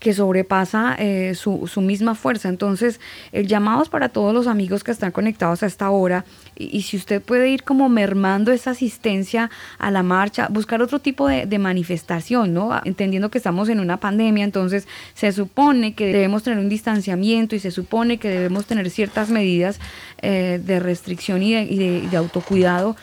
que 0.00 0.14
sobrepasa 0.14 0.96
eh, 0.98 1.34
su, 1.34 1.68
su, 1.68 1.82
misma 1.82 2.14
fuerza. 2.14 2.48
Entonces, 2.48 3.00
el 3.32 3.46
llamado 3.46 3.82
es 3.82 3.90
para 3.90 4.08
todos 4.08 4.32
los 4.32 4.46
amigos 4.46 4.82
que 4.82 4.90
están 4.90 5.12
conectados 5.12 5.62
a 5.62 5.66
esta 5.66 5.90
hora 5.90 6.24
y, 6.56 6.82
si 6.82 6.96
usted 6.96 7.22
puede 7.22 7.50
ir 7.50 7.62
como 7.62 7.88
mermando 7.90 8.50
esa 8.50 8.70
asistencia 8.70 9.50
a 9.78 9.90
la 9.90 10.02
marcha, 10.02 10.48
buscar 10.50 10.80
otro 10.82 10.98
tipo 10.98 11.28
de, 11.28 11.60
manifestación, 11.60 12.54
¿no? 12.54 12.80
Entendiendo 12.84 13.30
que 13.30 13.36
estamos 13.36 13.68
en 13.68 13.80
una 13.80 13.98
pandemia, 13.98 14.44
entonces 14.44 14.88
se 15.12 15.30
supone 15.30 15.92
que 15.92 16.06
debemos 16.06 16.42
tener 16.42 16.58
un 16.58 16.70
distanciamiento 16.70 17.54
y 17.54 17.58
se 17.58 17.70
supone 17.70 18.16
que 18.16 18.30
debemos 18.30 18.64
tener 18.64 18.88
ciertas 18.88 19.28
medidas 19.28 19.78
eh, 20.22 20.58
de 20.64 20.80
restricción 20.80 21.42
y 21.42 21.52
de, 21.52 21.62
y 21.64 22.06
de 22.06 22.16
autocuidado. 22.16 22.96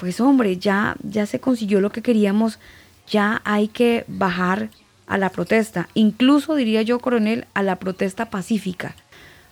Pues 0.00 0.18
hombre, 0.18 0.56
ya, 0.56 0.96
ya 1.02 1.26
se 1.26 1.40
consiguió 1.40 1.82
lo 1.82 1.92
que 1.92 2.00
queríamos, 2.00 2.58
ya 3.06 3.42
hay 3.44 3.68
que 3.68 4.04
bajar 4.08 4.70
a 5.06 5.18
la 5.18 5.28
protesta, 5.28 5.90
incluso 5.92 6.54
diría 6.54 6.80
yo, 6.80 7.00
coronel, 7.00 7.44
a 7.52 7.62
la 7.62 7.76
protesta 7.76 8.30
pacífica, 8.30 8.96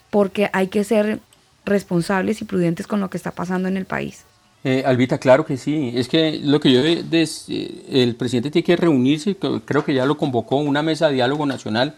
porque 0.09 0.49
hay 0.51 0.67
que 0.67 0.83
ser 0.83 1.19
responsables 1.65 2.41
y 2.41 2.45
prudentes 2.45 2.87
con 2.87 2.99
lo 2.99 3.11
que 3.11 3.17
está 3.17 3.29
pasando 3.29 3.67
en 3.67 3.77
el 3.77 3.85
país. 3.85 4.25
Eh, 4.63 4.83
Albita, 4.87 5.19
claro 5.19 5.45
que 5.45 5.55
sí. 5.55 5.91
Es 5.93 6.07
que 6.07 6.39
lo 6.43 6.59
que 6.59 6.73
yo, 6.73 6.81
eh, 6.83 7.03
el 7.91 8.15
presidente 8.15 8.49
tiene 8.49 8.65
que 8.65 8.75
reunirse, 8.75 9.37
creo 9.37 9.85
que 9.85 9.93
ya 9.93 10.07
lo 10.07 10.17
convocó, 10.17 10.55
una 10.55 10.81
mesa 10.81 11.09
de 11.09 11.13
diálogo 11.13 11.45
nacional 11.45 11.95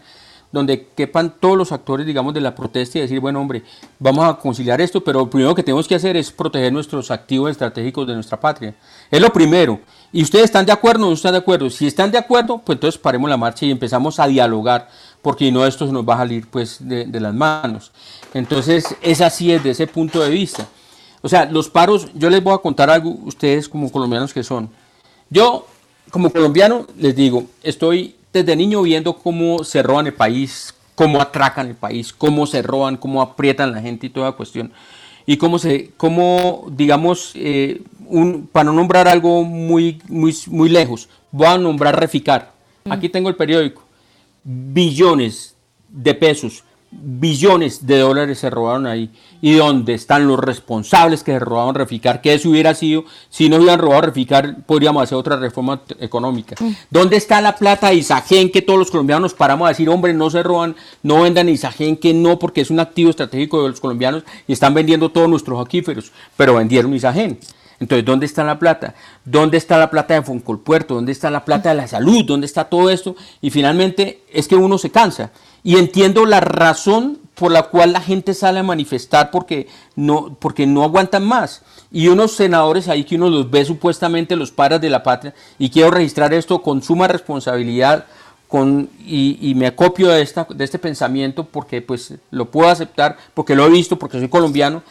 donde 0.52 0.88
quepan 0.94 1.34
todos 1.40 1.56
los 1.56 1.72
actores, 1.72 2.06
digamos, 2.06 2.34
de 2.34 2.40
la 2.40 2.54
protesta 2.54 2.98
y 2.98 3.00
decir, 3.00 3.18
bueno, 3.18 3.40
hombre, 3.40 3.62
vamos 3.98 4.24
a 4.24 4.34
conciliar 4.34 4.80
esto, 4.80 5.02
pero 5.02 5.20
lo 5.20 5.30
primero 5.30 5.54
que 5.54 5.62
tenemos 5.62 5.88
que 5.88 5.94
hacer 5.94 6.16
es 6.16 6.30
proteger 6.30 6.72
nuestros 6.72 7.10
activos 7.10 7.50
estratégicos 7.50 8.06
de 8.06 8.14
nuestra 8.14 8.38
patria. 8.38 8.74
Es 9.10 9.20
lo 9.20 9.32
primero. 9.32 9.80
¿Y 10.12 10.22
ustedes 10.22 10.44
están 10.44 10.66
de 10.66 10.72
acuerdo 10.72 11.06
o 11.06 11.08
no 11.08 11.14
están 11.14 11.32
de 11.32 11.38
acuerdo? 11.38 11.70
Si 11.70 11.86
están 11.86 12.10
de 12.10 12.18
acuerdo, 12.18 12.58
pues 12.58 12.76
entonces 12.76 13.00
paremos 13.00 13.30
la 13.30 13.38
marcha 13.38 13.64
y 13.64 13.70
empezamos 13.70 14.20
a 14.20 14.26
dialogar, 14.26 14.88
porque 15.22 15.50
no 15.50 15.64
esto 15.64 15.86
se 15.86 15.92
nos 15.92 16.06
va 16.06 16.14
a 16.14 16.18
salir 16.18 16.46
pues 16.50 16.76
de, 16.80 17.06
de 17.06 17.20
las 17.20 17.32
manos. 17.32 17.90
Entonces, 18.34 18.94
es 19.00 19.20
así 19.22 19.48
desde 19.48 19.70
ese 19.70 19.86
punto 19.86 20.20
de 20.20 20.28
vista. 20.28 20.66
O 21.22 21.28
sea, 21.28 21.46
los 21.46 21.70
paros, 21.70 22.08
yo 22.14 22.28
les 22.28 22.42
voy 22.42 22.52
a 22.52 22.58
contar 22.58 22.90
algo, 22.90 23.10
ustedes 23.24 23.68
como 23.68 23.90
colombianos 23.90 24.34
que 24.34 24.42
son. 24.42 24.68
Yo, 25.30 25.66
como 26.10 26.30
colombiano, 26.30 26.86
les 26.98 27.16
digo, 27.16 27.44
estoy 27.62 28.16
desde 28.32 28.56
niño 28.56 28.82
viendo 28.82 29.14
cómo 29.14 29.64
se 29.64 29.82
roban 29.82 30.06
el 30.06 30.14
país, 30.14 30.74
cómo 30.94 31.20
atracan 31.20 31.68
el 31.68 31.74
país, 31.74 32.12
cómo 32.12 32.46
se 32.46 32.62
roban, 32.62 32.96
cómo 32.96 33.20
aprietan 33.20 33.72
la 33.72 33.80
gente 33.80 34.06
y 34.06 34.10
toda 34.10 34.32
cuestión. 34.32 34.72
Y 35.26 35.36
cómo 35.36 35.58
se, 35.58 35.90
cómo, 35.96 36.66
digamos, 36.70 37.32
eh, 37.34 37.82
para 38.50 38.72
nombrar 38.72 39.06
algo 39.06 39.44
muy, 39.44 40.00
muy, 40.08 40.36
muy 40.48 40.68
lejos, 40.68 41.08
voy 41.30 41.46
a 41.46 41.58
nombrar 41.58 41.98
Reficar. 41.98 42.52
Aquí 42.90 43.08
tengo 43.08 43.28
el 43.28 43.36
periódico. 43.36 43.84
Billones 44.42 45.54
de 45.88 46.14
pesos 46.14 46.64
billones 46.92 47.86
de 47.86 47.98
dólares 47.98 48.38
se 48.38 48.50
robaron 48.50 48.86
ahí. 48.86 49.10
¿Y 49.40 49.54
dónde 49.54 49.94
están 49.94 50.28
los 50.28 50.38
responsables 50.38 51.24
que 51.24 51.32
se 51.32 51.38
robaron 51.38 51.74
Reficar? 51.74 52.20
¿Qué 52.20 52.34
eso 52.34 52.50
hubiera 52.50 52.74
sido? 52.74 53.04
Si 53.28 53.48
no 53.48 53.56
hubieran 53.56 53.80
robado 53.80 54.02
Reficar, 54.02 54.62
podríamos 54.64 55.02
hacer 55.02 55.18
otra 55.18 55.36
reforma 55.36 55.80
económica. 55.98 56.54
Mm. 56.60 56.70
¿Dónde 56.90 57.16
está 57.16 57.40
la 57.40 57.56
plata 57.56 57.88
de 57.88 57.96
Isagen 57.96 58.52
que 58.52 58.62
todos 58.62 58.78
los 58.78 58.90
colombianos 58.90 59.34
paramos 59.34 59.66
a 59.66 59.70
decir, 59.70 59.88
hombre, 59.88 60.12
no 60.12 60.30
se 60.30 60.42
roban, 60.42 60.76
no 61.02 61.22
vendan 61.22 61.48
Isagen, 61.48 61.96
que 61.96 62.14
no, 62.14 62.38
porque 62.38 62.60
es 62.60 62.70
un 62.70 62.78
activo 62.78 63.10
estratégico 63.10 63.62
de 63.62 63.70
los 63.70 63.80
colombianos 63.80 64.22
y 64.46 64.52
están 64.52 64.74
vendiendo 64.74 65.08
todos 65.08 65.28
nuestros 65.28 65.64
aquíferos, 65.64 66.12
pero 66.36 66.54
vendieron 66.54 66.94
Isagen. 66.94 67.38
Entonces, 67.80 68.04
¿dónde 68.04 68.26
está 68.26 68.44
la 68.44 68.58
plata? 68.58 68.94
¿Dónde 69.24 69.56
está 69.56 69.78
la 69.78 69.90
plata 69.90 70.14
de 70.14 70.22
Foncolpuerto? 70.22 70.94
¿Dónde 70.94 71.12
está 71.12 71.30
la 71.30 71.44
plata 71.44 71.70
de 71.70 71.76
la 71.76 71.88
salud? 71.88 72.24
¿Dónde 72.24 72.46
está 72.46 72.64
todo 72.64 72.90
esto? 72.90 73.16
Y 73.40 73.50
finalmente 73.50 74.22
es 74.32 74.48
que 74.48 74.56
uno 74.56 74.78
se 74.78 74.90
cansa. 74.90 75.30
Y 75.64 75.76
entiendo 75.76 76.26
la 76.26 76.40
razón 76.40 77.18
por 77.34 77.50
la 77.50 77.64
cual 77.64 77.92
la 77.92 78.00
gente 78.00 78.34
sale 78.34 78.60
a 78.60 78.62
manifestar 78.62 79.30
porque 79.30 79.66
no, 79.96 80.36
porque 80.38 80.66
no 80.66 80.84
aguantan 80.84 81.24
más. 81.24 81.62
Y 81.90 82.08
unos 82.08 82.32
senadores 82.32 82.88
ahí 82.88 83.04
que 83.04 83.16
uno 83.16 83.28
los 83.28 83.50
ve 83.50 83.64
supuestamente 83.64 84.36
los 84.36 84.50
padres 84.50 84.80
de 84.80 84.90
la 84.90 85.02
patria, 85.02 85.34
y 85.58 85.70
quiero 85.70 85.90
registrar 85.90 86.32
esto 86.34 86.62
con 86.62 86.82
suma 86.82 87.08
responsabilidad, 87.08 88.06
con, 88.48 88.90
y, 89.06 89.54
me 89.56 89.66
acopio 89.66 90.10
de, 90.10 90.20
esta, 90.20 90.46
de 90.48 90.62
este 90.62 90.78
pensamiento 90.78 91.44
porque 91.44 91.80
pues 91.80 92.14
lo 92.30 92.50
puedo 92.50 92.68
aceptar, 92.68 93.16
porque 93.32 93.54
lo 93.54 93.66
he 93.66 93.70
visto, 93.70 93.98
porque 93.98 94.18
soy 94.18 94.28
colombiano. 94.28 94.82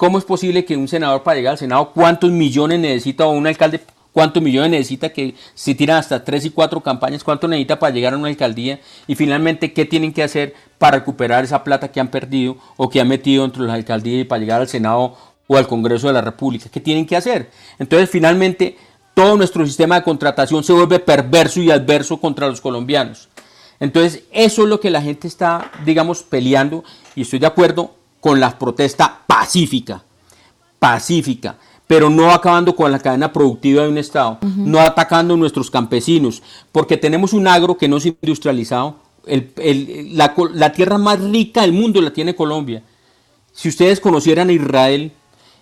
¿Cómo 0.00 0.16
es 0.16 0.24
posible 0.24 0.64
que 0.64 0.78
un 0.78 0.88
senador 0.88 1.22
para 1.22 1.36
llegar 1.36 1.50
al 1.50 1.58
Senado, 1.58 1.90
cuántos 1.92 2.30
millones 2.30 2.80
necesita 2.80 3.26
o 3.26 3.32
un 3.32 3.46
alcalde 3.46 3.82
cuántos 4.12 4.42
millones 4.42 4.70
necesita 4.70 5.10
que 5.10 5.34
si 5.52 5.74
tiran 5.74 5.98
hasta 5.98 6.24
tres 6.24 6.46
y 6.46 6.50
cuatro 6.50 6.80
campañas, 6.80 7.22
cuánto 7.22 7.46
necesita 7.46 7.78
para 7.78 7.92
llegar 7.92 8.14
a 8.14 8.16
una 8.16 8.28
alcaldía 8.28 8.80
y 9.06 9.14
finalmente 9.14 9.74
qué 9.74 9.84
tienen 9.84 10.14
que 10.14 10.22
hacer 10.22 10.54
para 10.78 11.00
recuperar 11.00 11.44
esa 11.44 11.62
plata 11.64 11.92
que 11.92 12.00
han 12.00 12.08
perdido 12.08 12.56
o 12.78 12.88
que 12.88 12.98
han 12.98 13.08
metido 13.08 13.44
entre 13.44 13.64
las 13.64 13.74
alcaldías 13.74 14.22
y 14.22 14.24
para 14.24 14.40
llegar 14.40 14.62
al 14.62 14.68
Senado 14.68 15.18
o 15.46 15.58
al 15.58 15.68
Congreso 15.68 16.06
de 16.06 16.14
la 16.14 16.22
República. 16.22 16.70
¿Qué 16.72 16.80
tienen 16.80 17.04
que 17.04 17.16
hacer? 17.16 17.50
Entonces 17.78 18.08
finalmente 18.08 18.78
todo 19.12 19.36
nuestro 19.36 19.66
sistema 19.66 19.96
de 19.96 20.02
contratación 20.02 20.64
se 20.64 20.72
vuelve 20.72 20.98
perverso 20.98 21.60
y 21.60 21.70
adverso 21.70 22.16
contra 22.16 22.48
los 22.48 22.62
colombianos. 22.62 23.28
Entonces 23.78 24.22
eso 24.32 24.62
es 24.62 24.68
lo 24.70 24.80
que 24.80 24.88
la 24.88 25.02
gente 25.02 25.28
está, 25.28 25.70
digamos, 25.84 26.22
peleando 26.22 26.84
y 27.14 27.20
estoy 27.20 27.38
de 27.38 27.48
acuerdo 27.48 27.99
con 28.20 28.38
la 28.38 28.58
protesta 28.58 29.22
pacífica, 29.26 30.02
pacífica 30.78 31.56
pero 31.90 32.08
no 32.08 32.30
acabando 32.30 32.76
con 32.76 32.92
la 32.92 33.00
cadena 33.00 33.32
productiva 33.32 33.82
de 33.82 33.88
un 33.88 33.98
Estado, 33.98 34.38
no 34.42 34.78
atacando 34.78 35.34
a 35.34 35.36
nuestros 35.36 35.72
campesinos, 35.72 36.40
porque 36.70 36.96
tenemos 36.96 37.32
un 37.32 37.48
agro 37.48 37.76
que 37.76 37.88
no 37.88 37.96
es 37.96 38.06
industrializado. 38.06 38.94
la, 39.26 40.72
tierra 40.72 40.98
más 40.98 41.20
rica 41.20 41.62
del 41.62 41.72
mundo 41.72 42.00
la 42.00 42.12
tiene 42.12 42.36
Colombia. 42.36 42.84
Si 43.52 43.68
ustedes 43.68 43.98
conocieran 43.98 44.50
a 44.50 44.52
Israel, 44.52 45.10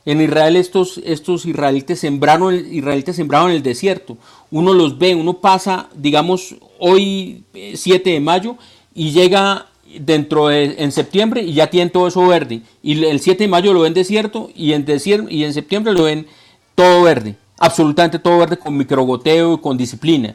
en 0.05 0.21
Israel 0.21 0.57
estos, 0.57 1.01
estos 1.03 1.47
israelitas, 1.47 2.01
sembraron, 2.01 2.55
israelitas 2.55 3.17
sembraron 3.17 3.51
el 3.51 3.63
desierto. 3.63 4.19
Uno 4.51 4.75
los 4.75 4.99
ve, 4.99 5.15
uno 5.15 5.39
pasa, 5.39 5.89
digamos, 5.95 6.57
hoy 6.79 7.45
7 7.73 8.11
de 8.11 8.21
mayo 8.21 8.59
y 8.95 9.13
llega 9.13 9.69
dentro 10.01 10.49
de, 10.49 10.77
en 10.79 10.93
septiembre 10.93 11.43
y 11.43 11.55
ya 11.55 11.69
tienen 11.69 11.91
todo 11.91 12.09
eso 12.09 12.27
verde. 12.27 12.63
Y 12.83 13.05
el 13.05 13.21
7 13.21 13.45
de 13.45 13.49
mayo 13.49 13.73
lo 13.73 13.81
ven 13.81 13.95
desierto 13.95 14.51
y 14.55 14.73
en, 14.73 14.85
desierto, 14.85 15.29
y 15.31 15.45
en 15.45 15.55
septiembre 15.55 15.93
lo 15.93 16.05
ven 16.05 16.27
todo 16.75 17.03
verde, 17.03 17.37
absolutamente 17.59 18.19
todo 18.19 18.39
verde 18.39 18.57
con 18.57 18.77
microgoteo 18.77 19.55
y 19.55 19.59
con 19.59 19.77
disciplina. 19.77 20.35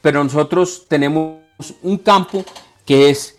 Pero 0.00 0.22
nosotros 0.24 0.84
tenemos 0.88 1.36
un 1.82 1.98
campo 1.98 2.44
que 2.84 3.10
es 3.10 3.36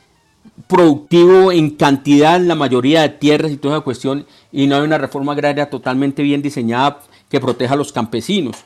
productivo 0.68 1.52
en 1.52 1.72
cantidad 1.72 2.36
en 2.36 2.48
la 2.48 2.56
mayoría 2.56 3.02
de 3.02 3.10
tierras 3.10 3.52
y 3.52 3.58
toda 3.58 3.78
esa 3.78 3.84
cuestión 3.84 4.26
y 4.52 4.68
no 4.68 4.76
hay 4.76 4.82
una 4.82 4.98
reforma 4.98 5.34
agraria 5.34 5.70
totalmente 5.70 6.22
bien 6.22 6.42
diseñada 6.42 7.02
que 7.30 7.40
proteja 7.40 7.74
a 7.74 7.78
los 7.78 7.92
campesinos, 7.92 8.58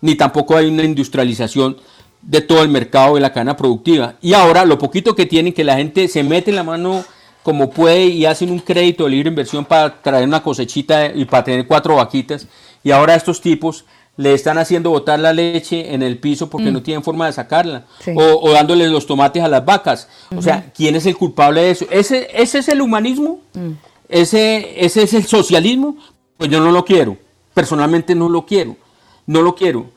ni 0.00 0.16
tampoco 0.16 0.56
hay 0.56 0.66
una 0.66 0.82
industrialización 0.82 1.76
de 2.26 2.40
todo 2.40 2.62
el 2.62 2.68
mercado 2.68 3.14
de 3.14 3.20
la 3.20 3.32
cadena 3.32 3.56
productiva. 3.56 4.16
Y 4.20 4.34
ahora 4.34 4.64
lo 4.64 4.78
poquito 4.78 5.14
que 5.14 5.26
tienen, 5.26 5.52
que 5.52 5.64
la 5.64 5.76
gente 5.76 6.08
se 6.08 6.22
mete 6.22 6.50
en 6.50 6.56
la 6.56 6.64
mano 6.64 7.04
como 7.42 7.70
puede 7.70 8.06
y 8.06 8.26
hacen 8.26 8.50
un 8.50 8.58
crédito 8.58 9.04
de 9.04 9.10
libre 9.10 9.28
inversión 9.28 9.64
para 9.64 10.02
traer 10.02 10.26
una 10.26 10.42
cosechita 10.42 11.06
y 11.14 11.24
para 11.24 11.44
tener 11.44 11.66
cuatro 11.66 11.94
vaquitas. 11.94 12.48
Y 12.82 12.90
ahora 12.90 13.14
estos 13.14 13.40
tipos 13.40 13.84
le 14.16 14.34
están 14.34 14.58
haciendo 14.58 14.90
botar 14.90 15.20
la 15.20 15.32
leche 15.32 15.94
en 15.94 16.02
el 16.02 16.18
piso 16.18 16.50
porque 16.50 16.72
no 16.72 16.80
mm. 16.80 16.82
tienen 16.82 17.04
forma 17.04 17.26
de 17.26 17.32
sacarla, 17.32 17.84
o, 18.14 18.22
o, 18.42 18.50
dándoles 18.50 18.90
los 18.90 19.06
tomates 19.06 19.42
a 19.42 19.48
las 19.48 19.64
vacas. 19.64 20.08
O 20.34 20.42
sea, 20.42 20.72
¿quién 20.74 20.96
es 20.96 21.06
el 21.06 21.16
culpable 21.16 21.62
de 21.62 21.70
eso? 21.70 21.86
¿Ese, 21.90 22.28
ese 22.32 22.58
es 22.58 22.68
el 22.68 22.80
humanismo? 22.80 23.40
Mm. 23.54 23.72
¿Ese, 24.08 24.84
¿Ese 24.84 25.02
es 25.02 25.14
el 25.14 25.26
socialismo? 25.26 25.96
Pues 26.36 26.50
yo 26.50 26.60
no 26.60 26.72
lo 26.72 26.84
quiero. 26.84 27.16
Personalmente 27.54 28.14
no 28.14 28.28
lo 28.28 28.46
quiero. 28.46 28.76
No 29.26 29.42
lo 29.42 29.54
quiero. 29.54 29.90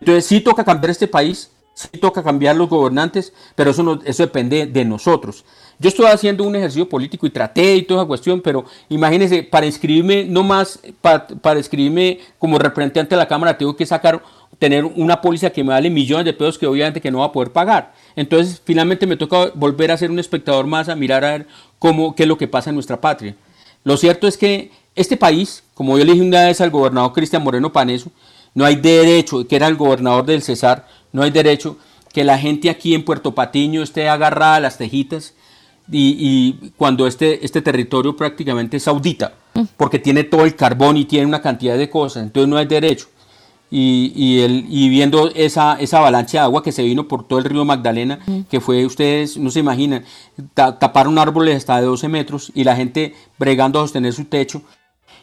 Entonces 0.00 0.26
sí 0.26 0.40
toca 0.40 0.64
cambiar 0.64 0.90
este 0.90 1.08
país, 1.08 1.50
sí 1.74 1.88
toca 2.00 2.22
cambiar 2.22 2.56
los 2.56 2.68
gobernantes, 2.68 3.32
pero 3.54 3.70
eso, 3.70 3.82
no, 3.82 4.00
eso 4.04 4.22
depende 4.22 4.66
de 4.66 4.84
nosotros. 4.84 5.44
Yo 5.78 5.88
estoy 5.88 6.06
haciendo 6.06 6.42
un 6.42 6.56
ejercicio 6.56 6.88
político 6.88 7.24
y 7.26 7.30
traté 7.30 7.76
y 7.76 7.82
toda 7.82 8.00
esa 8.02 8.08
cuestión, 8.08 8.40
pero 8.40 8.64
imagínense, 8.88 9.44
para 9.44 9.64
inscribirme, 9.64 10.24
no 10.24 10.42
más, 10.42 10.80
para, 11.00 11.28
para 11.28 11.60
inscribirme 11.60 12.18
como 12.38 12.58
representante 12.58 13.14
de 13.14 13.18
la 13.18 13.28
Cámara, 13.28 13.56
tengo 13.56 13.76
que 13.76 13.86
sacar, 13.86 14.20
tener 14.58 14.84
una 14.84 15.20
póliza 15.20 15.50
que 15.50 15.62
me 15.62 15.70
vale 15.70 15.88
millones 15.88 16.24
de 16.24 16.32
pesos 16.32 16.58
que 16.58 16.66
obviamente 16.66 17.00
que 17.00 17.12
no 17.12 17.20
va 17.20 17.26
a 17.26 17.32
poder 17.32 17.52
pagar. 17.52 17.94
Entonces, 18.16 18.60
finalmente 18.64 19.06
me 19.06 19.16
toca 19.16 19.52
volver 19.54 19.92
a 19.92 19.96
ser 19.96 20.10
un 20.10 20.18
espectador 20.18 20.66
más, 20.66 20.88
a 20.88 20.96
mirar 20.96 21.24
a 21.24 21.30
ver 21.30 21.46
cómo, 21.78 22.16
qué 22.16 22.24
es 22.24 22.28
lo 22.28 22.36
que 22.36 22.48
pasa 22.48 22.70
en 22.70 22.74
nuestra 22.74 23.00
patria. 23.00 23.36
Lo 23.84 23.96
cierto 23.96 24.26
es 24.26 24.36
que 24.36 24.72
este 24.96 25.16
país, 25.16 25.62
como 25.74 25.96
yo 25.96 26.04
le 26.04 26.12
dije 26.12 26.24
una 26.24 26.46
vez 26.46 26.60
al 26.60 26.70
gobernador 26.70 27.12
Cristian 27.12 27.44
Moreno 27.44 27.72
Paneso, 27.72 28.10
no 28.54 28.64
hay 28.64 28.76
derecho, 28.76 29.46
que 29.46 29.56
era 29.56 29.66
el 29.66 29.76
gobernador 29.76 30.26
del 30.26 30.42
Cesar, 30.42 30.86
no 31.12 31.22
hay 31.22 31.30
derecho 31.30 31.76
que 32.12 32.24
la 32.24 32.38
gente 32.38 32.70
aquí 32.70 32.94
en 32.94 33.04
Puerto 33.04 33.34
Patiño 33.34 33.82
esté 33.82 34.08
agarrada 34.08 34.56
a 34.56 34.60
las 34.60 34.78
tejitas 34.78 35.34
y, 35.90 36.52
cuando 36.76 37.06
este, 37.06 37.44
este 37.44 37.62
territorio 37.62 38.16
prácticamente 38.16 38.76
es 38.76 38.82
saudita, 38.82 39.34
porque 39.76 39.98
tiene 39.98 40.24
todo 40.24 40.44
el 40.44 40.54
carbón 40.54 40.96
y 40.96 41.04
tiene 41.04 41.26
una 41.26 41.40
cantidad 41.40 41.78
de 41.78 41.88
cosas, 41.88 42.24
entonces 42.24 42.48
no 42.48 42.56
hay 42.56 42.66
derecho. 42.66 43.06
Y, 43.70 44.12
y, 44.16 44.40
el, 44.40 44.64
y 44.68 44.88
viendo 44.88 45.30
esa, 45.34 45.74
esa 45.78 45.98
avalancha 45.98 46.38
de 46.38 46.44
agua 46.44 46.62
que 46.62 46.72
se 46.72 46.82
vino 46.82 47.06
por 47.06 47.28
todo 47.28 47.38
el 47.38 47.44
río 47.44 47.64
Magdalena, 47.66 48.18
que 48.50 48.60
fue, 48.60 48.86
ustedes 48.86 49.36
no 49.36 49.50
se 49.50 49.60
imaginan, 49.60 50.04
taparon 50.54 51.18
árboles 51.18 51.56
hasta 51.56 51.78
de 51.78 51.86
12 51.86 52.08
metros 52.08 52.50
y 52.54 52.64
la 52.64 52.76
gente 52.76 53.14
bregando 53.38 53.78
a 53.78 53.82
sostener 53.82 54.14
su 54.14 54.24
techo, 54.24 54.62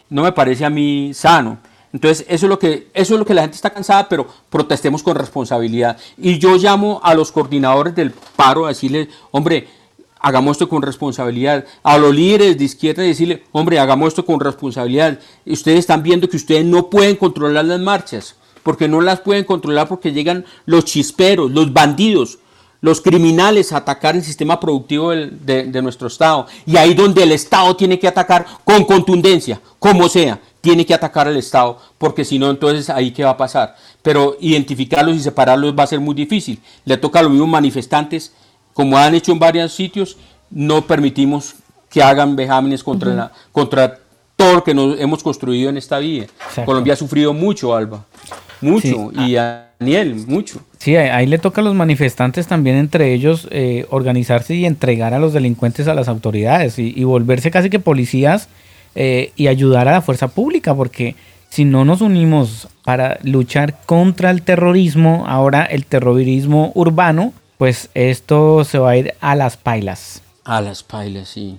no 0.10 0.24
me 0.24 0.32
parece 0.32 0.66
a 0.66 0.70
mí 0.70 1.12
sano. 1.14 1.58
Entonces, 1.96 2.26
eso 2.28 2.46
es, 2.46 2.50
lo 2.50 2.60
que, 2.60 2.90
eso 2.94 3.14
es 3.14 3.20
lo 3.20 3.26
que 3.26 3.34
la 3.34 3.44
gente 3.44 3.56
está 3.56 3.70
cansada, 3.70 4.10
pero 4.10 4.28
protestemos 4.50 5.02
con 5.02 5.16
responsabilidad. 5.16 5.98
Y 6.18 6.40
yo 6.40 6.58
llamo 6.58 7.00
a 7.02 7.14
los 7.14 7.32
coordinadores 7.32 7.96
del 7.96 8.12
paro 8.12 8.66
a 8.66 8.68
decirles, 8.68 9.08
hombre, 9.32 9.70
hagamos 10.20 10.56
esto 10.56 10.68
con 10.68 10.82
responsabilidad. 10.82 11.64
A 11.84 11.98
los 11.98 12.14
líderes 12.14 12.58
de 12.58 12.66
izquierda 12.66 13.02
decirle, 13.02 13.44
hombre, 13.54 13.80
hagamos 13.80 14.10
esto 14.10 14.26
con 14.26 14.42
responsabilidad. 14.42 15.22
Ustedes 15.46 15.80
están 15.80 16.04
viendo 16.04 16.28
que 16.28 16.36
ustedes 16.36 16.66
no 16.66 16.90
pueden 16.90 17.16
controlar 17.16 17.64
las 17.64 17.80
marchas, 17.80 18.36
porque 18.62 18.90
no 18.90 19.00
las 19.00 19.22
pueden 19.22 19.46
controlar 19.46 19.88
porque 19.88 20.12
llegan 20.12 20.44
los 20.66 20.84
chisperos, 20.84 21.50
los 21.52 21.72
bandidos, 21.72 22.40
los 22.82 23.02
criminales 23.02 23.72
a 23.74 23.78
atacar 23.78 24.16
el 24.16 24.24
sistema 24.24 24.60
productivo 24.60 25.12
de, 25.12 25.64
de 25.64 25.82
nuestro 25.82 26.08
Estado. 26.08 26.48
Y 26.66 26.78
ahí 26.78 26.94
donde 26.94 27.24
el 27.24 27.32
Estado 27.32 27.76
tiene 27.76 27.98
que 27.98 28.08
atacar 28.08 28.46
con 28.64 28.86
contundencia, 28.86 29.60
como 29.80 30.08
sea, 30.10 30.40
tiene 30.62 30.86
que 30.86 30.94
atacar 30.94 31.28
al 31.28 31.38
Estado, 31.38 31.80
porque 31.98 32.26
si 32.26 32.40
no, 32.40 32.50
entonces 32.50 32.90
ahí 32.90 33.12
qué 33.12 33.24
va 33.24 33.32
a 33.32 33.38
pasar. 33.38 33.76
Pero 34.02 34.38
identificarlos 34.40 35.16
y 35.16 35.20
separarlos 35.20 35.76
va 35.78 35.84
a 35.84 35.88
ser 35.88 36.00
muy 36.00 36.16
difícil. 36.16 36.60
Le 36.86 36.98
toca 36.98 37.20
a 37.20 37.24
los 37.24 37.32
mismos 37.32 37.50
manifestantes 37.50 38.32
como 38.76 38.98
han 38.98 39.16
hecho 39.16 39.32
en 39.32 39.40
varios 39.40 39.72
sitios, 39.72 40.18
no 40.50 40.82
permitimos 40.82 41.56
que 41.90 42.04
hagan 42.04 42.36
vejámenes 42.36 42.84
contra, 42.84 43.14
la, 43.14 43.32
contra 43.54 44.00
todo 44.36 44.56
lo 44.56 44.64
que 44.66 44.74
nos 44.74 45.00
hemos 45.00 45.24
construido 45.24 45.70
en 45.70 45.78
esta 45.78 45.98
vía. 46.00 46.28
Colombia 46.66 46.92
ha 46.92 46.98
sufrido 46.98 47.32
mucho, 47.32 47.74
Alba, 47.74 48.04
mucho, 48.62 49.12
y 49.14 49.36
a 49.36 49.72
Daniel, 49.80 50.16
mucho. 50.28 50.62
Sí, 50.78 50.96
ahí 50.96 51.26
le 51.26 51.38
toca 51.38 51.62
a 51.62 51.64
los 51.64 51.76
manifestantes 51.76 52.48
también 52.48 52.76
entre 52.78 53.14
ellos 53.14 53.48
eh, 53.52 53.86
organizarse 53.90 54.56
y 54.56 54.66
entregar 54.66 55.14
a 55.14 55.20
los 55.20 55.34
delincuentes 55.34 55.88
a 55.88 55.94
las 55.94 56.08
autoridades 56.08 56.78
y, 56.80 57.04
volverse 57.04 57.52
casi 57.52 57.70
que 57.70 57.80
policías 57.80 58.48
eh, 58.96 59.32
y 59.36 59.48
ayudar 59.48 59.88
a 59.88 59.92
la 59.92 60.02
fuerza 60.02 60.28
pública, 60.28 60.74
porque 60.74 61.16
si 61.50 61.66
no 61.66 61.86
nos 61.86 62.02
unimos 62.02 62.68
para 62.84 63.18
luchar 63.24 63.78
contra 63.86 64.30
el 64.30 64.42
terrorismo, 64.42 65.26
ahora 65.28 65.64
el 65.64 65.86
terrorismo 65.86 66.72
urbano, 66.76 67.34
pues 67.58 67.90
esto 67.94 68.64
se 68.64 68.78
va 68.78 68.92
a 68.92 68.98
ir 68.98 69.14
a 69.22 69.36
las 69.36 69.58
pailas. 69.58 70.22
A 70.44 70.62
las 70.62 70.84
pailas, 70.84 71.30
sí. 71.30 71.58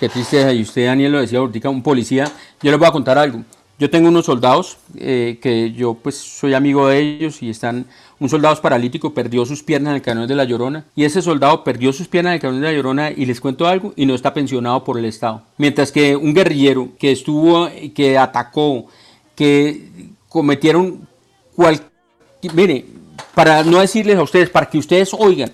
Qué 0.00 0.08
tristeza. 0.08 0.52
Y 0.52 0.62
usted, 0.62 0.86
Daniel, 0.86 1.12
lo 1.12 1.20
decía 1.20 1.38
ahorita, 1.38 1.68
un 1.68 1.82
policía. 1.82 2.24
Yo 2.62 2.70
les 2.70 2.78
voy 2.78 2.88
a 2.88 2.90
contar 2.90 3.18
algo. 3.18 3.44
Yo 3.80 3.88
tengo 3.88 4.10
unos 4.10 4.26
soldados 4.26 4.76
eh, 4.98 5.38
que 5.40 5.72
yo 5.72 5.94
pues 5.94 6.14
soy 6.14 6.52
amigo 6.52 6.88
de 6.88 6.98
ellos 6.98 7.42
y 7.42 7.48
están, 7.48 7.86
un 8.18 8.28
soldado 8.28 8.60
paralítico 8.60 9.14
perdió 9.14 9.46
sus 9.46 9.62
piernas 9.62 9.92
en 9.92 9.96
el 9.96 10.02
cañón 10.02 10.28
de 10.28 10.34
la 10.34 10.44
Llorona 10.44 10.84
y 10.94 11.04
ese 11.04 11.22
soldado 11.22 11.64
perdió 11.64 11.90
sus 11.90 12.06
piernas 12.06 12.32
en 12.32 12.34
el 12.34 12.40
cañón 12.42 12.60
de 12.60 12.66
la 12.66 12.74
Llorona 12.74 13.10
y 13.10 13.24
les 13.24 13.40
cuento 13.40 13.66
algo 13.66 13.94
y 13.96 14.04
no 14.04 14.14
está 14.14 14.34
pensionado 14.34 14.84
por 14.84 14.98
el 14.98 15.06
Estado. 15.06 15.44
Mientras 15.56 15.92
que 15.92 16.14
un 16.14 16.34
guerrillero 16.34 16.90
que 16.98 17.10
estuvo, 17.10 17.70
que 17.94 18.18
atacó, 18.18 18.84
que 19.34 19.88
cometieron 20.28 21.08
cualquier, 21.56 21.90
mire, 22.52 22.84
para 23.34 23.64
no 23.64 23.80
decirles 23.80 24.18
a 24.18 24.22
ustedes, 24.22 24.50
para 24.50 24.68
que 24.68 24.76
ustedes 24.76 25.14
oigan, 25.14 25.52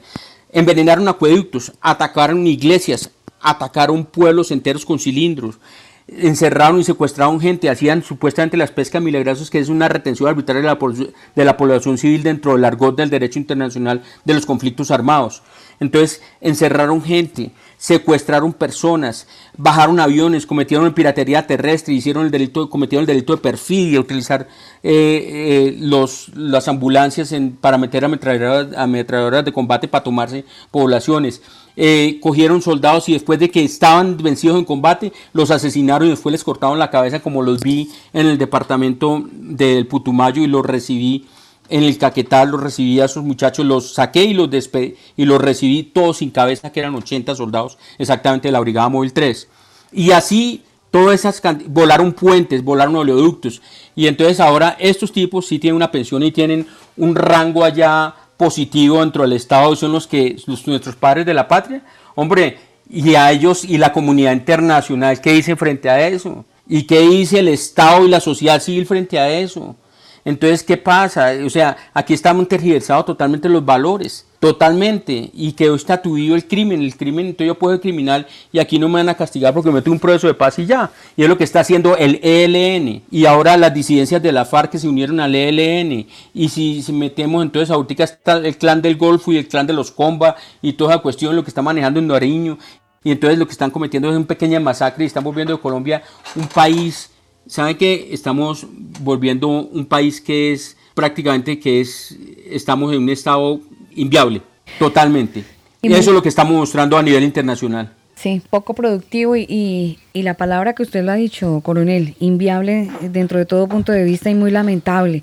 envenenaron 0.51 1.07
acueductos, 1.07 1.70
atacaron 1.81 2.45
iglesias, 2.45 3.09
atacaron 3.41 4.05
pueblos 4.05 4.51
enteros 4.51 4.85
con 4.85 4.99
cilindros, 4.99 5.61
encerraron 6.09 6.80
y 6.80 6.84
secuestraron 6.84 7.40
gente, 7.40 7.68
hacían 7.68 8.02
supuestamente 8.02 8.57
las 8.57 8.70
pescas 8.70 9.02
milagrosas, 9.02 9.50
que 9.50 9.59
es 9.59 9.68
una 9.68 9.88
retención 9.88 10.28
arbitraria 10.28 10.62
de 10.62 10.68
la, 10.68 11.07
de 11.34 11.44
la 11.44 11.57
población 11.57 11.98
civil 11.98 12.22
dentro 12.22 12.52
del 12.52 12.64
argot 12.64 12.96
del 12.96 13.11
derecho 13.11 13.38
internacional 13.38 14.02
de 14.24 14.34
los 14.34 14.46
conflictos 14.46 14.90
armados. 14.90 15.42
Entonces 15.80 16.22
encerraron 16.40 17.02
gente, 17.02 17.50
secuestraron 17.76 18.52
personas, 18.52 19.26
bajaron 19.57 20.00
aviones, 20.00 20.46
cometieron 20.46 20.94
piratería 20.94 21.46
terrestre, 21.46 21.92
hicieron 21.92 22.24
el 22.24 22.30
delito, 22.30 22.70
cometieron 22.70 23.02
el 23.02 23.07
delito 23.07 23.34
de 23.34 23.42
perfidia, 23.42 24.00
utilizar 24.00 24.48
eh, 24.82 25.72
eh, 25.72 25.76
los, 25.80 26.30
las 26.34 26.68
ambulancias 26.68 27.32
en, 27.32 27.57
para 27.57 27.78
meter 27.78 28.04
ametralladoras, 28.04 29.44
de 29.44 29.52
combate 29.52 29.88
para 29.88 30.04
tomarse 30.04 30.44
poblaciones. 30.70 31.42
Eh, 31.77 32.18
cogieron 32.22 32.62
soldados 32.62 33.09
y 33.09 33.12
después 33.12 33.39
de 33.39 33.51
que 33.51 33.62
estaban 33.62 34.16
vencidos 34.16 34.59
en 34.59 34.64
combate, 34.64 35.12
los 35.33 35.51
asesinaron 35.51 36.09
y 36.09 36.11
después 36.11 36.33
les 36.33 36.43
cortaron 36.43 36.79
la 36.79 36.91
cabeza 36.91 37.20
como 37.20 37.43
los 37.43 37.61
vi 37.61 37.91
en 38.14 38.27
el 38.27 38.39
departamento 38.39 39.22
del 39.31 39.87
Putumayo 39.87 40.43
y 40.43 40.47
los 40.47 40.64
recibí 40.64 41.27
en 41.68 41.83
el 41.83 41.99
Caquetal 41.99 42.51
los 42.51 42.62
recibí 42.62 43.01
a 43.01 43.07
esos 43.07 43.24
muchachos, 43.24 43.66
los 43.66 43.95
saqué 43.95 44.24
y 44.24 44.35
los 44.35 44.51
despedí 44.51 44.95
y 45.16 45.24
los 45.24 45.41
recibí 45.41 45.83
todos 45.83 46.18
sin 46.18 46.31
cabeza, 46.31 46.70
que 46.70 46.81
eran 46.81 46.95
80 46.95 47.35
soldados 47.35 47.79
exactamente 47.99 48.49
de 48.49 48.53
la 48.53 48.61
Brigada 48.61 48.89
Móvil 48.89 49.12
3. 49.12 49.49
Y 49.93 50.11
así 50.12 50.62
todas 50.91 51.14
esas 51.18 51.43
volaron 51.68 52.12
puentes, 52.12 52.62
volaron 52.62 52.97
oleoductos. 52.97 53.62
Y 53.95 54.07
entonces 54.07 54.41
ahora 54.41 54.77
estos 54.79 55.12
tipos 55.12 55.47
sí 55.47 55.59
tienen 55.59 55.77
una 55.77 55.91
pensión 55.91 56.22
y 56.22 56.33
tienen 56.33 56.66
un 56.97 57.14
rango 57.14 57.64
allá 57.64 58.14
positivo 58.37 59.01
dentro 59.01 59.22
del 59.22 59.32
Estado 59.32 59.72
y 59.72 59.76
son 59.76 59.93
los 59.93 60.07
que 60.07 60.37
nuestros 60.66 60.97
padres 60.97 61.26
de 61.26 61.34
la 61.34 61.49
patria. 61.49 61.82
Hombre, 62.14 62.59
y 62.89 63.14
a 63.14 63.30
ellos 63.30 63.64
y 63.64 63.78
la 63.78 63.93
comunidad 63.93 64.32
internacional, 64.32 65.20
¿qué 65.20 65.32
dice 65.32 65.57
frente 65.57 65.91
a 65.91 66.07
eso? 66.07 66.45
¿Y 66.68 66.84
qué 66.84 67.01
dice 67.01 67.41
el 67.41 67.49
Estado 67.49 68.05
y 68.05 68.11
la 68.11 68.20
sociedad 68.20 68.61
civil 68.61 68.87
frente 68.87 69.18
a 69.18 69.28
eso? 69.30 69.76
Entonces, 70.24 70.62
¿qué 70.64 70.76
pasa? 70.76 71.32
O 71.45 71.51
sea, 71.51 71.76
aquí 71.95 72.12
estamos 72.12 72.49
tergiversados 72.49 73.07
totalmente 73.07 73.49
los 73.49 73.64
valores, 73.64 74.26
totalmente, 74.47 75.30
y 75.34 75.55
quedó 75.55 75.74
estatuido 75.74 76.36
el 76.36 76.47
crimen, 76.47 76.80
el 76.80 76.97
crimen, 76.97 77.26
entonces 77.26 77.49
yo 77.49 77.59
puedo 77.59 77.74
ser 77.74 77.80
criminal 77.80 78.28
y 78.53 78.61
aquí 78.61 78.78
no 78.78 78.88
me 78.88 78.94
van 78.94 79.09
a 79.09 79.16
castigar 79.16 79.53
porque 79.53 79.70
me 79.70 79.76
meto 79.76 79.90
un 79.90 79.99
proceso 79.99 80.28
de 80.28 80.34
paz 80.34 80.57
y 80.61 80.66
ya. 80.66 80.92
Y 81.16 81.24
es 81.24 81.28
lo 81.28 81.36
que 81.36 81.42
está 81.42 81.59
haciendo 81.59 81.97
el 81.97 82.20
ELN. 82.22 83.03
Y 83.11 83.24
ahora 83.24 83.57
las 83.57 83.74
disidencias 83.74 84.22
de 84.22 84.30
la 84.30 84.44
FARC 84.44 84.76
se 84.76 84.86
unieron 84.86 85.18
al 85.18 85.34
ELN. 85.34 86.07
Y 86.32 86.49
si, 86.49 86.84
metemos 86.92 87.42
entonces 87.42 87.70
ahorita 87.70 88.05
está 88.05 88.36
el 88.36 88.57
clan 88.57 88.82
del 88.82 88.97
Golfo 88.97 89.32
y 89.32 89.38
el 89.38 89.49
clan 89.49 89.66
de 89.66 89.72
los 89.72 89.90
Comba 89.90 90.36
y 90.62 90.74
toda 90.74 90.94
esa 90.94 91.03
cuestión, 91.03 91.34
lo 91.34 91.42
que 91.42 91.51
está 91.51 91.61
manejando 91.61 91.99
en 91.99 92.07
Nariño. 92.07 92.57
Y 93.03 93.11
entonces 93.11 93.36
lo 93.36 93.47
que 93.47 93.53
están 93.53 93.72
cometiendo 93.72 94.09
es 94.09 94.16
una 94.16 94.26
pequeña 94.26 94.61
masacre 94.61 95.03
y 95.03 95.09
están 95.09 95.24
volviendo 95.24 95.55
de 95.55 95.61
Colombia 95.61 96.05
un 96.36 96.47
país 96.47 97.11
saben 97.49 97.76
que 97.76 98.09
estamos 98.12 98.66
volviendo 99.01 99.49
un 99.49 99.86
país 99.86 100.20
que 100.20 100.53
es 100.53 100.76
prácticamente 100.94 101.61
que 101.61 101.80
es, 101.80 102.18
estamos 102.51 102.92
en 102.92 103.03
un 103.03 103.11
estado 103.11 103.61
inviable, 103.97 104.42
totalmente. 104.78 105.44
Y, 105.82 105.92
eso 105.92 106.11
es 106.11 106.14
lo 106.14 106.22
que 106.22 106.28
estamos 106.28 106.55
mostrando 106.55 106.97
a 106.97 107.03
nivel 107.03 107.24
internacional. 107.24 107.92
Sí, 108.14 108.40
poco 108.49 108.72
productivo 108.72 109.36
y, 109.36 109.99
y, 110.12 110.22
la 110.22 110.34
palabra 110.34 110.74
que 110.74 110.82
usted 110.82 111.05
lo 111.05 111.12
ha 111.12 111.16
dicho, 111.16 111.61
coronel, 111.62 112.14
inviable 112.18 112.88
dentro 113.03 113.38
de 113.38 113.44
todo 113.44 113.68
punto 113.68 113.92
de 113.92 114.05
vista 114.05 114.30
y 114.30 114.34
muy 114.34 114.51
lamentable. 114.51 115.22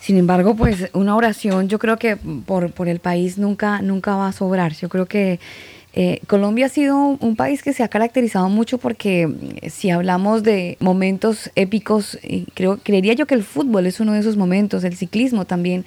Sin 0.00 0.16
embargo, 0.16 0.56
pues 0.56 0.90
una 0.94 1.14
oración 1.14 1.68
yo 1.68 1.78
creo 1.78 1.96
que 1.96 2.16
por, 2.16 2.72
por 2.72 2.88
el 2.88 2.98
país 2.98 3.38
nunca, 3.38 3.80
nunca 3.80 4.16
va 4.16 4.26
a 4.26 4.32
sobrar. 4.32 4.74
Yo 4.74 4.88
creo 4.88 5.06
que 5.06 5.38
eh, 5.94 6.20
Colombia 6.26 6.66
ha 6.66 6.70
sido 6.70 6.96
un 6.98 7.36
país 7.36 7.62
que 7.62 7.72
se 7.72 7.82
ha 7.82 7.88
caracterizado 7.88 8.48
mucho 8.48 8.78
porque 8.78 9.26
mm, 9.26 9.68
si 9.68 9.90
hablamos 9.90 10.42
de 10.42 10.76
momentos 10.80 11.50
épicos, 11.54 12.18
creo, 12.54 12.78
creería 12.78 13.12
yo 13.12 13.26
que 13.26 13.34
el 13.34 13.44
fútbol 13.44 13.86
es 13.86 14.00
uno 14.00 14.14
de 14.14 14.20
esos 14.20 14.36
momentos, 14.36 14.84
el 14.84 14.96
ciclismo 14.96 15.44
también 15.44 15.84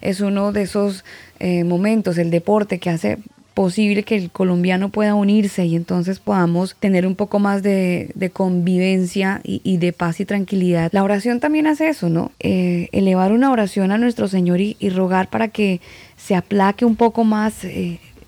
es 0.00 0.20
uno 0.20 0.52
de 0.52 0.62
esos 0.62 1.04
eh, 1.38 1.64
momentos, 1.64 2.18
el 2.18 2.30
deporte 2.30 2.78
que 2.78 2.90
hace 2.90 3.18
posible 3.54 4.04
que 4.04 4.14
el 4.14 4.30
colombiano 4.30 4.88
pueda 4.88 5.16
unirse 5.16 5.66
y 5.66 5.74
entonces 5.74 6.20
podamos 6.20 6.76
tener 6.78 7.06
un 7.06 7.16
poco 7.16 7.40
más 7.40 7.62
de, 7.64 8.30
convivencia 8.32 9.40
y, 9.42 9.78
de 9.78 9.92
paz 9.92 10.20
y 10.20 10.24
tranquilidad. 10.24 10.90
La 10.92 11.02
oración 11.02 11.40
también 11.40 11.66
hace 11.66 11.88
eso, 11.88 12.08
¿no? 12.08 12.30
Eh, 12.38 12.88
elevar 12.92 13.32
una 13.32 13.50
oración 13.50 13.90
a 13.90 13.98
nuestro 13.98 14.28
Señor 14.28 14.60
y, 14.60 14.76
rogar 14.90 15.28
para 15.28 15.48
que 15.48 15.80
se 16.16 16.36
aplaque 16.36 16.84
un 16.84 16.94
poco 16.94 17.24
más 17.24 17.64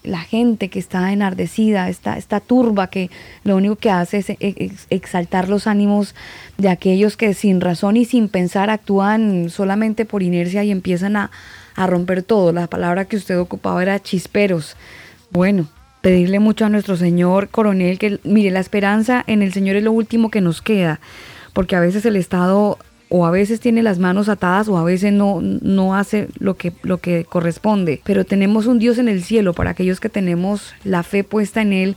la 0.03 0.21
gente 0.21 0.69
que 0.69 0.79
está 0.79 1.13
enardecida, 1.13 1.89
esta, 1.89 2.17
esta 2.17 2.41
turba 2.41 2.89
que 2.89 3.11
lo 3.45 3.57
único 3.57 3.77
que 3.77 3.91
hace 3.91 4.19
es 4.41 4.87
exaltar 4.91 5.49
los 5.49 5.67
ánimos 5.67 6.15
de 6.59 6.69
aquellos 6.69 7.17
que 7.17 7.35
sin 7.35 7.61
razón 7.61 7.97
y 7.97 8.05
sin 8.05 8.29
pensar 8.29 8.71
actúan 8.71 9.51
solamente 9.51 10.05
por 10.05 10.23
inercia 10.23 10.65
y 10.65 10.71
empiezan 10.71 11.17
a, 11.17 11.31
a 11.81 11.87
romper 11.87 12.23
todo. 12.23 12.53
La 12.53 12.67
palabra 12.67 13.07
que 13.07 13.17
usted 13.17 13.39
ocupaba 13.39 13.83
era 13.83 14.01
chisperos. 14.01 14.77
Bueno, 15.31 15.67
pedirle 16.03 16.39
mucho 16.39 16.67
a 16.67 16.69
nuestro 16.69 16.97
Señor 16.97 17.49
coronel 17.49 17.99
que, 17.99 18.21
mire, 18.23 18.51
la 18.51 18.61
esperanza 18.61 19.25
en 19.27 19.41
el 19.41 19.53
Señor 19.53 19.77
es 19.77 19.85
lo 19.85 19.93
último 19.93 20.31
que 20.31 20.43
nos 20.43 20.61
queda, 20.61 21.01
porque 21.55 21.77
a 21.77 21.81
veces 21.81 22.05
el 22.05 22.17
Estado 22.17 22.79
o 23.09 23.27
a 23.27 23.31
veces 23.31 23.61
tiene 23.61 23.83
las 23.83 23.99
manos 23.99 24.29
atadas 24.29 24.69
o 24.69 24.77
a 24.77 24.85
veces 24.85 25.13
no, 25.13 25.41
no 25.41 25.97
hace 25.97 26.29
lo 26.39 26.57
que, 26.57 26.73
lo 26.83 26.99
que 26.99 27.25
corresponde. 27.25 28.03
Pero 28.05 28.25
tenemos 28.25 28.67
un 28.67 28.79
Dios 28.79 28.99
en 28.99 29.09
el 29.09 29.25
cielo 29.25 29.55
para 29.55 29.71
aquellos 29.71 30.01
que 30.01 30.11
tenemos 30.11 30.75
la 30.85 31.03
fe 31.03 31.25
puesta 31.25 31.63
en 31.63 31.73
Él. 31.73 31.97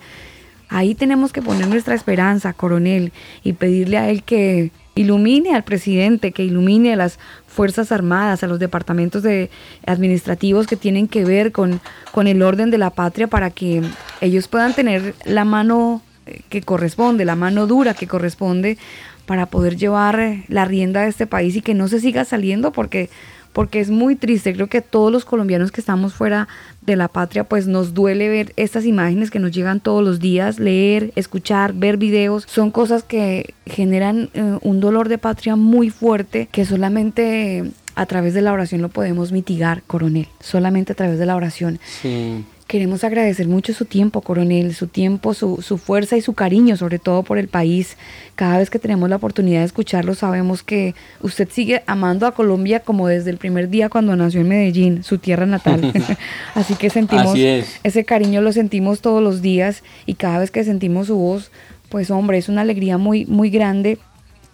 Ahí 0.69 0.95
tenemos 0.95 1.33
que 1.33 1.41
poner 1.41 1.67
nuestra 1.67 1.93
esperanza, 1.93 2.53
coronel, 2.53 3.11
y 3.43 3.53
pedirle 3.53 3.97
a 3.97 4.09
Él 4.09 4.23
que 4.23 4.71
ilumine 4.95 5.55
al 5.55 5.63
presidente, 5.63 6.31
que 6.31 6.43
ilumine 6.43 6.93
a 6.93 6.95
las 6.95 7.19
Fuerzas 7.53 7.91
Armadas, 7.91 8.43
a 8.43 8.47
los 8.47 8.59
departamentos 8.59 9.23
de 9.23 9.49
administrativos 9.85 10.67
que 10.67 10.75
tienen 10.75 11.07
que 11.07 11.23
ver 11.23 11.51
con, 11.51 11.79
con 12.11 12.27
el 12.27 12.41
orden 12.41 12.71
de 12.71 12.77
la 12.77 12.89
patria 12.89 13.27
para 13.27 13.49
que 13.49 13.81
ellos 14.21 14.47
puedan 14.47 14.73
tener 14.73 15.15
la 15.25 15.45
mano 15.45 16.01
que 16.49 16.61
corresponde, 16.61 17.25
la 17.25 17.35
mano 17.35 17.67
dura 17.67 17.93
que 17.93 18.07
corresponde 18.07 18.77
para 19.25 19.45
poder 19.45 19.77
llevar 19.77 20.19
eh, 20.19 20.43
la 20.47 20.65
rienda 20.65 21.01
de 21.01 21.09
este 21.09 21.27
país 21.27 21.55
y 21.55 21.61
que 21.61 21.73
no 21.73 21.87
se 21.87 21.99
siga 21.99 22.25
saliendo 22.25 22.71
porque 22.71 23.09
porque 23.53 23.79
es 23.79 23.89
muy 23.89 24.15
triste. 24.15 24.53
Creo 24.53 24.67
que 24.67 24.81
todos 24.81 25.11
los 25.11 25.25
colombianos 25.25 25.71
que 25.71 25.79
estamos 25.79 26.13
fuera 26.13 26.47
de 26.81 26.95
la 26.95 27.07
patria, 27.07 27.43
pues 27.43 27.67
nos 27.67 27.93
duele 27.93 28.27
ver 28.27 28.53
estas 28.57 28.85
imágenes 28.85 29.31
que 29.31 29.39
nos 29.39 29.51
llegan 29.51 29.79
todos 29.79 30.03
los 30.03 30.19
días, 30.19 30.59
leer, 30.59 31.13
escuchar, 31.15 31.73
ver 31.73 31.97
videos. 31.97 32.43
Son 32.47 32.71
cosas 32.71 33.03
que 33.03 33.53
generan 33.65 34.29
eh, 34.33 34.57
un 34.61 34.79
dolor 34.79 35.07
de 35.07 35.17
patria 35.17 35.55
muy 35.55 35.89
fuerte 35.89 36.49
que 36.51 36.65
solamente 36.65 37.71
a 37.95 38.05
través 38.05 38.33
de 38.33 38.41
la 38.41 38.51
oración 38.51 38.81
lo 38.81 38.89
podemos 38.89 39.31
mitigar, 39.31 39.83
coronel. 39.83 40.27
Solamente 40.39 40.93
a 40.93 40.95
través 40.95 41.19
de 41.19 41.25
la 41.25 41.35
oración. 41.35 41.79
Sí. 42.01 42.43
Queremos 42.73 43.03
agradecer 43.03 43.47
mucho 43.47 43.71
su 43.71 43.85
tiempo, 43.85 44.21
coronel, 44.21 44.73
su 44.73 44.87
tiempo, 44.87 45.35
su, 45.35 45.61
su, 45.61 45.77
fuerza 45.77 46.17
y 46.17 46.21
su 46.21 46.33
cariño, 46.33 46.75
sobre 46.75 46.97
todo 46.97 47.21
por 47.21 47.37
el 47.37 47.47
país. 47.47 47.97
Cada 48.33 48.57
vez 48.57 48.71
que 48.71 48.79
tenemos 48.79 49.07
la 49.11 49.17
oportunidad 49.17 49.59
de 49.59 49.67
escucharlo, 49.67 50.15
sabemos 50.15 50.63
que 50.63 50.95
usted 51.21 51.47
sigue 51.51 51.83
amando 51.85 52.25
a 52.25 52.33
Colombia 52.33 52.79
como 52.79 53.07
desde 53.07 53.29
el 53.29 53.37
primer 53.37 53.69
día 53.69 53.89
cuando 53.89 54.15
nació 54.15 54.41
en 54.41 54.47
Medellín, 54.47 55.03
su 55.03 55.19
tierra 55.19 55.45
natal. 55.45 55.93
Así 56.55 56.73
que 56.73 56.89
sentimos 56.89 57.35
ese 57.37 58.05
cariño, 58.05 58.41
lo 58.41 58.51
sentimos 58.51 59.01
todos 59.01 59.21
los 59.21 59.43
días 59.43 59.83
y 60.07 60.15
cada 60.15 60.39
vez 60.39 60.49
que 60.49 60.63
sentimos 60.63 61.05
su 61.05 61.15
voz, 61.15 61.51
pues 61.89 62.09
hombre, 62.09 62.39
es 62.39 62.49
una 62.49 62.61
alegría 62.61 62.97
muy, 62.97 63.27
muy 63.27 63.51
grande. 63.51 63.99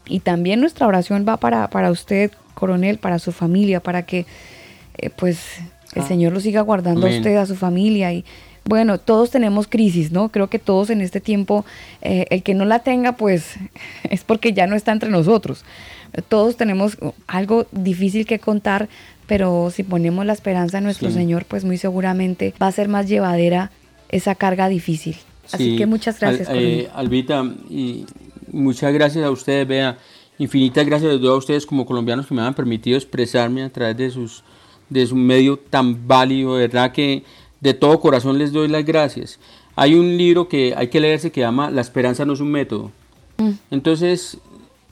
Y 0.09 0.19
también 0.19 0.59
nuestra 0.59 0.87
oración 0.87 1.23
va 1.25 1.37
para, 1.37 1.69
para 1.69 1.89
usted, 1.89 2.31
coronel, 2.53 2.97
para 2.97 3.17
su 3.17 3.31
familia, 3.31 3.79
para 3.79 4.05
que 4.05 4.25
eh, 4.97 5.09
pues 5.09 5.61
el 5.95 6.01
ah. 6.03 6.07
Señor 6.07 6.33
lo 6.33 6.39
siga 6.39 6.61
guardando 6.61 7.07
a 7.07 7.09
usted, 7.09 7.35
a 7.37 7.45
su 7.45 7.55
familia 7.55 8.13
y 8.13 8.25
bueno, 8.65 8.99
todos 8.99 9.31
tenemos 9.31 9.67
crisis, 9.67 10.11
¿no? 10.11 10.29
Creo 10.29 10.47
que 10.47 10.59
todos 10.59 10.91
en 10.91 11.01
este 11.01 11.19
tiempo, 11.21 11.65
eh, 12.01 12.27
el 12.29 12.43
que 12.43 12.53
no 12.53 12.65
la 12.65 12.79
tenga, 12.79 13.13
pues 13.13 13.55
es 14.03 14.23
porque 14.23 14.53
ya 14.53 14.67
no 14.67 14.75
está 14.75 14.91
entre 14.91 15.09
nosotros. 15.09 15.65
Todos 16.27 16.55
tenemos 16.55 16.97
algo 17.27 17.67
difícil 17.71 18.25
que 18.25 18.39
contar, 18.39 18.89
pero 19.27 19.71
si 19.71 19.83
ponemos 19.83 20.25
la 20.25 20.33
esperanza 20.33 20.79
en 20.79 20.83
nuestro 20.83 21.11
Señor, 21.11 21.45
pues 21.45 21.65
muy 21.65 21.77
seguramente 21.77 22.53
va 22.61 22.67
a 22.67 22.71
ser 22.71 22.87
más 22.89 23.07
llevadera 23.07 23.71
esa 24.09 24.35
carga 24.35 24.69
difícil. 24.69 25.15
Así 25.51 25.75
que 25.75 25.85
muchas 25.85 26.19
gracias. 26.19 26.47
eh, 26.51 26.89
Albita, 26.93 27.43
y 27.69 28.05
muchas 28.51 28.93
gracias 28.93 29.23
a 29.23 29.31
ustedes, 29.31 29.67
vea, 29.67 29.97
infinitas 30.37 30.85
gracias 30.85 31.21
a 31.23 31.33
ustedes 31.33 31.65
como 31.65 31.85
colombianos 31.85 32.27
que 32.27 32.33
me 32.33 32.41
han 32.41 32.53
permitido 32.53 32.97
expresarme 32.97 33.63
a 33.63 33.69
través 33.69 33.97
de 33.97 34.09
sus 34.11 34.43
de 34.89 35.05
su 35.07 35.15
medio 35.15 35.57
tan 35.57 36.07
válido, 36.07 36.55
de 36.55 36.67
verdad 36.67 36.91
que 36.91 37.23
de 37.61 37.73
todo 37.73 37.99
corazón 37.99 38.37
les 38.37 38.51
doy 38.51 38.67
las 38.67 38.85
gracias. 38.85 39.39
Hay 39.75 39.95
un 39.95 40.17
libro 40.17 40.47
que 40.47 40.73
hay 40.75 40.87
que 40.87 40.99
leerse 40.99 41.31
que 41.31 41.41
llama 41.41 41.69
La 41.71 41.81
esperanza 41.81 42.25
no 42.25 42.33
es 42.33 42.39
un 42.39 42.51
método. 42.51 42.91
Mm. 43.37 43.51
Entonces, 43.71 44.37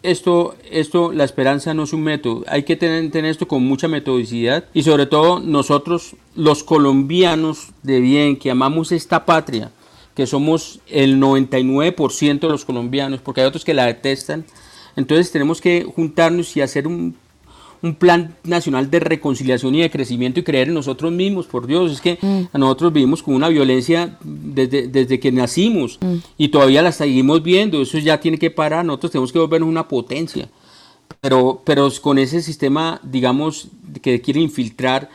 esto, 0.04 0.56
esto, 0.72 1.12
la 1.12 1.24
esperanza 1.24 1.74
no 1.74 1.84
es 1.84 1.94
un 1.94 2.04
método. 2.04 2.44
Hay 2.48 2.64
que 2.64 2.76
tener, 2.76 3.10
tener, 3.12 3.32
esto 3.32 3.48
con 3.48 3.64
mucha 3.64 3.88
metodicidad 3.88 4.66
y 4.74 4.84
sobre 4.84 5.06
todo 5.06 5.40
nosotros, 5.40 6.16
los 6.36 6.64
colombianos 6.64 7.70
de 7.84 8.00
bien, 8.00 8.38
que 8.38 8.52
amamos 8.52 8.92
esta 8.92 9.26
patria, 9.26 9.72
que 10.16 10.28
somos 10.28 10.80
el 10.88 11.20
99% 11.20 12.40
de 12.40 12.48
los 12.48 12.66
colombianos, 12.66 13.20
porque 13.22 13.42
hay 13.42 13.48
otros 13.48 13.66
que 13.66 13.74
la 13.74 13.86
detestan. 13.86 14.46
Entonces 14.96 15.32
tenemos 15.32 15.62
que 15.62 15.84
juntarnos 15.84 16.56
y 16.56 16.62
hacer 16.62 16.88
un 16.88 17.16
un 17.82 17.96
plan 17.96 18.36
nacional 18.44 18.90
de 18.90 19.00
reconciliación 19.00 19.76
y 19.76 19.82
de 19.82 19.92
crecimiento 19.92 20.40
y 20.40 20.44
creer 20.44 20.70
en 20.70 20.74
nosotros 20.74 21.12
mismos, 21.12 21.46
por 21.46 21.68
Dios, 21.68 21.92
es 21.92 22.02
que 22.02 22.18
mm. 22.22 22.58
nosotros 22.58 22.94
vivimos 22.94 23.24
con 23.24 23.36
una 23.36 23.50
violencia 23.50 24.18
desde, 24.24 24.88
desde 24.88 25.20
que 25.20 25.32
nacimos 25.32 26.00
mm. 26.02 26.16
y 26.38 26.48
todavía 26.50 26.82
la 26.82 26.92
seguimos 26.92 27.44
viendo, 27.44 27.82
eso 27.82 27.98
ya 27.98 28.20
tiene 28.20 28.38
que 28.38 28.52
parar, 28.52 28.86
nosotros 28.86 29.12
tenemos 29.12 29.32
que 29.32 29.40
volvernos 29.40 29.70
una 29.70 29.88
potencia, 29.88 30.50
pero, 31.22 31.62
pero 31.66 31.90
con 32.02 32.18
ese 32.18 32.42
sistema, 32.42 33.00
digamos, 33.04 33.68
que 34.02 34.22
quiere 34.22 34.42
infiltrar 34.42 35.10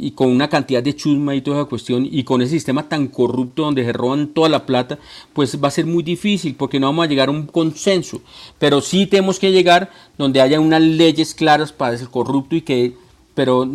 y 0.00 0.12
con 0.12 0.28
una 0.28 0.48
cantidad 0.48 0.82
de 0.82 0.94
chusma 0.94 1.34
y 1.34 1.40
toda 1.40 1.60
esa 1.60 1.68
cuestión 1.68 2.08
y 2.10 2.22
con 2.22 2.40
ese 2.40 2.52
sistema 2.52 2.88
tan 2.88 3.08
corrupto 3.08 3.62
donde 3.62 3.84
se 3.84 3.92
roban 3.92 4.28
toda 4.28 4.48
la 4.48 4.64
plata, 4.64 4.98
pues 5.32 5.62
va 5.62 5.68
a 5.68 5.72
ser 5.72 5.86
muy 5.86 6.02
difícil 6.02 6.54
porque 6.54 6.78
no 6.78 6.86
vamos 6.86 7.04
a 7.04 7.08
llegar 7.08 7.28
a 7.28 7.32
un 7.32 7.46
consenso. 7.46 8.20
Pero 8.58 8.80
sí 8.80 9.06
tenemos 9.06 9.38
que 9.38 9.50
llegar 9.50 9.90
donde 10.16 10.40
haya 10.40 10.60
unas 10.60 10.82
leyes 10.82 11.34
claras 11.34 11.72
para 11.72 11.94
ese 11.94 12.06
corrupto 12.06 12.54
y 12.54 12.62
que, 12.62 12.94
pero 13.34 13.68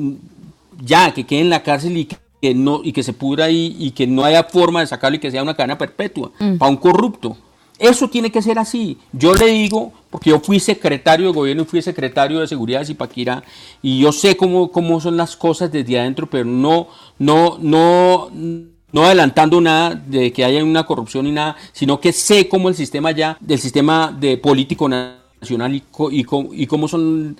ya, 0.84 1.14
que 1.14 1.26
quede 1.26 1.42
en 1.42 1.50
la 1.50 1.64
cárcel 1.64 1.98
y 1.98 2.06
que, 2.06 2.54
no, 2.54 2.82
y 2.84 2.94
que 2.94 3.04
se 3.04 3.14
pudra 3.14 3.46
ahí 3.46 3.76
y 3.80 3.92
que 3.92 4.08
no 4.08 4.24
haya 4.24 4.44
forma 4.44 4.80
de 4.80 4.88
sacarlo 4.88 5.18
y 5.18 5.20
que 5.20 5.32
sea 5.32 5.44
una 5.44 5.56
cadena 5.56 5.78
perpetua 5.78 6.32
mm. 6.40 6.58
para 6.58 6.72
un 6.72 6.78
corrupto. 6.78 7.38
Eso 7.80 8.10
tiene 8.10 8.32
que 8.32 8.42
ser 8.42 8.60
así. 8.60 8.98
Yo 9.12 9.34
le 9.34 9.48
digo, 9.48 9.92
porque 10.10 10.30
yo 10.30 10.40
fui 10.40 10.60
secretario 10.60 11.28
de 11.28 11.34
gobierno 11.34 11.64
y 11.64 11.66
fui 11.66 11.82
secretario 11.82 12.40
de 12.40 12.48
seguridad 12.48 12.80
de 12.82 12.86
Zipaquirá, 12.86 13.44
y 13.82 14.00
yo 14.00 14.12
sé 14.12 14.38
cómo, 14.38 14.72
cómo 14.72 15.02
son 15.02 15.18
las 15.18 15.36
cosas 15.36 15.72
desde 15.72 16.00
adentro, 16.00 16.30
pero 16.30 16.46
no, 16.46 16.88
no, 17.20 17.58
no, 17.60 18.30
no 18.92 19.04
adelantando 19.04 19.60
nada 19.60 19.96
de 19.96 20.32
que 20.32 20.46
haya 20.46 20.64
una 20.64 20.86
corrupción 20.86 21.26
ni 21.26 21.32
nada, 21.32 21.56
sino 21.72 22.00
que 22.00 22.14
sé 22.14 22.48
cómo 22.48 22.70
el 22.70 22.76
sistema 22.76 23.12
ya, 23.12 23.38
del 23.40 23.60
sistema 23.60 24.16
de 24.18 24.38
político 24.38 24.88
nacional 24.88 25.76
y, 25.76 25.84
y, 26.12 26.26
y 26.52 26.68
cómo 26.68 26.88
son 26.88 27.38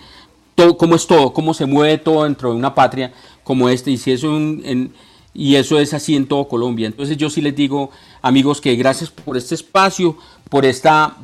todo, 0.56 0.78
cómo 0.78 0.96
es 0.96 1.08
todo, 1.08 1.34
cómo 1.34 1.54
se 1.54 1.66
mueve 1.66 2.00
todo 2.00 2.24
dentro 2.24 2.52
de 2.52 2.58
una 2.58 2.74
patria 2.74 3.14
como 3.44 3.70
este, 3.70 3.92
y 3.92 3.98
si 3.98 4.12
eso 4.12 4.36
en, 4.36 4.94
y 5.34 5.56
eso 5.56 5.80
es 5.80 5.94
así 5.94 6.16
en 6.16 6.28
todo 6.28 6.48
Colombia. 6.48 6.88
Entonces 6.88 7.18
yo 7.18 7.30
sí 7.30 7.42
les 7.42 7.56
digo, 7.56 7.92
amigos, 8.22 8.62
que 8.62 8.76
gracias 8.76 9.10
por 9.10 9.38
este 9.38 9.56
espacio, 9.56 10.18
por 10.50 10.66
esta 10.66 11.18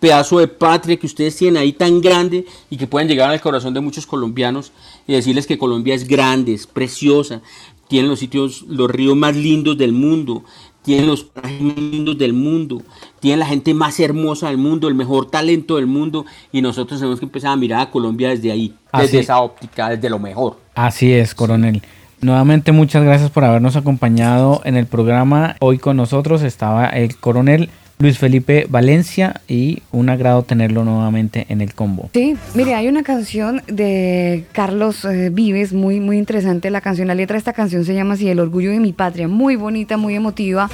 pedazo 0.00 0.38
de 0.38 0.48
patria 0.48 0.96
que 0.96 1.06
ustedes 1.06 1.36
tienen 1.36 1.60
ahí 1.60 1.72
tan 1.72 2.00
grande 2.00 2.46
y 2.70 2.76
que 2.76 2.86
pueden 2.86 3.08
llegar 3.08 3.30
al 3.30 3.40
corazón 3.40 3.74
de 3.74 3.80
muchos 3.80 4.06
colombianos 4.06 4.72
y 5.06 5.12
decirles 5.12 5.46
que 5.46 5.58
Colombia 5.58 5.94
es 5.94 6.06
grande, 6.06 6.54
es 6.54 6.66
preciosa, 6.66 7.40
tiene 7.88 8.08
los 8.08 8.20
sitios, 8.20 8.62
los 8.68 8.90
ríos 8.90 9.16
más 9.16 9.34
lindos 9.34 9.76
del 9.76 9.92
mundo, 9.92 10.44
tiene 10.82 11.06
los 11.06 11.24
parajes 11.24 11.60
más 11.60 11.78
lindos 11.78 12.16
del 12.16 12.32
mundo, 12.32 12.82
tiene 13.18 13.38
la 13.38 13.46
gente 13.46 13.74
más 13.74 13.98
hermosa 13.98 14.48
del 14.48 14.58
mundo, 14.58 14.88
el 14.88 14.94
mejor 14.94 15.30
talento 15.30 15.76
del 15.76 15.86
mundo, 15.86 16.24
y 16.52 16.62
nosotros 16.62 17.00
tenemos 17.00 17.18
que 17.18 17.26
empezar 17.26 17.50
a 17.50 17.56
mirar 17.56 17.80
a 17.80 17.90
Colombia 17.90 18.28
desde 18.28 18.52
ahí, 18.52 18.74
desde 18.92 19.20
esa 19.20 19.40
óptica, 19.40 19.90
desde 19.90 20.08
lo 20.08 20.18
mejor. 20.18 20.58
Así 20.74 21.12
es, 21.12 21.34
coronel. 21.34 21.82
Nuevamente 22.20 22.72
muchas 22.72 23.04
gracias 23.04 23.30
por 23.30 23.44
habernos 23.44 23.76
acompañado 23.76 24.60
en 24.64 24.76
el 24.76 24.86
programa. 24.86 25.56
Hoy 25.60 25.78
con 25.78 25.96
nosotros 25.96 26.42
estaba 26.42 26.86
el 26.86 27.16
coronel 27.16 27.70
Luis 28.00 28.18
Felipe 28.18 28.66
Valencia 28.68 29.40
y 29.48 29.82
un 29.90 30.08
agrado 30.08 30.42
tenerlo 30.42 30.84
nuevamente 30.84 31.46
en 31.48 31.60
el 31.60 31.74
combo. 31.74 32.10
Sí, 32.14 32.36
mire, 32.54 32.74
hay 32.74 32.88
una 32.88 33.02
canción 33.02 33.62
de 33.66 34.44
Carlos 34.52 35.04
eh, 35.04 35.30
Vives 35.32 35.72
muy 35.72 35.98
muy 35.98 36.16
interesante 36.18 36.70
la 36.70 36.80
canción, 36.80 37.08
la 37.08 37.14
letra 37.14 37.34
de 37.34 37.38
esta 37.38 37.52
canción 37.52 37.84
se 37.84 37.94
llama 37.94 38.14
así 38.14 38.28
El 38.28 38.38
orgullo 38.38 38.70
de 38.70 38.78
mi 38.78 38.92
patria, 38.92 39.26
muy 39.26 39.56
bonita, 39.56 39.96
muy 39.96 40.14
emotiva. 40.14 40.70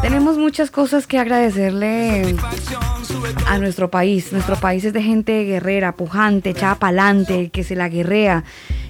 Tenemos 0.00 0.38
muchas 0.38 0.70
cosas 0.70 1.06
que 1.06 1.18
agradecerle 1.18 2.36
a 3.46 3.58
nuestro 3.58 3.90
país. 3.90 4.32
Nuestro 4.32 4.56
país 4.56 4.84
es 4.84 4.92
de 4.92 5.02
gente 5.02 5.44
guerrera, 5.44 5.92
pujante, 5.92 6.50
echada 6.50 6.76
pa'lante, 6.76 7.50
que 7.50 7.64
se 7.64 7.74
la 7.74 7.88
guerrea. 7.88 8.44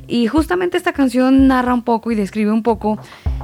Y 0.08 0.26
justamente 0.26 0.78
esta 0.78 0.94
canción 0.94 1.46
narra 1.46 1.74
un 1.74 1.82
poco 1.82 2.10
y 2.10 2.14
describe 2.14 2.50
un 2.50 2.62
poco 2.62 2.98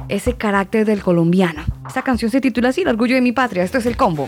ese 0.09 0.33
carácter 0.33 0.85
del 0.85 1.03
colombiano. 1.03 1.63
Esta 1.87 2.01
canción 2.01 2.31
se 2.31 2.41
titula 2.41 2.69
así, 2.69 2.81
El 2.81 2.87
orgullo 2.87 3.13
de 3.13 3.21
mi 3.21 3.31
patria. 3.31 3.63
Esto 3.63 3.77
es 3.77 3.85
el 3.85 3.95
combo. 3.95 4.27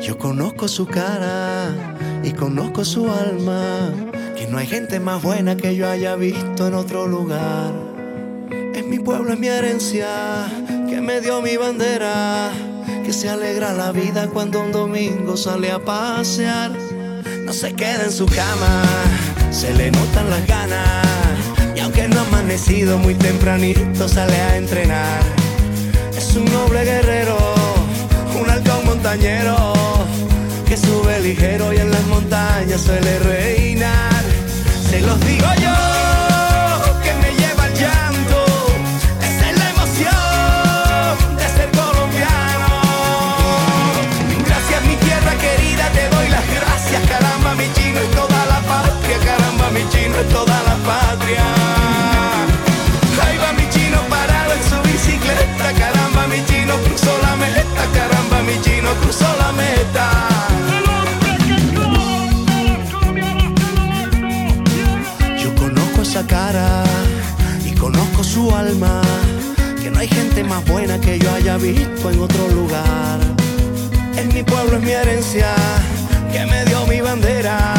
Yo 0.00 0.16
conozco 0.16 0.68
su 0.68 0.86
cara 0.86 1.74
y 2.22 2.30
conozco 2.30 2.84
su 2.84 3.10
alma, 3.10 3.92
que 4.36 4.46
no 4.46 4.58
hay 4.58 4.68
gente 4.68 5.00
más 5.00 5.20
buena 5.20 5.56
que 5.56 5.74
yo 5.74 5.88
haya 5.88 6.14
visto 6.14 6.68
en 6.68 6.74
otro 6.74 7.08
lugar. 7.08 7.72
Es 8.72 8.86
mi 8.86 9.00
pueblo, 9.00 9.32
es 9.32 9.38
mi 9.40 9.48
herencia, 9.48 10.06
que 10.88 11.00
me 11.00 11.20
dio 11.20 11.42
mi 11.42 11.56
bandera, 11.56 12.52
que 13.06 13.12
se 13.12 13.28
alegra 13.28 13.72
la 13.72 13.92
vida 13.92 14.26
cuando 14.26 14.60
un 14.60 14.72
domingo 14.72 15.36
sale 15.36 15.70
a 15.70 15.78
pasear. 15.78 16.72
No 17.44 17.52
se 17.52 17.72
queda 17.72 18.02
en 18.02 18.10
su 18.10 18.26
cama, 18.26 18.82
se 19.52 19.72
le 19.74 19.92
notan 19.92 20.28
las 20.28 20.44
ganas, 20.44 21.06
y 21.76 21.78
aunque 21.78 22.08
no 22.08 22.18
ha 22.18 22.22
amanecido 22.22 22.98
muy 22.98 23.14
tempranito, 23.14 24.08
sale 24.08 24.34
a 24.34 24.56
entrenar. 24.56 25.20
Es 26.18 26.34
un 26.34 26.46
noble 26.46 26.84
guerrero, 26.84 27.38
un 28.40 28.50
halcón 28.50 28.84
montañero 28.84 29.72
que 30.66 30.76
sube 30.76 31.20
ligero 31.20 31.72
y 31.72 31.76
en 31.76 31.92
las 31.92 32.04
montañas 32.06 32.80
suele 32.80 33.20
reinar. 33.20 34.24
Se 34.90 35.00
los 35.00 35.20
digo 35.20 35.46
yo, 35.62 36.35
chino 49.88 50.16
es 50.16 50.28
toda 50.28 50.62
la 50.62 50.76
patria. 50.90 51.44
Ahí 53.22 53.36
va 53.38 53.52
mi 53.52 53.68
chino 53.70 53.98
parado 54.08 54.52
en 54.52 54.62
su 54.70 54.76
bicicleta, 54.88 55.72
caramba 55.78 56.26
mi 56.28 56.44
chino 56.46 56.74
cruzó 56.84 57.12
la 57.22 57.36
meta, 57.36 57.82
caramba 57.94 58.42
mi 58.42 58.60
chino 58.62 58.90
cruzó 59.02 59.26
la 59.38 59.52
meta. 59.52 60.06
Yo 65.42 65.54
conozco 65.54 66.02
esa 66.02 66.26
cara 66.26 66.84
y 67.64 67.72
conozco 67.72 68.22
su 68.22 68.54
alma, 68.54 69.00
que 69.82 69.90
no 69.90 69.98
hay 69.98 70.08
gente 70.08 70.44
más 70.44 70.64
buena 70.66 71.00
que 71.00 71.18
yo 71.18 71.32
haya 71.34 71.56
visto 71.56 72.10
en 72.10 72.20
otro 72.20 72.48
lugar. 72.48 73.18
En 74.16 74.28
mi 74.34 74.42
pueblo 74.42 74.76
es 74.78 74.82
mi 74.82 74.92
herencia, 74.92 75.48
que 76.32 76.46
me 76.46 76.64
dio 76.64 76.86
mi 76.86 77.00
bandera, 77.00 77.74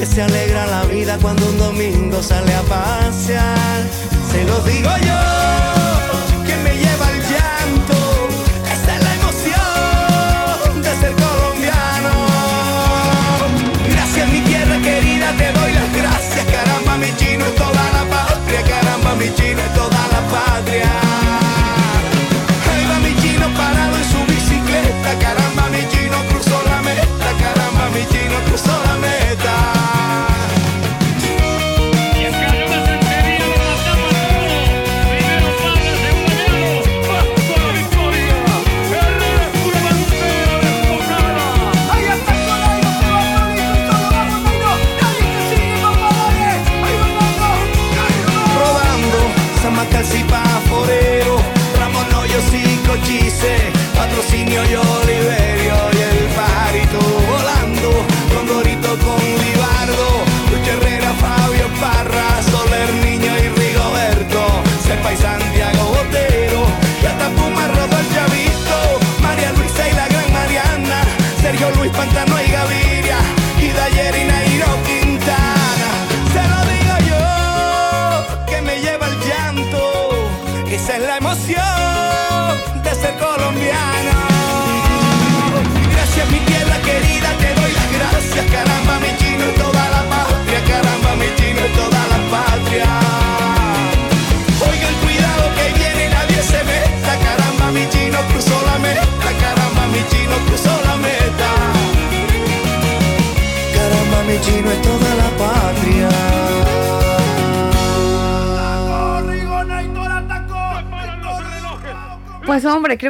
que 0.00 0.06
se 0.06 0.22
alegra 0.22 0.66
la 0.66 0.84
vida 0.84 1.18
cuando 1.20 1.46
un 1.46 1.58
domingo 1.58 2.22
sale 2.22 2.54
a 2.54 2.62
pasear. 2.62 3.82
Se 4.32 4.44
lo 4.44 4.58
digo 4.60 4.88
yo, 5.06 6.39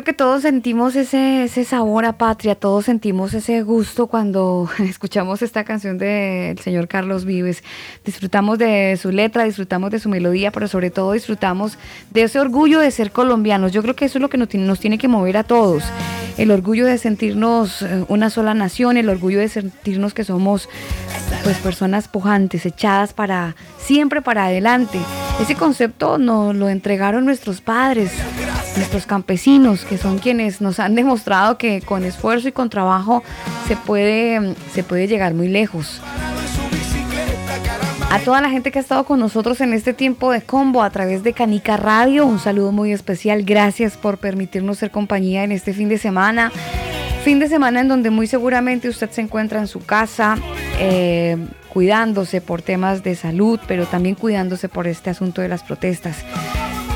creo 0.01 0.14
que 0.14 0.16
todos 0.16 0.40
sentimos 0.40 0.96
ese, 0.96 1.44
ese 1.44 1.62
sabor 1.62 2.07
a 2.07 2.14
patria, 2.14 2.55
todos 2.55 2.86
sentimos 2.86 3.34
ese 3.34 3.61
gusto 3.62 4.07
cuando 4.07 4.66
escuchamos 4.78 5.42
esta 5.42 5.64
canción 5.64 5.98
del 5.98 6.59
señor 6.59 6.88
Carlos 6.88 7.26
Vives. 7.26 7.62
Disfrutamos 8.03 8.59
de 8.59 8.96
su 8.96 9.11
letra, 9.11 9.44
disfrutamos 9.44 9.90
de 9.90 9.98
su 9.98 10.09
melodía, 10.09 10.53
pero 10.53 10.68
sobre 10.68 10.90
todo 10.90 11.12
disfrutamos 11.12 11.76
de 12.12 12.22
ese 12.22 12.40
orgullo 12.40 12.80
de 12.80 12.90
ser 12.90 13.12
colombianos. 13.12 13.72
Yo 13.72 13.82
creo 13.82 13.94
que 13.94 14.07
eso 14.07 14.16
es 14.16 14.22
lo 14.22 14.30
que 14.30 14.38
nos 14.38 14.55
nos 14.55 14.80
tiene 14.80 14.96
que 14.96 15.07
mover 15.07 15.36
a 15.36 15.44
todos. 15.44 15.84
El 16.38 16.51
orgullo 16.51 16.86
de 16.86 16.96
sentirnos 16.96 17.82
eh, 17.82 18.05
una 18.09 18.30
sola 18.30 18.55
nación, 18.55 18.96
el 18.96 19.11
orgullo 19.11 19.38
de 19.38 19.48
sentirnos 19.48 20.14
que 20.14 20.24
somos 20.24 20.70
pues 21.44 21.59
personas 21.59 22.09
pujantes, 22.09 22.64
echadas 22.64 23.12
para 23.12 23.55
siempre 23.78 24.22
para 24.22 24.46
adelante. 24.46 24.98
Ese 25.40 25.55
concepto 25.55 26.18
nos 26.18 26.55
lo 26.55 26.68
entregaron 26.68 27.24
nuestros 27.24 27.61
padres, 27.61 28.12
nuestros 28.77 29.07
campesinos, 29.07 29.85
que 29.85 29.99
son 29.99 30.18
quienes 30.18 30.61
nos 30.61 30.81
han 30.81 30.95
demostrado 30.95 31.59
que 31.59 31.81
con 31.81 32.05
esfuerzo 32.05 32.49
y 32.49 32.53
con 32.53 32.71
trabajo 32.71 33.23
se 33.66 33.77
puede, 33.77 34.55
se 34.73 34.83
puede 34.83 35.07
llegar 35.07 35.35
muy 35.35 35.49
lejos. 35.49 36.01
A 38.11 38.18
toda 38.18 38.41
la 38.41 38.51
gente 38.51 38.73
que 38.73 38.81
ha 38.81 38.83
estado 38.83 39.05
con 39.05 39.21
nosotros 39.21 39.61
en 39.61 39.73
este 39.73 39.95
tiempo 39.95 40.33
de 40.33 40.43
combo 40.43 40.83
a 40.83 40.91
través 40.91 41.23
de 41.23 41.33
Canica 41.33 41.77
Radio, 41.77 42.27
un 42.27 42.41
saludo 42.41 42.73
muy 42.73 42.93
especial. 42.93 43.45
Gracias 43.45 43.97
por 43.97 44.18
permitirnos 44.18 44.79
ser 44.79 44.91
compañía 44.91 45.45
en 45.45 45.53
este 45.53 45.73
fin 45.73 45.89
de 45.89 45.97
semana. 45.97 46.51
Fin 47.23 47.39
de 47.39 47.49
semana 47.49 47.81
en 47.81 47.89
donde 47.89 48.11
muy 48.11 48.27
seguramente 48.27 48.89
usted 48.89 49.11
se 49.11 49.21
encuentra 49.21 49.61
en 49.61 49.68
su 49.68 49.85
casa, 49.85 50.39
eh, 50.81 51.37
cuidándose 51.73 52.41
por 52.41 52.62
temas 52.62 53.05
de 53.05 53.14
salud, 53.14 53.61
pero 53.68 53.87
también 53.87 54.16
cuidándose 54.16 54.68
por 54.68 54.89
este 54.89 55.11
asunto 55.11 55.41
de 55.41 55.49
las 55.49 55.62
protestas. 55.62 56.25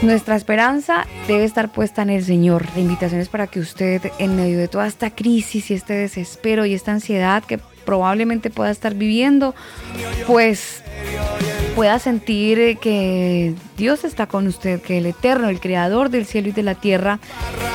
Nuestra 0.05 0.37
esperanza 0.37 1.07
debe 1.27 1.45
estar 1.45 1.73
puesta 1.73 2.03
en 2.03 2.11
el 2.11 2.23
Señor. 2.23 2.67
La 2.75 2.83
invitación 2.83 3.23
es 3.23 3.31
para 3.31 3.47
que 3.47 3.59
usted, 3.59 4.03
en 4.19 4.37
medio 4.37 4.59
de 4.59 4.69
toda 4.69 4.87
esta 4.87 5.09
crisis 5.09 5.71
y 5.71 5.75
este 5.75 5.95
desespero 5.95 6.67
y 6.67 6.75
esta 6.75 6.93
ansiedad 6.93 7.43
que 7.43 7.59
probablemente 7.87 8.51
pueda 8.51 8.71
estar 8.71 8.95
viviendo, 8.95 9.55
pues 10.27 10.83
pueda 11.75 11.99
sentir 11.99 12.77
que 12.79 13.55
Dios 13.79 14.05
está 14.05 14.27
con 14.27 14.47
usted, 14.47 14.83
que 14.83 14.99
el 14.99 15.07
Eterno, 15.07 15.49
el 15.49 15.59
Creador 15.59 16.11
del 16.11 16.27
cielo 16.27 16.51
y 16.51 16.53
de 16.53 16.63
la 16.65 16.75
tierra, 16.75 17.19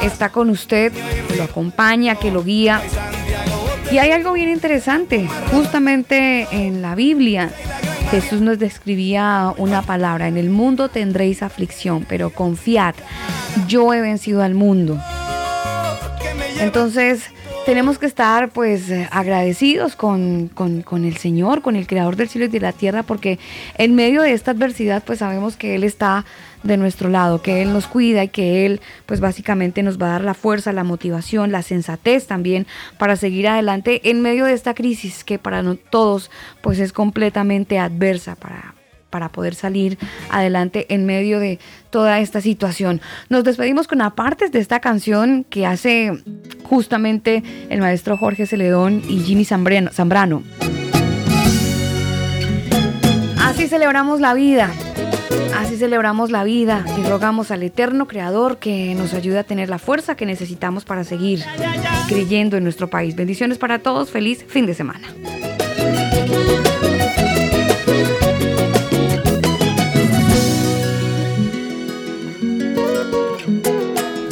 está 0.03 0.30
con 0.30 0.51
usted, 0.51 0.93
lo 1.36 1.43
acompaña, 1.43 2.13
que 2.13 2.30
lo 2.30 2.43
guía. 2.43 2.80
Y 3.91 3.97
hay 3.97 4.11
algo 4.11 4.34
bien 4.34 4.49
interesante, 4.49 5.27
justamente 5.51 6.47
en 6.51 6.84
la 6.84 6.93
Biblia. 6.93 7.49
Jesús 8.12 8.41
nos 8.41 8.57
describía 8.57 9.53
una 9.57 9.84
palabra, 9.84 10.28
en 10.28 10.38
el 10.38 10.49
mundo 10.49 10.89
tendréis 10.89 11.43
aflicción, 11.43 12.05
pero 12.10 12.32
confiad, 12.32 12.95
yo 13.68 13.93
he 13.93 14.01
vencido 14.01 14.41
al 14.41 14.55
mundo. 14.55 14.99
Entonces, 16.60 17.30
tenemos 17.70 17.99
que 17.99 18.07
estar 18.07 18.49
pues 18.49 18.89
eh, 18.89 19.07
agradecidos 19.11 19.95
con, 19.95 20.47
con, 20.47 21.05
el 21.05 21.17
Señor, 21.17 21.61
con 21.61 21.76
el 21.76 21.86
Creador 21.86 22.15
del 22.15 22.28
cielo 22.28 22.45
y 22.45 22.49
de 22.49 22.59
la 22.59 22.74
tierra, 22.74 23.03
porque 23.03 23.38
en 23.78 23.93
medio 23.93 24.24
de 24.24 24.34
esta 24.34 24.49
adversidad 24.49 25.03
pues 25.05 25.20
sabemos 25.20 25.55
que 25.55 25.76
Él 25.76 25.84
está 25.84 26.26
de 26.63 26.78
nuestro 26.78 27.09
lado, 27.09 27.43
que 27.43 27.61
Él 27.61 27.72
nos 27.72 27.86
cuida 27.86 28.24
y 28.24 28.30
que 28.30 28.65
Él 28.65 28.82
pues 29.05 29.20
básicamente 29.20 29.84
nos 29.84 30.01
va 30.01 30.07
a 30.07 30.11
dar 30.13 30.24
la 30.24 30.34
fuerza, 30.34 30.74
la 30.74 30.84
motivación, 30.84 31.51
la 31.51 31.61
sensatez 31.61 32.26
también 32.26 32.65
para 32.97 33.15
seguir 33.15 33.47
adelante 33.47 34.09
en 34.09 34.24
medio 34.24 34.45
de 34.45 34.53
esta 34.53 34.74
crisis 34.74 35.24
que 35.24 35.38
para 35.38 35.63
todos 35.91 36.32
pues 36.61 36.80
es 36.80 36.91
completamente 36.91 37.78
adversa 37.78 38.34
para, 38.34 38.74
para 39.10 39.30
poder 39.30 39.55
salir 39.55 39.97
adelante 40.30 40.86
en 40.93 41.05
medio 41.05 41.39
de 41.39 41.60
toda 41.89 42.20
esta 42.20 42.41
situación. 42.41 43.01
Nos 43.30 43.43
despedimos 43.43 43.88
con 43.88 44.01
apartes 44.01 44.51
de 44.51 44.60
esta 44.60 44.80
canción 44.80 45.45
que 45.49 45.66
hace 45.66 46.12
justamente 46.64 47.43
el 47.70 47.80
maestro 47.80 48.18
Jorge 48.18 48.45
Celedón 48.45 49.01
y 49.07 49.20
Jimmy 49.22 49.45
Zambrano. 49.45 50.43
Así 53.41 53.68
celebramos 53.68 54.20
la 54.20 54.34
vida. 54.34 54.72
Así 55.57 55.76
celebramos 55.78 56.32
la 56.32 56.43
vida 56.43 56.86
y 56.97 57.03
rogamos 57.03 57.51
al 57.51 57.64
eterno 57.64 58.07
Creador 58.07 58.57
que 58.57 58.95
nos 58.95 59.14
ayude 59.14 59.39
a 59.39 59.43
tener 59.43 59.70
la 59.70 59.80
fuerza 59.80 60.16
que 60.16 60.26
necesitamos 60.26 60.86
para 60.86 61.03
seguir 61.03 61.43
creyendo 62.07 62.57
en 62.57 62.64
nuestro 62.64 62.89
país. 62.89 63.16
Bendiciones 63.16 63.57
para 63.57 63.80
todos, 63.80 64.12
feliz 64.12 64.45
fin 64.47 64.66
de 64.66 64.74
semana. 64.74 65.07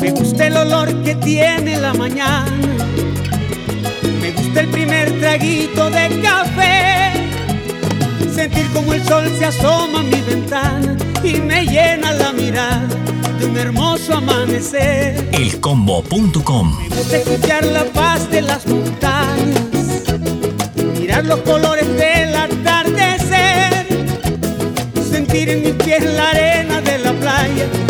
Me 0.07 0.13
gusta 0.13 0.47
el 0.47 0.55
olor 0.55 1.03
que 1.03 1.15
tiene 1.15 1.75
la 1.75 1.93
mañana. 1.93 2.47
Me 4.21 4.31
gusta 4.31 4.61
el 4.61 4.69
primer 4.69 5.11
traguito 5.19 5.89
de 5.89 6.21
café. 6.21 7.11
Sentir 8.33 8.71
como 8.71 8.93
el 8.93 9.03
sol 9.03 9.29
se 9.37 9.43
asoma 9.43 9.99
a 9.99 10.03
mi 10.03 10.21
ventana 10.21 10.95
y 11.21 11.33
me 11.41 11.65
llena 11.65 12.13
la 12.13 12.31
mirada 12.31 12.87
de 13.37 13.47
un 13.47 13.57
hermoso 13.57 14.13
amanecer. 14.13 15.27
Elcombo.com 15.33 16.77
Me 16.79 16.95
gusta 16.95 17.17
escuchar 17.17 17.65
la 17.65 17.83
paz 17.83 18.31
de 18.31 18.43
las 18.43 18.65
montañas, 18.65 19.59
mirar 20.97 21.25
los 21.25 21.41
colores 21.41 21.85
del 21.97 22.33
atardecer, 22.33 23.85
sentir 25.11 25.49
en 25.49 25.63
mis 25.63 25.73
pies 25.73 26.01
la 26.01 26.29
arena 26.29 26.79
de 26.79 26.97
la 26.99 27.11
playa 27.11 27.86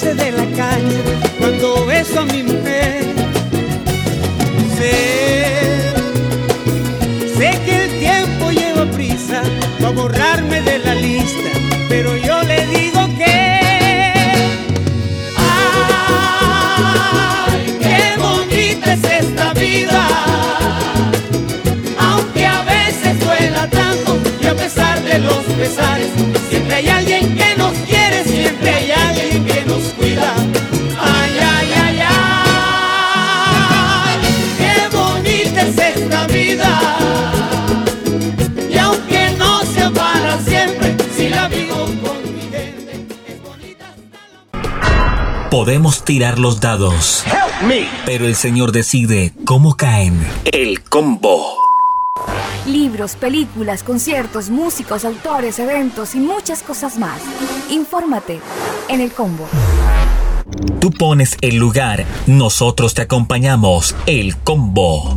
de 0.00 0.32
la 0.32 0.46
caña 0.56 1.00
cuando 1.38 1.84
beso 1.84 2.20
a 2.20 2.24
mi 2.24 2.42
mujer. 2.42 3.04
Sé, 4.76 5.92
sé 7.36 7.60
que 7.66 7.84
el 7.84 7.90
tiempo 8.00 8.50
lleva 8.50 8.86
prisa 8.86 9.42
para 9.78 9.90
borrarme 9.90 10.62
de 10.62 10.78
la 10.78 10.94
lista, 10.94 11.50
pero 11.90 12.16
yo 12.16 12.42
le 12.42 12.66
digo 12.68 13.06
que. 13.18 13.60
¡Ay, 15.36 17.76
qué 17.80 18.16
bonita 18.18 18.94
es 18.94 19.04
esta 19.04 19.52
vida! 19.52 20.08
Aunque 21.98 22.46
a 22.46 22.62
veces 22.62 23.20
duela 23.20 23.68
tanto 23.68 24.18
y 24.42 24.46
a 24.46 24.54
pesar 24.54 25.02
de 25.02 25.18
los 25.18 25.44
pesares, 25.58 26.08
siempre 26.48 26.76
hay 26.76 26.88
alguien 26.88 27.36
que 27.36 27.56
nos 27.56 27.74
quiere, 27.86 28.01
Podemos 45.52 46.04
tirar 46.04 46.38
los 46.38 46.60
dados, 46.60 47.24
pero 48.04 48.26
el 48.26 48.34
Señor 48.34 48.72
decide 48.72 49.32
cómo 49.44 49.76
caen. 49.76 50.18
El 50.50 50.82
combo. 50.82 51.56
Libros, 52.66 53.14
películas, 53.16 53.82
conciertos, 53.82 54.50
músicos, 54.50 55.04
autores, 55.04 55.58
eventos 55.58 56.14
y 56.14 56.18
muchas 56.18 56.62
cosas 56.62 56.98
más. 56.98 57.20
Infórmate 57.70 58.40
en 58.88 59.02
el 59.02 59.12
combo. 59.12 59.46
Tú 60.80 60.90
pones 60.90 61.36
el 61.42 61.56
lugar, 61.56 62.06
nosotros 62.26 62.94
te 62.94 63.02
acompañamos. 63.02 63.94
El 64.06 64.38
combo. 64.38 65.16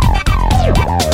Bye. 0.73 1.10